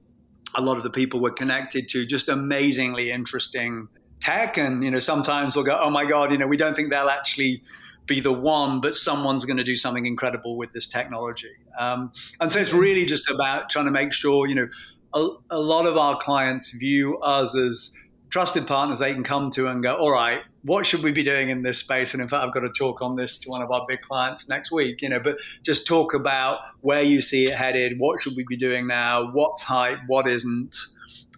a 0.55 0.61
lot 0.61 0.77
of 0.77 0.83
the 0.83 0.89
people 0.89 1.19
we're 1.19 1.31
connected 1.31 1.89
to, 1.89 2.05
just 2.05 2.29
amazingly 2.29 3.11
interesting 3.11 3.87
tech. 4.21 4.57
And, 4.57 4.83
you 4.83 4.91
know, 4.91 4.99
sometimes 4.99 5.55
we'll 5.55 5.65
go, 5.65 5.77
oh 5.79 5.89
my 5.89 6.05
God, 6.05 6.31
you 6.31 6.37
know, 6.37 6.47
we 6.47 6.57
don't 6.57 6.75
think 6.75 6.91
they'll 6.91 7.09
actually 7.09 7.61
be 8.09 8.19
the 8.19 8.33
one, 8.33 8.81
but 8.81 8.95
someone's 8.95 9.45
going 9.45 9.57
to 9.57 9.63
do 9.63 9.77
something 9.77 10.05
incredible 10.05 10.57
with 10.57 10.73
this 10.73 10.87
technology. 10.87 11.55
Um, 11.79 12.11
and 12.41 12.51
so 12.51 12.59
it's 12.59 12.73
really 12.73 13.05
just 13.05 13.29
about 13.29 13.69
trying 13.69 13.85
to 13.85 13.91
make 13.91 14.11
sure, 14.11 14.47
you 14.47 14.55
know, 14.55 14.67
a, 15.13 15.27
a, 15.51 15.59
lot 15.59 15.85
of 15.85 15.95
our 15.95 16.17
clients 16.17 16.73
view 16.73 17.17
us 17.19 17.55
as 17.55 17.91
trusted 18.29 18.67
partners 18.67 18.99
they 18.99 19.13
can 19.13 19.23
come 19.23 19.49
to 19.51 19.67
and 19.67 19.81
go, 19.81 19.95
all 19.95 20.11
right, 20.11 20.39
what 20.63 20.85
should 20.85 21.03
we 21.03 21.11
be 21.11 21.23
doing 21.23 21.49
in 21.49 21.63
this 21.63 21.79
space? 21.79 22.13
And 22.13 22.21
in 22.21 22.27
fact, 22.27 22.45
I've 22.45 22.53
got 22.53 22.61
to 22.61 22.69
talk 22.69 23.01
on 23.01 23.15
this 23.15 23.37
to 23.39 23.49
one 23.49 23.61
of 23.61 23.71
our 23.71 23.83
big 23.87 24.01
clients 24.01 24.49
next 24.49 24.71
week, 24.71 25.01
you 25.01 25.09
know, 25.09 25.19
but 25.19 25.37
just 25.63 25.87
talk 25.87 26.13
about 26.13 26.59
where 26.81 27.01
you 27.01 27.21
see 27.21 27.47
it 27.47 27.55
headed, 27.55 27.97
what 27.97 28.21
should 28.21 28.33
we 28.35 28.43
be 28.47 28.57
doing 28.57 28.87
now, 28.87 29.31
what's 29.31 29.63
hype, 29.63 29.99
what 30.07 30.27
isn't. 30.27 30.75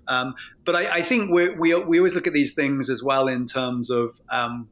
Um, 0.07 0.33
but 0.65 0.75
I, 0.75 0.95
I 0.95 1.01
think 1.01 1.31
we 1.31 1.49
we, 1.49 1.75
we 1.75 1.99
always 1.99 2.15
look 2.15 2.27
at 2.27 2.33
these 2.33 2.55
things 2.55 2.89
as 2.89 3.03
well 3.03 3.27
in 3.27 3.45
terms 3.45 3.89
of 3.89 4.19
um, 4.29 4.67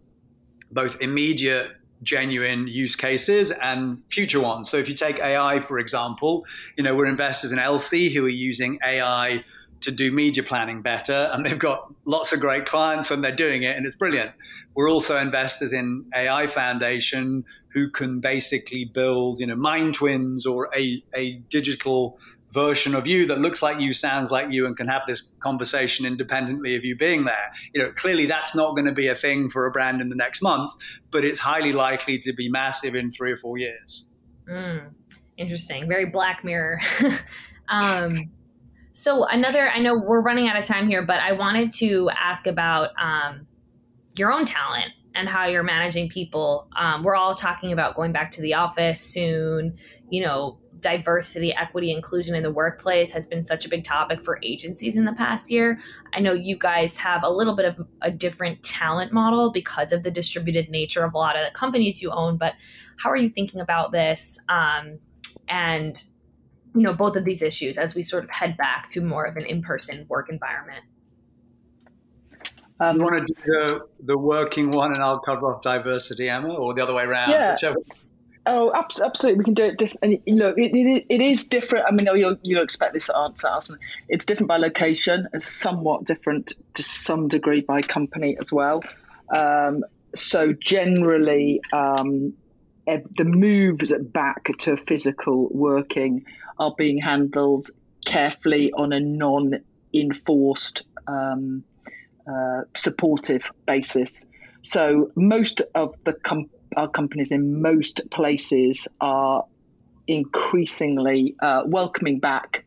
both 0.72 0.98
immediate 1.00 1.72
genuine 2.04 2.68
use 2.68 2.96
cases 2.96 3.52
and 3.52 4.02
future 4.10 4.40
ones. 4.40 4.70
So 4.70 4.78
if 4.78 4.88
you 4.88 4.96
take 4.96 5.20
AI, 5.20 5.60
for 5.60 5.80
example, 5.80 6.46
you 6.78 6.84
know, 6.84 6.96
we're 6.96 7.06
investors 7.06 7.52
in 7.52 7.60
LC 7.60 8.14
who 8.14 8.26
are 8.26 8.30
using 8.30 8.80
AI 8.86 9.44
to 9.82 9.92
do 9.92 10.12
media 10.12 10.44
planning 10.44 10.82
better 10.82 11.30
and 11.32 11.46
they've 11.46 11.60
got 11.60 11.94
lots 12.06 12.34
of 12.34 12.40
great 12.40 12.66
clients 12.66 13.12
and 13.12 13.24
they're 13.24 13.36
doing 13.36 13.64
it 13.64 13.78
and 13.78 13.86
it's 13.86 13.96
brilliant. 13.96 14.32
We're 14.76 14.90
also 14.90 15.18
investors 15.18 15.74
in 15.74 16.06
AI 16.16 16.48
Foundation 16.48 17.46
who 17.70 17.90
can 17.90 18.20
basically 18.20 18.86
build, 18.86 19.40
you 19.40 19.48
know, 19.48 19.56
mind 19.56 19.94
twins 19.94 20.46
or 20.46 20.70
a, 20.76 21.04
a 21.14 21.34
digital 21.50 22.18
version 22.52 22.96
of 22.96 23.08
you 23.08 23.26
that 23.28 23.40
looks 23.40 23.62
like 23.62 23.80
you, 23.80 23.94
sounds 23.94 24.32
like 24.32 24.52
you, 24.52 24.66
and 24.66 24.76
can 24.76 24.88
have 24.88 25.04
this 25.08 25.36
conversation 25.40 26.06
independently 26.06 26.76
of 26.76 26.84
you 26.84 26.96
being 26.96 27.26
there. 27.26 27.52
You 27.74 27.84
know, 27.84 27.92
clearly 27.92 28.26
that's 28.26 28.56
not 28.56 28.76
going 28.76 28.86
to 28.86 28.92
be 28.92 29.08
a 29.08 29.16
thing 29.16 29.50
for 29.50 29.66
a 29.66 29.72
brand 29.72 30.02
in 30.02 30.10
the 30.10 30.16
next 30.16 30.42
month, 30.42 30.72
but 31.12 31.24
it's 31.24 31.40
highly 31.40 31.72
likely 31.72 32.18
to 32.20 32.34
be 32.34 32.50
massive 32.50 32.96
in 32.96 33.12
three 33.12 33.32
or 33.32 33.38
four 33.38 33.58
years. 33.58 34.06
Mm, 34.50 34.90
interesting. 35.38 35.88
Very 35.88 36.06
Black 36.06 36.44
Mirror. 36.44 36.82
um, 37.70 38.16
so 38.92 39.26
another, 39.26 39.70
I 39.70 39.80
know 39.80 39.96
we're 39.96 40.22
running 40.22 40.48
out 40.48 40.58
of 40.58 40.66
time 40.66 40.90
here, 40.90 41.04
but 41.04 41.20
I 41.20 41.34
wanted 41.34 41.72
to 41.74 42.10
ask 42.10 42.48
about 42.48 42.90
um, 43.00 43.48
your 44.16 44.32
own 44.32 44.46
talent 44.46 44.92
and 45.16 45.28
how 45.28 45.46
you're 45.48 45.64
managing 45.64 46.10
people. 46.10 46.68
Um, 46.76 47.04
we're 47.04 47.16
all 47.16 47.34
talking 47.34 47.72
about 47.72 47.96
going 47.96 48.12
back 48.12 48.32
to 48.32 48.42
the 48.42 48.54
office 48.54 49.02
soon. 49.02 49.76
You 50.10 50.24
know, 50.24 50.60
diversity, 50.80 51.54
equity, 51.54 51.92
inclusion 51.92 52.36
in 52.36 52.44
the 52.44 52.52
workplace 52.52 53.12
has 53.12 53.26
been 53.26 53.44
such 53.44 53.66
a 53.66 53.70
big 53.70 53.84
topic 53.84 54.24
for 54.24 54.40
agencies 54.44 54.96
in 54.96 55.06
the 55.06 55.14
past 55.14 55.52
year. 55.52 55.80
I 56.14 56.20
know 56.20 56.34
you 56.34 56.58
guys 56.58 56.96
have 56.98 57.24
a 57.24 57.30
little 57.30 57.56
bit 57.56 57.66
of 57.66 57.88
a 58.02 58.12
different 58.12 58.64
talent 58.64 59.12
model 59.12 59.52
because 59.52 59.92
of 59.92 60.04
the 60.04 60.12
distributed 60.12 60.70
nature 60.70 61.04
of 61.04 61.14
a 61.14 61.18
lot 61.18 61.36
of 61.36 61.46
the 61.46 61.52
companies 61.52 62.02
you 62.02 62.12
own, 62.12 62.38
but 62.38 62.54
how 62.98 63.10
are 63.10 63.18
you 63.18 63.30
thinking 63.30 63.60
about 63.60 63.92
this? 63.92 64.40
Um, 64.48 65.00
and 65.48 66.04
you 66.76 66.82
know 66.82 66.94
both 66.94 67.16
of 67.16 67.26
these 67.26 67.42
issues 67.42 67.78
as 67.78 67.96
we 67.96 68.04
sort 68.04 68.24
of 68.24 68.30
head 68.30 68.56
back 68.58 68.88
to 68.90 69.02
more 69.02 69.26
of 69.26 69.38
an 69.38 69.46
in-person 69.46 70.06
work 70.08 70.30
environment 70.30 70.84
um, 72.80 72.98
you 72.98 73.04
want 73.04 73.28
to 73.28 73.34
do 73.34 73.42
the, 73.46 73.88
the 74.02 74.18
working 74.18 74.72
one 74.72 74.94
and 74.94 75.04
I'll 75.04 75.20
cover 75.20 75.48
off 75.48 75.62
diversity, 75.62 76.30
Emma, 76.30 76.54
or 76.54 76.74
the 76.74 76.82
other 76.82 76.94
way 76.94 77.04
around? 77.04 77.32
Yeah. 77.32 77.54
Whichever. 77.54 77.78
Oh, 78.46 78.72
absolutely. 78.74 79.38
We 79.38 79.44
can 79.44 79.54
do 79.54 79.66
it 79.66 79.78
different. 79.78 80.28
Look, 80.28 80.58
it, 80.58 80.74
it, 80.74 81.06
it 81.10 81.22
is 81.22 81.46
different. 81.46 81.86
I 81.88 81.92
mean, 81.92 82.08
you'll, 82.16 82.38
you'll 82.42 82.64
expect 82.64 82.94
this 82.94 83.10
answer, 83.10 83.48
Allison. 83.48 83.78
It's 84.08 84.26
different 84.26 84.48
by 84.48 84.58
location. 84.58 85.28
It's 85.34 85.46
somewhat 85.46 86.06
different 86.06 86.54
to 86.76 86.84
some 86.84 87.28
degree 87.28 87.62
by 87.62 87.82
company 87.82 88.38
as 88.40 88.52
well. 88.52 88.82
Um, 89.36 89.84
so 90.16 90.54
generally, 90.54 91.62
um, 91.72 92.34
the 92.88 93.24
moves 93.24 93.94
back 94.00 94.46
to 94.60 94.76
physical 94.78 95.48
working 95.52 96.26
are 96.58 96.74
being 96.76 96.98
handled 96.98 97.68
carefully 98.04 98.72
on 98.72 98.94
a 98.94 99.00
non-enforced 99.00 100.84
um, 101.08 101.64
uh, 102.30 102.62
supportive 102.76 103.52
basis. 103.66 104.26
So 104.62 105.12
most 105.16 105.62
of 105.74 105.96
the 106.04 106.14
com- 106.14 106.50
our 106.76 106.90
companies 106.90 107.32
in 107.32 107.62
most 107.62 108.02
places 108.12 108.88
are 109.02 109.46
increasingly 110.08 111.36
uh, 111.40 111.64
welcoming 111.66 112.20
back 112.20 112.66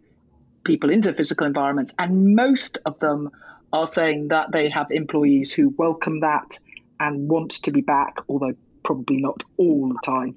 people 0.64 0.90
into 0.90 1.12
physical 1.12 1.46
environments, 1.46 1.92
and 1.98 2.34
most 2.34 2.78
of 2.84 2.98
them 2.98 3.30
are 3.72 3.86
saying 3.86 4.28
that 4.28 4.52
they 4.52 4.68
have 4.68 4.90
employees 4.90 5.52
who 5.52 5.74
welcome 5.76 6.20
that 6.20 6.58
and 7.00 7.28
want 7.28 7.50
to 7.50 7.72
be 7.72 7.80
back, 7.80 8.16
although 8.28 8.54
probably 8.84 9.16
not 9.16 9.42
all 9.56 9.88
the 9.88 9.98
time. 10.04 10.36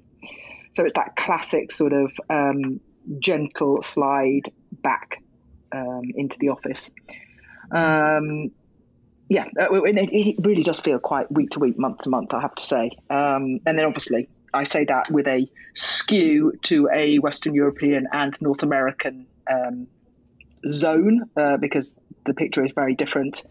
So 0.72 0.84
it's 0.84 0.94
that 0.94 1.16
classic 1.16 1.70
sort 1.70 1.92
of 1.92 2.12
um, 2.28 2.80
gentle 3.18 3.80
slide 3.82 4.50
back 4.72 5.22
um, 5.72 6.02
into 6.14 6.38
the 6.38 6.50
office. 6.50 6.90
Um, 7.70 8.50
yeah, 9.28 9.44
uh, 9.60 9.72
it, 9.72 9.96
it, 10.12 10.46
really 10.46 10.62
does 10.62 10.80
feel 10.80 10.98
quite 10.98 11.30
week 11.32 11.50
to 11.50 11.58
week, 11.58 11.78
month 11.78 12.00
to 12.00 12.10
month, 12.10 12.32
I 12.32 12.40
have 12.40 12.54
to 12.54 12.64
say. 12.64 12.90
Um, 13.10 13.60
and 13.66 13.78
then 13.78 13.84
obviously, 13.84 14.28
I 14.54 14.64
say 14.64 14.84
that 14.84 15.10
with 15.10 15.26
a 15.26 15.50
skew 15.74 16.52
to 16.62 16.88
a 16.92 17.18
Western 17.18 17.54
European 17.54 18.06
and 18.12 18.40
North 18.40 18.62
American 18.62 19.26
um, 19.52 19.88
zone 20.68 21.28
uh, 21.36 21.56
because 21.56 21.98
the 22.24 22.34
picture 22.34 22.64
is 22.64 22.72
very 22.72 22.94
different. 22.94 23.44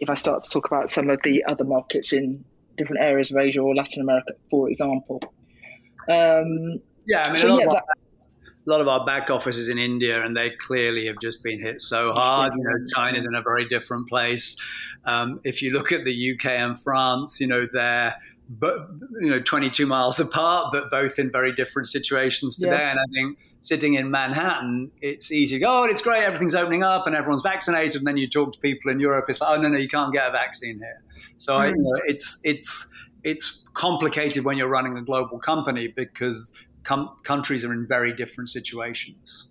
If 0.00 0.10
I 0.10 0.14
start 0.14 0.42
to 0.42 0.50
talk 0.50 0.66
about 0.66 0.88
some 0.88 1.08
of 1.10 1.20
the 1.22 1.44
other 1.44 1.64
markets 1.64 2.12
in 2.12 2.44
different 2.76 3.02
areas 3.02 3.30
of 3.30 3.36
Asia 3.36 3.60
or 3.60 3.74
Latin 3.74 4.02
America, 4.02 4.32
for 4.50 4.68
example. 4.68 5.20
Um, 6.08 6.80
yeah, 7.06 7.22
I 7.22 7.28
mean, 7.28 7.36
so, 7.36 7.58
yeah, 7.58 7.66
that, 7.70 7.84
a 8.66 8.70
lot 8.70 8.80
of 8.80 8.88
our 8.88 9.04
back 9.04 9.30
offices 9.30 9.68
in 9.68 9.78
India, 9.78 10.24
and 10.24 10.36
they 10.36 10.50
clearly 10.50 11.06
have 11.06 11.16
just 11.20 11.42
been 11.42 11.60
hit 11.60 11.80
so 11.80 12.12
hard. 12.12 12.52
You 12.56 12.64
know, 12.64 12.84
China's 12.94 13.24
in 13.24 13.34
a 13.34 13.42
very 13.42 13.68
different 13.68 14.08
place. 14.08 14.56
Um, 15.04 15.40
if 15.44 15.60
you 15.62 15.72
look 15.72 15.92
at 15.92 16.04
the 16.04 16.32
UK 16.32 16.46
and 16.46 16.80
France, 16.80 17.40
you 17.40 17.46
know, 17.46 17.66
they're 17.70 18.14
but 18.48 18.88
you 19.20 19.30
know 19.30 19.40
22 19.40 19.86
miles 19.86 20.20
apart, 20.20 20.68
but 20.72 20.90
both 20.90 21.18
in 21.18 21.30
very 21.30 21.52
different 21.52 21.88
situations 21.88 22.56
today. 22.56 22.72
Yeah. 22.72 22.90
And 22.90 23.00
I 23.00 23.04
think 23.14 23.38
sitting 23.60 23.94
in 23.94 24.10
Manhattan, 24.10 24.90
it's 25.00 25.32
easy 25.32 25.56
to 25.56 25.60
go, 25.60 25.82
oh, 25.82 25.84
it's 25.84 26.02
great, 26.02 26.22
everything's 26.22 26.54
opening 26.54 26.82
up 26.82 27.06
and 27.06 27.16
everyone's 27.16 27.42
vaccinated. 27.42 27.96
And 27.96 28.06
then 28.06 28.18
you 28.18 28.28
talk 28.28 28.52
to 28.52 28.60
people 28.60 28.90
in 28.90 29.00
Europe, 29.00 29.26
it's 29.28 29.40
like, 29.40 29.58
oh 29.58 29.62
no, 29.62 29.68
no, 29.68 29.78
you 29.78 29.88
can't 29.88 30.12
get 30.12 30.28
a 30.28 30.30
vaccine 30.30 30.78
here. 30.78 31.02
So 31.38 31.54
mm. 31.54 31.60
I, 31.60 31.66
you 31.68 31.76
know, 31.76 32.00
it's 32.06 32.40
it's 32.44 32.92
it's 33.22 33.66
complicated 33.72 34.44
when 34.44 34.58
you're 34.58 34.68
running 34.68 34.98
a 34.98 35.02
global 35.02 35.38
company 35.38 35.88
because 35.88 36.52
com- 36.84 37.16
countries 37.24 37.64
are 37.64 37.72
in 37.72 37.86
very 37.86 38.12
different 38.12 38.50
situations. 38.50 39.48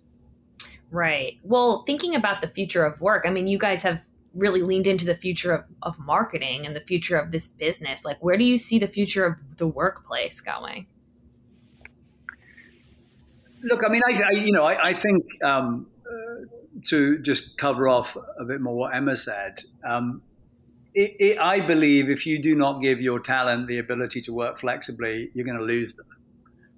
Right. 0.90 1.38
Well, 1.42 1.82
thinking 1.82 2.14
about 2.14 2.40
the 2.40 2.46
future 2.46 2.84
of 2.84 3.00
work, 3.00 3.24
I 3.26 3.30
mean, 3.30 3.46
you 3.46 3.58
guys 3.58 3.82
have 3.82 4.04
really 4.34 4.62
leaned 4.62 4.86
into 4.86 5.04
the 5.04 5.14
future 5.14 5.52
of, 5.52 5.64
of 5.82 5.98
marketing 5.98 6.66
and 6.66 6.74
the 6.74 6.80
future 6.80 7.16
of 7.16 7.32
this 7.32 7.48
business. 7.48 8.04
Like, 8.04 8.22
where 8.22 8.36
do 8.36 8.44
you 8.44 8.56
see 8.56 8.78
the 8.78 8.88
future 8.88 9.26
of 9.26 9.40
the 9.56 9.66
workplace 9.66 10.40
going? 10.40 10.86
Look, 13.62 13.84
I 13.84 13.88
mean, 13.88 14.02
I, 14.06 14.22
I 14.22 14.30
you 14.32 14.52
know, 14.52 14.64
I, 14.64 14.88
I 14.88 14.92
think 14.92 15.24
um, 15.42 15.86
uh, 16.06 16.46
to 16.86 17.18
just 17.18 17.56
cover 17.56 17.88
off 17.88 18.16
a 18.38 18.44
bit 18.44 18.60
more 18.60 18.76
what 18.76 18.94
Emma 18.94 19.16
said. 19.16 19.62
Um, 19.84 20.22
it, 20.94 21.16
it, 21.18 21.38
I 21.40 21.60
believe 21.60 22.08
if 22.08 22.26
you 22.26 22.40
do 22.40 22.54
not 22.54 22.80
give 22.80 23.00
your 23.00 23.18
talent 23.18 23.66
the 23.66 23.78
ability 23.78 24.20
to 24.22 24.32
work 24.32 24.58
flexibly, 24.58 25.30
you're 25.34 25.46
going 25.46 25.58
to 25.58 25.64
lose 25.64 25.94
them 25.94 26.06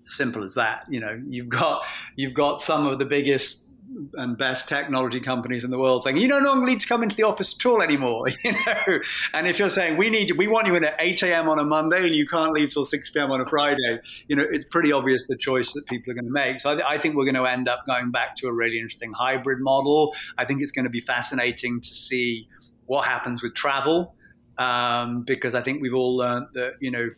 simple 0.07 0.45
as 0.45 0.55
that. 0.55 0.85
You 0.89 1.01
know, 1.01 1.21
you've 1.29 1.49
got 1.49 1.83
you've 2.17 2.35
got 2.35 2.61
some 2.61 2.87
of 2.87 2.99
the 2.99 3.05
biggest 3.05 3.67
and 4.15 4.37
best 4.37 4.69
technology 4.69 5.21
companies 5.21 5.65
in 5.65 5.71
the 5.71 5.79
world 5.79 6.03
saying 6.03 6.17
you 6.17 6.29
don't 6.29 6.67
need 6.67 6.81
to 6.81 6.89
come 6.89 7.03
into 7.03 7.15
the 7.15 7.23
office 7.23 7.57
at 7.59 7.67
all 7.67 7.83
anymore. 7.83 8.27
You 8.45 8.53
know, 8.53 9.01
and 9.35 9.49
if 9.49 9.59
you're 9.59 9.71
saying 9.71 9.97
we 9.97 10.09
need 10.09 10.33
we 10.33 10.47
want 10.47 10.67
you 10.67 10.77
in 10.77 10.85
at 10.85 10.95
8 10.99 11.23
a.m. 11.25 11.49
on 11.49 11.59
a 11.59 11.65
Monday 11.65 12.07
and 12.07 12.15
you 12.15 12.27
can't 12.27 12.53
leave 12.53 12.73
till 12.73 12.85
6 12.85 13.11
p.m. 13.11 13.31
on 13.33 13.41
a 13.41 13.47
Friday, 13.47 13.99
you 14.29 14.37
know, 14.37 14.45
it's 14.51 14.65
pretty 14.65 14.93
obvious 14.93 15.27
the 15.27 15.37
choice 15.37 15.73
that 15.73 15.85
people 15.89 16.13
are 16.13 16.15
going 16.15 16.27
to 16.27 16.33
make. 16.33 16.61
So 16.61 16.79
I, 16.79 16.95
I 16.95 16.99
think 16.99 17.17
we're 17.17 17.25
going 17.25 17.35
to 17.35 17.47
end 17.47 17.69
up 17.69 17.85
going 17.87 18.11
back 18.13 18.37
to 18.37 18.47
a 18.47 18.53
really 18.53 18.79
interesting 18.79 19.13
hybrid 19.13 19.61
model. 19.61 20.15
I 20.39 20.45
think 20.45 20.63
it's 20.63 20.71
going 20.71 20.85
to 20.85 20.91
be 20.91 21.01
fascinating 21.01 21.81
to 21.81 21.89
see 21.89 22.49
what 22.87 23.07
happens 23.07 23.43
with 23.43 23.55
travel. 23.55 24.15
Um, 24.59 25.23
because 25.23 25.55
I 25.55 25.63
think 25.63 25.83
we've 25.83 25.95
all 25.95 26.17
learned 26.17 26.47
that 26.55 26.75
you 26.81 26.91
know 26.91 27.11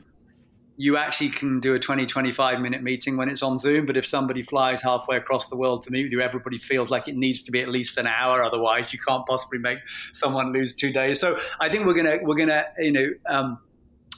you 0.81 0.97
actually 0.97 1.31
can 1.31 1.59
do 1.59 1.75
a 1.75 1.79
20, 1.79 2.07
25 2.07 2.61
minute 2.61 2.85
meeting 2.85 3.17
when 3.17 3.29
it's 3.29 3.43
on 3.43 3.59
Zoom. 3.59 3.85
But 3.85 3.97
if 3.97 4.07
somebody 4.07 4.45
flies 4.45 4.81
halfway 4.81 5.17
across 5.17 5.49
the 5.49 5.57
world 5.57 5.83
to 5.83 5.91
meet 5.91 6.05
with 6.05 6.13
you, 6.13 6.21
everybody 6.21 6.59
feels 6.59 6.89
like 6.89 7.09
it 7.09 7.17
needs 7.17 7.43
to 7.43 7.51
be 7.51 7.61
at 7.61 7.69
least 7.69 7.99
an 7.99 8.07
hour. 8.07 8.45
Otherwise, 8.45 8.93
you 8.93 9.01
can't 9.01 9.27
possibly 9.27 9.59
make 9.59 9.81
someone 10.13 10.53
lose 10.53 10.77
two 10.77 10.93
days. 10.93 11.19
So 11.19 11.37
I 11.59 11.69
think 11.69 11.85
we're 11.85 11.95
gonna 11.95 12.21
we're 12.23 12.37
gonna 12.37 12.67
you 12.79 12.93
know 12.93 13.11
um, 13.27 13.59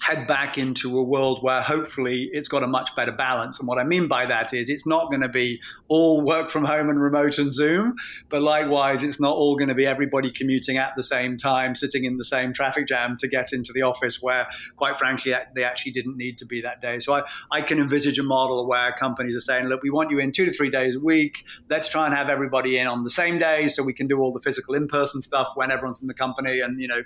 head 0.03 0.27
back 0.27 0.59
into 0.59 0.99
a 0.99 1.03
world 1.03 1.43
where 1.43 1.63
hopefully 1.63 2.31
it's 2.33 2.49
got 2.49 2.63
a 2.63 2.67
much 2.67 2.95
better 2.97 3.13
balance. 3.13 3.59
And 3.59 3.69
what 3.69 3.79
I 3.79 3.85
mean 3.85 4.09
by 4.09 4.27
that 4.27 4.55
is 4.55 4.71
it's 4.71 4.87
not 4.87 5.11
going 5.11 5.23
to 5.23 5.29
be 5.29 5.61
all 5.89 6.23
work 6.23 6.51
from 6.51 6.65
home 6.65 6.89
and 6.89 7.01
remote 7.01 7.39
and 7.39 7.53
Zoom, 7.53 7.97
but 8.29 8.43
likewise, 8.43 9.03
it's 9.03 9.21
not 9.21 9.37
all 9.37 9.57
going 9.57 9.69
to 9.69 9.75
be 9.75 9.87
everybody 9.87 10.31
commuting 10.31 10.79
at 10.79 10.95
the 10.97 11.03
same 11.03 11.37
time, 11.37 11.75
sitting 11.75 12.05
in 12.05 12.17
the 12.17 12.25
same 12.25 12.53
traffic 12.53 12.87
jam 12.87 13.17
to 13.19 13.29
get 13.29 13.53
into 13.53 13.73
the 13.73 13.83
office 13.83 14.23
where, 14.23 14.47
quite 14.77 14.97
frankly, 14.97 15.35
they 15.55 15.65
actually 15.65 15.93
didn't 15.93 16.17
need 16.17 16.39
to 16.39 16.47
be 16.47 16.61
that 16.63 16.81
day. 16.81 16.99
So 17.01 17.13
I, 17.13 17.23
I 17.51 17.63
can 17.63 17.79
envisage 17.79 18.19
a 18.19 18.23
model 18.23 18.67
where 18.67 18.93
companies 18.93 19.37
are 19.37 19.41
saying, 19.41 19.67
look, 19.67 19.83
we 19.83 19.91
want 19.91 20.11
you 20.11 20.19
in 20.19 20.33
two 20.33 20.47
to 20.47 20.51
three 20.51 20.71
days 20.71 20.97
a 20.97 21.01
week. 21.01 21.45
Let's 21.69 21.89
try 21.89 22.07
and 22.07 22.15
have 22.15 22.29
everybody 22.29 22.79
in 22.79 22.87
on 22.87 23.05
the 23.05 23.11
same 23.11 23.39
day 23.39 23.69
so 23.69 23.83
we 23.83 23.93
can 23.93 24.07
do 24.07 24.19
all 24.19 24.33
the 24.33 24.41
physical 24.41 24.75
in 24.75 24.89
person 24.89 25.21
stuff 25.21 25.49
when 25.55 25.71
everyone's 25.71 26.01
in 26.01 26.09
the 26.09 26.15
company 26.15 26.61
and, 26.61 26.81
you 26.81 26.89
know, 26.89 27.03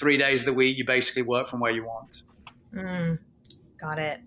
three 0.00 0.16
days 0.16 0.42
of 0.42 0.46
the 0.46 0.52
week, 0.54 0.78
you 0.78 0.84
basically 0.84 1.22
work 1.22 1.48
from 1.48 1.60
where 1.60 1.70
you 1.70 1.84
want. 1.84 2.22
Mm, 2.74 3.18
got 3.78 3.98
it. 3.98 4.20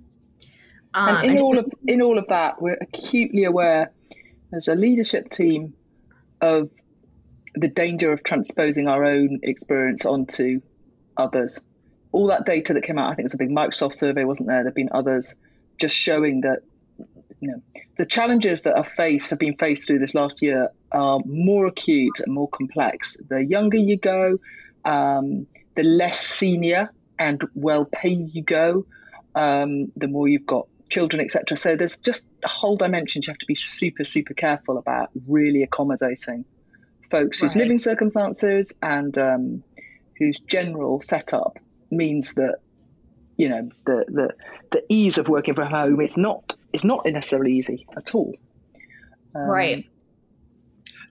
Um, 0.93 1.17
and 1.17 1.32
in 1.32 1.41
all 1.41 1.57
of 1.57 1.74
in 1.88 2.01
all 2.01 2.17
of 2.17 2.28
that, 2.28 2.61
we're 2.61 2.78
acutely 2.80 3.45
aware 3.45 3.91
as 4.53 4.67
a 4.67 4.76
leadership 4.76 5.32
team 5.32 5.74
of 6.39 6.69
the 7.55 7.67
danger 7.67 8.11
of 8.11 8.24
transposing 8.24 8.88
our 8.88 9.03
own 9.03 9.39
experience 9.43 10.05
onto 10.05 10.61
others. 11.17 11.61
All 12.11 12.28
that 12.28 12.45
data 12.45 12.74
that 12.74 12.84
came 12.84 12.99
out, 12.99 13.11
I 13.11 13.15
think 13.15 13.21
it 13.21 13.26
was 13.26 13.34
a 13.34 13.38
big 13.38 13.49
Microsoft 13.49 13.95
survey, 13.95 14.24
wasn't 14.24 14.47
there? 14.47 14.63
There've 14.63 14.76
been 14.76 14.89
others 14.91 15.34
just 15.80 15.95
showing 15.95 16.41
that 16.41 16.59
you 17.39 17.49
know 17.49 17.61
the 17.97 18.05
challenges 18.05 18.63
that 18.63 18.76
are 18.76 18.84
faced 18.84 19.32
have 19.32 19.39
been 19.39 19.57
faced 19.57 19.88
through 19.88 19.99
this 19.99 20.13
last 20.13 20.41
year 20.41 20.69
are 20.91 21.19
more 21.26 21.65
acute 21.65 22.19
and 22.24 22.34
more 22.34 22.49
complex. 22.49 23.17
The 23.28 23.43
younger 23.43 23.78
you 23.78 23.97
go, 23.97 24.38
um, 24.86 25.47
the 25.76 25.84
less 25.84 26.19
senior 26.19 26.91
and 27.17 27.43
well 27.55 27.86
paid 27.86 28.34
you 28.34 28.43
go, 28.43 28.86
um, 29.36 29.91
the 29.95 30.07
more 30.07 30.28
you've 30.28 30.45
got 30.45 30.67
children, 30.89 31.24
etc. 31.24 31.57
So 31.57 31.76
there's 31.76 31.97
just 31.97 32.28
a 32.43 32.47
whole 32.47 32.78
dimension 32.78 33.21
you 33.24 33.32
have 33.32 33.38
to 33.39 33.45
be 33.45 33.55
super, 33.55 34.03
super 34.03 34.34
careful 34.34 34.78
about 34.78 35.09
really 35.28 35.63
accommodating 35.63 36.45
folks 37.09 37.41
right. 37.41 37.51
whose 37.51 37.55
living 37.55 37.80
circumstances 37.80 38.74
and 38.82 39.17
um, 39.17 39.63
whose 40.17 40.39
general 40.39 40.99
setup 40.99 41.59
means 41.91 42.34
that 42.34 42.57
you 43.38 43.49
know 43.49 43.69
the, 43.86 44.05
the 44.07 44.30
the 44.71 44.84
ease 44.89 45.17
of 45.17 45.28
working 45.30 45.53
from 45.53 45.67
home 45.67 46.01
is 46.01 46.17
not 46.17 46.55
is 46.71 46.84
not 46.84 47.05
necessarily 47.05 47.53
easy 47.53 47.86
at 47.95 48.15
all. 48.15 48.36
Um, 49.36 49.41
right. 49.41 49.89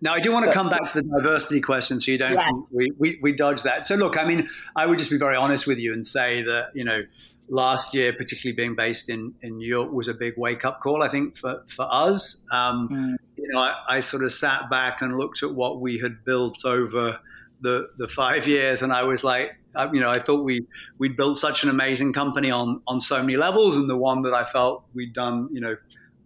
Now, 0.02 0.14
I 0.14 0.20
do 0.20 0.32
want 0.32 0.44
to 0.46 0.52
come 0.52 0.68
back 0.68 0.92
to 0.92 1.00
the 1.00 1.08
diversity 1.08 1.60
question, 1.60 2.00
so 2.00 2.10
you 2.10 2.18
don't 2.18 2.32
yes. 2.32 2.52
we, 2.72 2.90
we, 2.98 3.18
we 3.22 3.32
dodge 3.32 3.62
that. 3.62 3.86
So, 3.86 3.94
look, 3.94 4.18
I 4.18 4.24
mean, 4.24 4.48
I 4.74 4.84
would 4.84 4.98
just 4.98 5.12
be 5.12 5.16
very 5.16 5.36
honest 5.36 5.66
with 5.66 5.78
you 5.78 5.92
and 5.92 6.04
say 6.04 6.42
that 6.42 6.70
you 6.74 6.84
know 6.84 7.02
last 7.48 7.94
year, 7.94 8.12
particularly 8.12 8.56
being 8.56 8.74
based 8.74 9.08
in, 9.08 9.32
in 9.42 9.58
New 9.58 9.68
York, 9.68 9.92
was 9.92 10.08
a 10.08 10.14
big 10.14 10.34
wake 10.36 10.64
up 10.64 10.80
call, 10.80 11.02
I 11.02 11.08
think, 11.08 11.36
for, 11.36 11.62
for 11.68 11.86
us. 11.88 12.44
Um, 12.50 12.88
mm. 12.88 13.16
You 13.36 13.48
know, 13.52 13.60
I, 13.60 13.74
I, 13.88 14.00
sort 14.00 14.24
of 14.24 14.32
sat 14.32 14.70
back 14.70 15.02
and 15.02 15.16
looked 15.16 15.42
at 15.42 15.54
what 15.54 15.80
we 15.80 15.98
had 15.98 16.24
built 16.24 16.64
over 16.64 17.20
the, 17.60 17.90
the 17.98 18.08
five 18.08 18.46
years, 18.48 18.82
and 18.82 18.92
I 18.92 19.04
was 19.04 19.22
like, 19.22 19.56
you 19.92 20.00
know, 20.00 20.10
I 20.10 20.18
thought 20.18 20.42
we 20.42 20.66
we'd 20.98 21.16
built 21.16 21.38
such 21.38 21.62
an 21.62 21.70
amazing 21.70 22.12
company 22.12 22.50
on 22.50 22.82
on 22.86 23.00
so 23.00 23.20
many 23.20 23.36
levels, 23.36 23.76
and 23.76 23.88
the 23.88 23.96
one 23.96 24.22
that 24.22 24.34
I 24.34 24.44
felt 24.44 24.84
we'd 24.94 25.14
done, 25.14 25.48
you 25.50 25.60
know, 25.60 25.76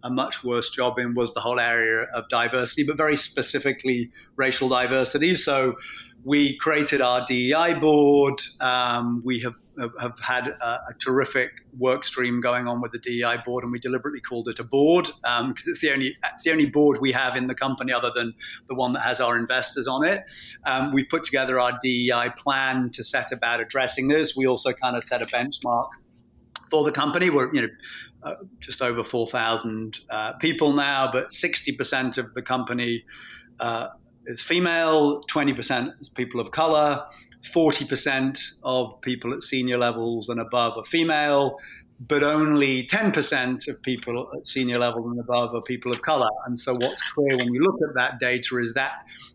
a 0.03 0.09
much 0.09 0.43
worse 0.43 0.69
job 0.69 0.99
in 0.99 1.15
was 1.15 1.33
the 1.33 1.39
whole 1.39 1.59
area 1.59 2.03
of 2.13 2.27
diversity, 2.29 2.83
but 2.83 2.97
very 2.97 3.17
specifically 3.17 4.11
racial 4.35 4.69
diversity. 4.69 5.35
So 5.35 5.75
we 6.23 6.57
created 6.57 7.01
our 7.01 7.25
DEI 7.25 7.75
board. 7.75 8.41
Um, 8.59 9.21
we 9.25 9.39
have 9.39 9.53
have 10.01 10.19
had 10.19 10.47
a, 10.47 10.65
a, 10.65 10.93
terrific 10.99 11.51
work 11.77 12.03
stream 12.03 12.41
going 12.41 12.67
on 12.67 12.81
with 12.81 12.91
the 12.91 12.97
DEI 12.97 13.37
board, 13.45 13.63
and 13.63 13.71
we 13.71 13.79
deliberately 13.79 14.19
called 14.19 14.47
it 14.47 14.57
a 14.57 14.63
board 14.63 15.05
because 15.05 15.41
um, 15.41 15.53
it's 15.55 15.81
the 15.81 15.91
only 15.91 16.17
it's 16.33 16.43
the 16.43 16.51
only 16.51 16.65
board 16.65 16.97
we 16.99 17.11
have 17.11 17.35
in 17.35 17.45
the 17.47 17.53
company 17.53 17.93
other 17.93 18.11
than 18.15 18.33
the 18.67 18.75
one 18.75 18.93
that 18.93 19.03
has 19.03 19.21
our 19.21 19.37
investors 19.37 19.87
on 19.87 20.03
it. 20.03 20.23
Um, 20.65 20.91
we've 20.93 21.07
put 21.09 21.23
together 21.23 21.59
our 21.59 21.77
DEI 21.83 22.31
plan 22.37 22.89
to 22.91 23.03
set 23.03 23.31
about 23.31 23.59
addressing 23.59 24.07
this. 24.07 24.35
We 24.35 24.47
also 24.47 24.73
kind 24.73 24.95
of 24.97 25.03
set 25.03 25.21
a 25.21 25.27
benchmark 25.27 25.89
for 26.69 26.83
the 26.83 26.91
company. 26.91 27.29
We're 27.29 27.53
you 27.53 27.61
know 27.61 27.69
uh, 28.23 28.35
just 28.59 28.81
over 28.81 29.03
four 29.03 29.27
thousand 29.27 29.99
uh, 30.09 30.33
people 30.33 30.73
now, 30.73 31.09
but 31.11 31.31
sixty 31.31 31.75
percent 31.75 32.17
of 32.17 32.33
the 32.33 32.41
company. 32.41 33.03
Uh, 33.59 33.87
is 34.27 34.41
female, 34.41 35.21
20% 35.23 35.99
is 36.01 36.09
people 36.09 36.39
of 36.39 36.51
color, 36.51 37.03
40% 37.43 38.59
of 38.63 38.99
people 39.01 39.33
at 39.33 39.41
senior 39.41 39.77
levels 39.77 40.29
and 40.29 40.39
above 40.39 40.77
are 40.77 40.83
female, 40.83 41.57
but 41.99 42.23
only 42.23 42.85
10% 42.85 43.67
of 43.67 43.81
people 43.81 44.29
at 44.35 44.45
senior 44.45 44.77
level 44.77 45.09
and 45.09 45.19
above 45.19 45.55
are 45.55 45.61
people 45.61 45.91
of 45.91 46.01
color. 46.03 46.29
And 46.45 46.57
so 46.57 46.75
what's 46.75 47.01
clear 47.13 47.37
when 47.37 47.51
we 47.51 47.57
look 47.59 47.75
at 47.87 47.95
that 47.95 48.19
data 48.19 48.57
is 48.59 48.75
that, 48.75 48.91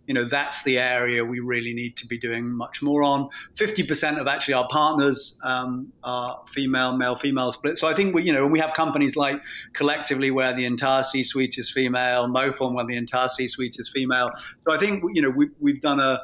you 0.06 0.14
know, 0.14 0.26
that's 0.28 0.62
the 0.62 0.78
area 0.78 1.24
we 1.24 1.40
really 1.40 1.74
need 1.74 1.96
to 1.96 2.06
be 2.06 2.18
doing 2.18 2.48
much 2.48 2.80
more 2.80 3.02
on. 3.02 3.28
50% 3.56 4.18
of 4.18 4.28
actually 4.28 4.54
our 4.54 4.68
partners 4.70 5.40
um, 5.42 5.92
are 6.04 6.40
female, 6.48 6.96
male, 6.96 7.16
female 7.16 7.50
split. 7.50 7.78
So 7.78 7.88
I 7.88 7.94
think 7.94 8.14
we, 8.14 8.22
you 8.22 8.32
know, 8.32 8.46
we 8.46 8.60
have 8.60 8.74
companies 8.74 9.16
like 9.16 9.42
collectively 9.72 10.30
where 10.30 10.54
the 10.54 10.64
entire 10.64 11.02
C-suite 11.02 11.58
is 11.58 11.68
female, 11.68 12.28
MoFilm 12.28 12.76
where 12.76 12.86
the 12.86 12.96
entire 12.96 13.28
C-suite 13.28 13.76
is 13.78 13.88
female. 13.88 14.30
So 14.58 14.72
I 14.72 14.78
think, 14.78 15.02
you 15.14 15.22
know, 15.22 15.30
we, 15.30 15.48
we've 15.58 15.80
done 15.80 15.98
a, 15.98 16.20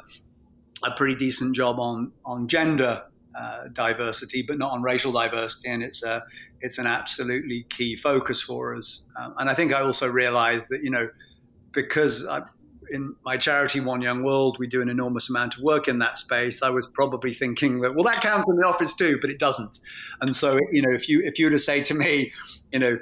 a 0.85 0.91
pretty 0.91 1.15
decent 1.15 1.53
job 1.53 1.79
on, 1.79 2.13
on 2.23 2.47
gender 2.47 3.03
uh, 3.37 3.67
diversity, 3.73 4.43
but 4.47 4.57
not 4.57 4.71
on 4.71 4.81
racial 4.81 5.11
diversity, 5.11 5.69
and 5.69 5.83
it's 5.83 6.03
a 6.03 6.23
it's 6.61 6.77
an 6.77 6.87
absolutely 6.87 7.65
key 7.69 7.95
focus 7.95 8.41
for 8.41 8.75
us. 8.75 9.05
Um, 9.17 9.35
and 9.37 9.49
I 9.49 9.55
think 9.55 9.73
I 9.73 9.81
also 9.81 10.07
realised 10.07 10.67
that 10.69 10.83
you 10.83 10.89
know 10.89 11.09
because 11.71 12.25
I, 12.27 12.41
in 12.91 13.15
my 13.23 13.37
charity 13.37 13.79
One 13.79 14.01
Young 14.01 14.23
World, 14.23 14.57
we 14.59 14.67
do 14.67 14.81
an 14.81 14.89
enormous 14.89 15.29
amount 15.29 15.55
of 15.55 15.63
work 15.63 15.87
in 15.87 15.99
that 15.99 16.17
space. 16.17 16.63
I 16.63 16.69
was 16.69 16.87
probably 16.87 17.33
thinking 17.33 17.81
that 17.81 17.95
well, 17.95 18.03
that 18.05 18.21
counts 18.21 18.47
in 18.49 18.57
the 18.57 18.65
office 18.65 18.95
too, 18.95 19.17
but 19.21 19.29
it 19.29 19.39
doesn't. 19.39 19.79
And 20.21 20.35
so 20.35 20.57
you 20.71 20.81
know, 20.81 20.93
if 20.93 21.07
you 21.07 21.21
if 21.23 21.39
you 21.39 21.45
were 21.45 21.51
to 21.51 21.59
say 21.59 21.83
to 21.83 21.93
me, 21.93 22.31
you 22.71 22.79
know, 22.79 22.97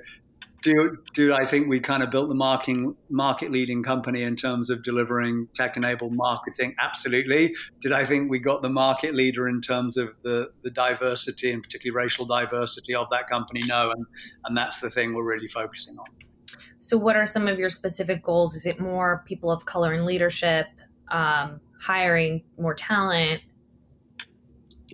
do 0.67 0.97
do 1.13 1.33
I 1.33 1.45
think 1.47 1.67
we 1.67 1.79
kind 1.79 2.03
of 2.03 2.11
built 2.11 2.27
the 2.27 2.35
marking 2.35 2.95
market 3.09 3.51
leading 3.51 3.83
company 3.83 4.23
in 4.23 4.35
terms 4.35 4.69
of 4.69 4.83
delivering 4.83 5.47
tech 5.53 5.77
enabled 5.77 6.13
marketing? 6.13 6.75
Absolutely. 6.79 7.55
Did 7.81 7.93
I 7.93 8.05
think 8.05 8.29
we 8.29 8.39
got 8.39 8.61
the 8.61 8.69
market 8.69 9.15
leader 9.15 9.47
in 9.47 9.61
terms 9.61 9.97
of 9.97 10.09
the 10.23 10.49
the 10.63 10.69
diversity 10.69 11.51
and 11.51 11.63
particularly 11.63 11.95
racial 11.95 12.25
diversity 12.25 12.93
of 12.93 13.07
that 13.11 13.29
company? 13.29 13.61
No, 13.67 13.91
and 13.91 14.05
and 14.45 14.57
that's 14.57 14.81
the 14.81 14.89
thing 14.89 15.13
we're 15.13 15.23
really 15.23 15.47
focusing 15.47 15.97
on. 15.97 16.05
So, 16.79 16.97
what 16.97 17.15
are 17.15 17.25
some 17.25 17.47
of 17.47 17.57
your 17.57 17.69
specific 17.69 18.23
goals? 18.23 18.55
Is 18.55 18.65
it 18.65 18.79
more 18.79 19.23
people 19.25 19.51
of 19.51 19.65
color 19.65 19.93
in 19.93 20.05
leadership, 20.05 20.67
um, 21.07 21.61
hiring 21.79 22.43
more 22.59 22.73
talent? 22.73 23.41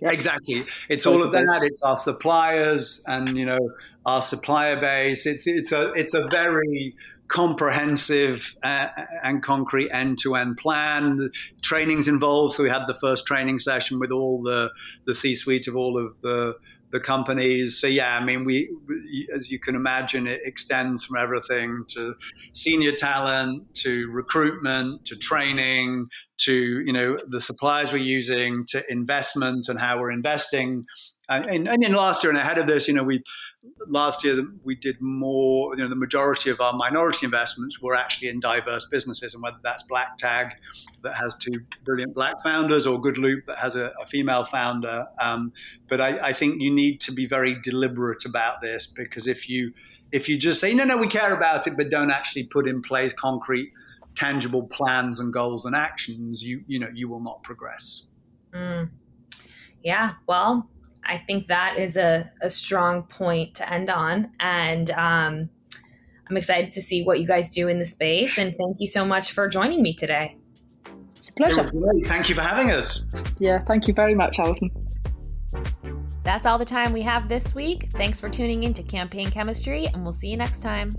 Exactly. 0.02 0.66
It's 0.88 1.06
all 1.06 1.22
of 1.22 1.32
that. 1.32 1.60
It's 1.62 1.82
our 1.82 1.96
suppliers 1.96 3.04
and 3.06 3.36
you 3.36 3.46
know 3.46 3.70
our 4.04 4.22
supplier 4.22 4.80
base. 4.80 5.24
It's 5.26 5.46
it's 5.46 5.72
a 5.72 5.92
it's 5.92 6.14
a 6.14 6.26
very 6.30 6.96
comprehensive 7.28 8.54
uh, 8.62 8.88
and 9.22 9.42
concrete 9.42 9.90
end-to-end 9.90 10.56
plan. 10.58 11.16
The 11.16 11.30
trainings 11.62 12.06
involved. 12.06 12.54
So 12.54 12.62
we 12.62 12.68
had 12.68 12.86
the 12.86 12.94
first 12.94 13.26
training 13.26 13.60
session 13.60 13.98
with 13.98 14.10
all 14.10 14.42
the 14.42 14.70
the 15.06 15.14
C-suite 15.14 15.68
of 15.68 15.76
all 15.76 16.04
of 16.04 16.14
the 16.22 16.54
the 16.94 17.00
companies. 17.00 17.80
So 17.80 17.88
yeah, 17.88 18.16
I 18.16 18.24
mean, 18.24 18.44
we, 18.44 18.70
as 19.34 19.50
you 19.50 19.58
can 19.58 19.74
imagine, 19.74 20.28
it 20.28 20.40
extends 20.44 21.04
from 21.04 21.18
everything 21.18 21.84
to 21.88 22.14
senior 22.52 22.92
talent, 22.92 23.74
to 23.82 24.08
recruitment, 24.12 25.04
to 25.06 25.16
training, 25.16 26.06
to 26.42 26.54
you 26.54 26.92
know 26.92 27.16
the 27.28 27.40
suppliers 27.40 27.92
we're 27.92 27.98
using, 27.98 28.64
to 28.68 28.82
investment 28.88 29.66
and 29.68 29.78
how 29.78 29.98
we're 29.98 30.12
investing. 30.12 30.84
And, 31.28 31.68
and 31.68 31.82
in 31.82 31.94
last 31.94 32.22
year 32.22 32.30
and 32.30 32.38
ahead 32.38 32.58
of 32.58 32.66
this, 32.66 32.86
you 32.86 32.92
know, 32.92 33.02
we 33.02 33.22
last 33.88 34.24
year 34.24 34.44
we 34.62 34.74
did 34.74 35.00
more. 35.00 35.74
You 35.74 35.82
know, 35.82 35.88
the 35.88 35.96
majority 35.96 36.50
of 36.50 36.60
our 36.60 36.74
minority 36.74 37.24
investments 37.24 37.80
were 37.80 37.94
actually 37.94 38.28
in 38.28 38.40
diverse 38.40 38.86
businesses, 38.90 39.32
and 39.34 39.42
whether 39.42 39.56
that's 39.62 39.82
Black 39.84 40.18
Tag, 40.18 40.54
that 41.02 41.16
has 41.16 41.34
two 41.36 41.52
brilliant 41.84 42.14
black 42.14 42.34
founders, 42.42 42.86
or 42.86 43.00
Good 43.00 43.16
Loop 43.16 43.46
that 43.46 43.58
has 43.58 43.74
a, 43.74 43.92
a 44.02 44.06
female 44.06 44.44
founder. 44.44 45.06
Um, 45.18 45.52
but 45.88 46.00
I, 46.00 46.18
I, 46.18 46.32
think 46.34 46.60
you 46.60 46.70
need 46.70 47.00
to 47.00 47.12
be 47.12 47.26
very 47.26 47.58
deliberate 47.62 48.26
about 48.26 48.60
this 48.60 48.86
because 48.86 49.26
if 49.26 49.48
you 49.48 49.72
if 50.12 50.28
you 50.28 50.36
just 50.38 50.60
say 50.60 50.74
no, 50.74 50.84
no, 50.84 50.98
we 50.98 51.08
care 51.08 51.32
about 51.32 51.66
it, 51.66 51.74
but 51.76 51.88
don't 51.88 52.10
actually 52.10 52.44
put 52.44 52.68
in 52.68 52.82
place 52.82 53.14
concrete, 53.14 53.72
tangible 54.14 54.64
plans 54.64 55.20
and 55.20 55.32
goals 55.32 55.64
and 55.64 55.74
actions, 55.74 56.42
you 56.42 56.62
you 56.66 56.78
know 56.78 56.88
you 56.92 57.08
will 57.08 57.20
not 57.20 57.42
progress. 57.42 58.08
Mm. 58.52 58.90
Yeah, 59.82 60.14
well, 60.26 60.68
I 61.06 61.18
think 61.18 61.46
that 61.46 61.78
is 61.78 61.96
a, 61.96 62.30
a 62.42 62.50
strong 62.50 63.02
point 63.04 63.54
to 63.56 63.72
end 63.72 63.90
on. 63.90 64.30
And 64.40 64.90
um, 64.90 65.48
I'm 66.28 66.36
excited 66.36 66.72
to 66.72 66.80
see 66.80 67.04
what 67.04 67.20
you 67.20 67.26
guys 67.26 67.52
do 67.52 67.68
in 67.68 67.78
the 67.78 67.84
space. 67.84 68.38
And 68.38 68.54
thank 68.56 68.76
you 68.78 68.86
so 68.86 69.04
much 69.04 69.32
for 69.32 69.48
joining 69.48 69.82
me 69.82 69.94
today. 69.94 70.36
It's 71.16 71.28
a 71.28 71.32
pleasure. 71.32 71.70
Thank 72.06 72.28
you 72.28 72.34
for 72.34 72.42
having 72.42 72.70
us. 72.70 73.10
Yeah, 73.38 73.62
thank 73.64 73.88
you 73.88 73.94
very 73.94 74.14
much, 74.14 74.38
Allison. 74.38 74.70
That's 76.22 76.46
all 76.46 76.58
the 76.58 76.64
time 76.64 76.92
we 76.92 77.02
have 77.02 77.28
this 77.28 77.54
week. 77.54 77.90
Thanks 77.92 78.18
for 78.18 78.30
tuning 78.30 78.62
in 78.64 78.72
to 78.74 78.82
Campaign 78.82 79.30
Chemistry, 79.30 79.86
and 79.86 80.02
we'll 80.02 80.12
see 80.12 80.28
you 80.28 80.36
next 80.36 80.62
time. 80.62 80.94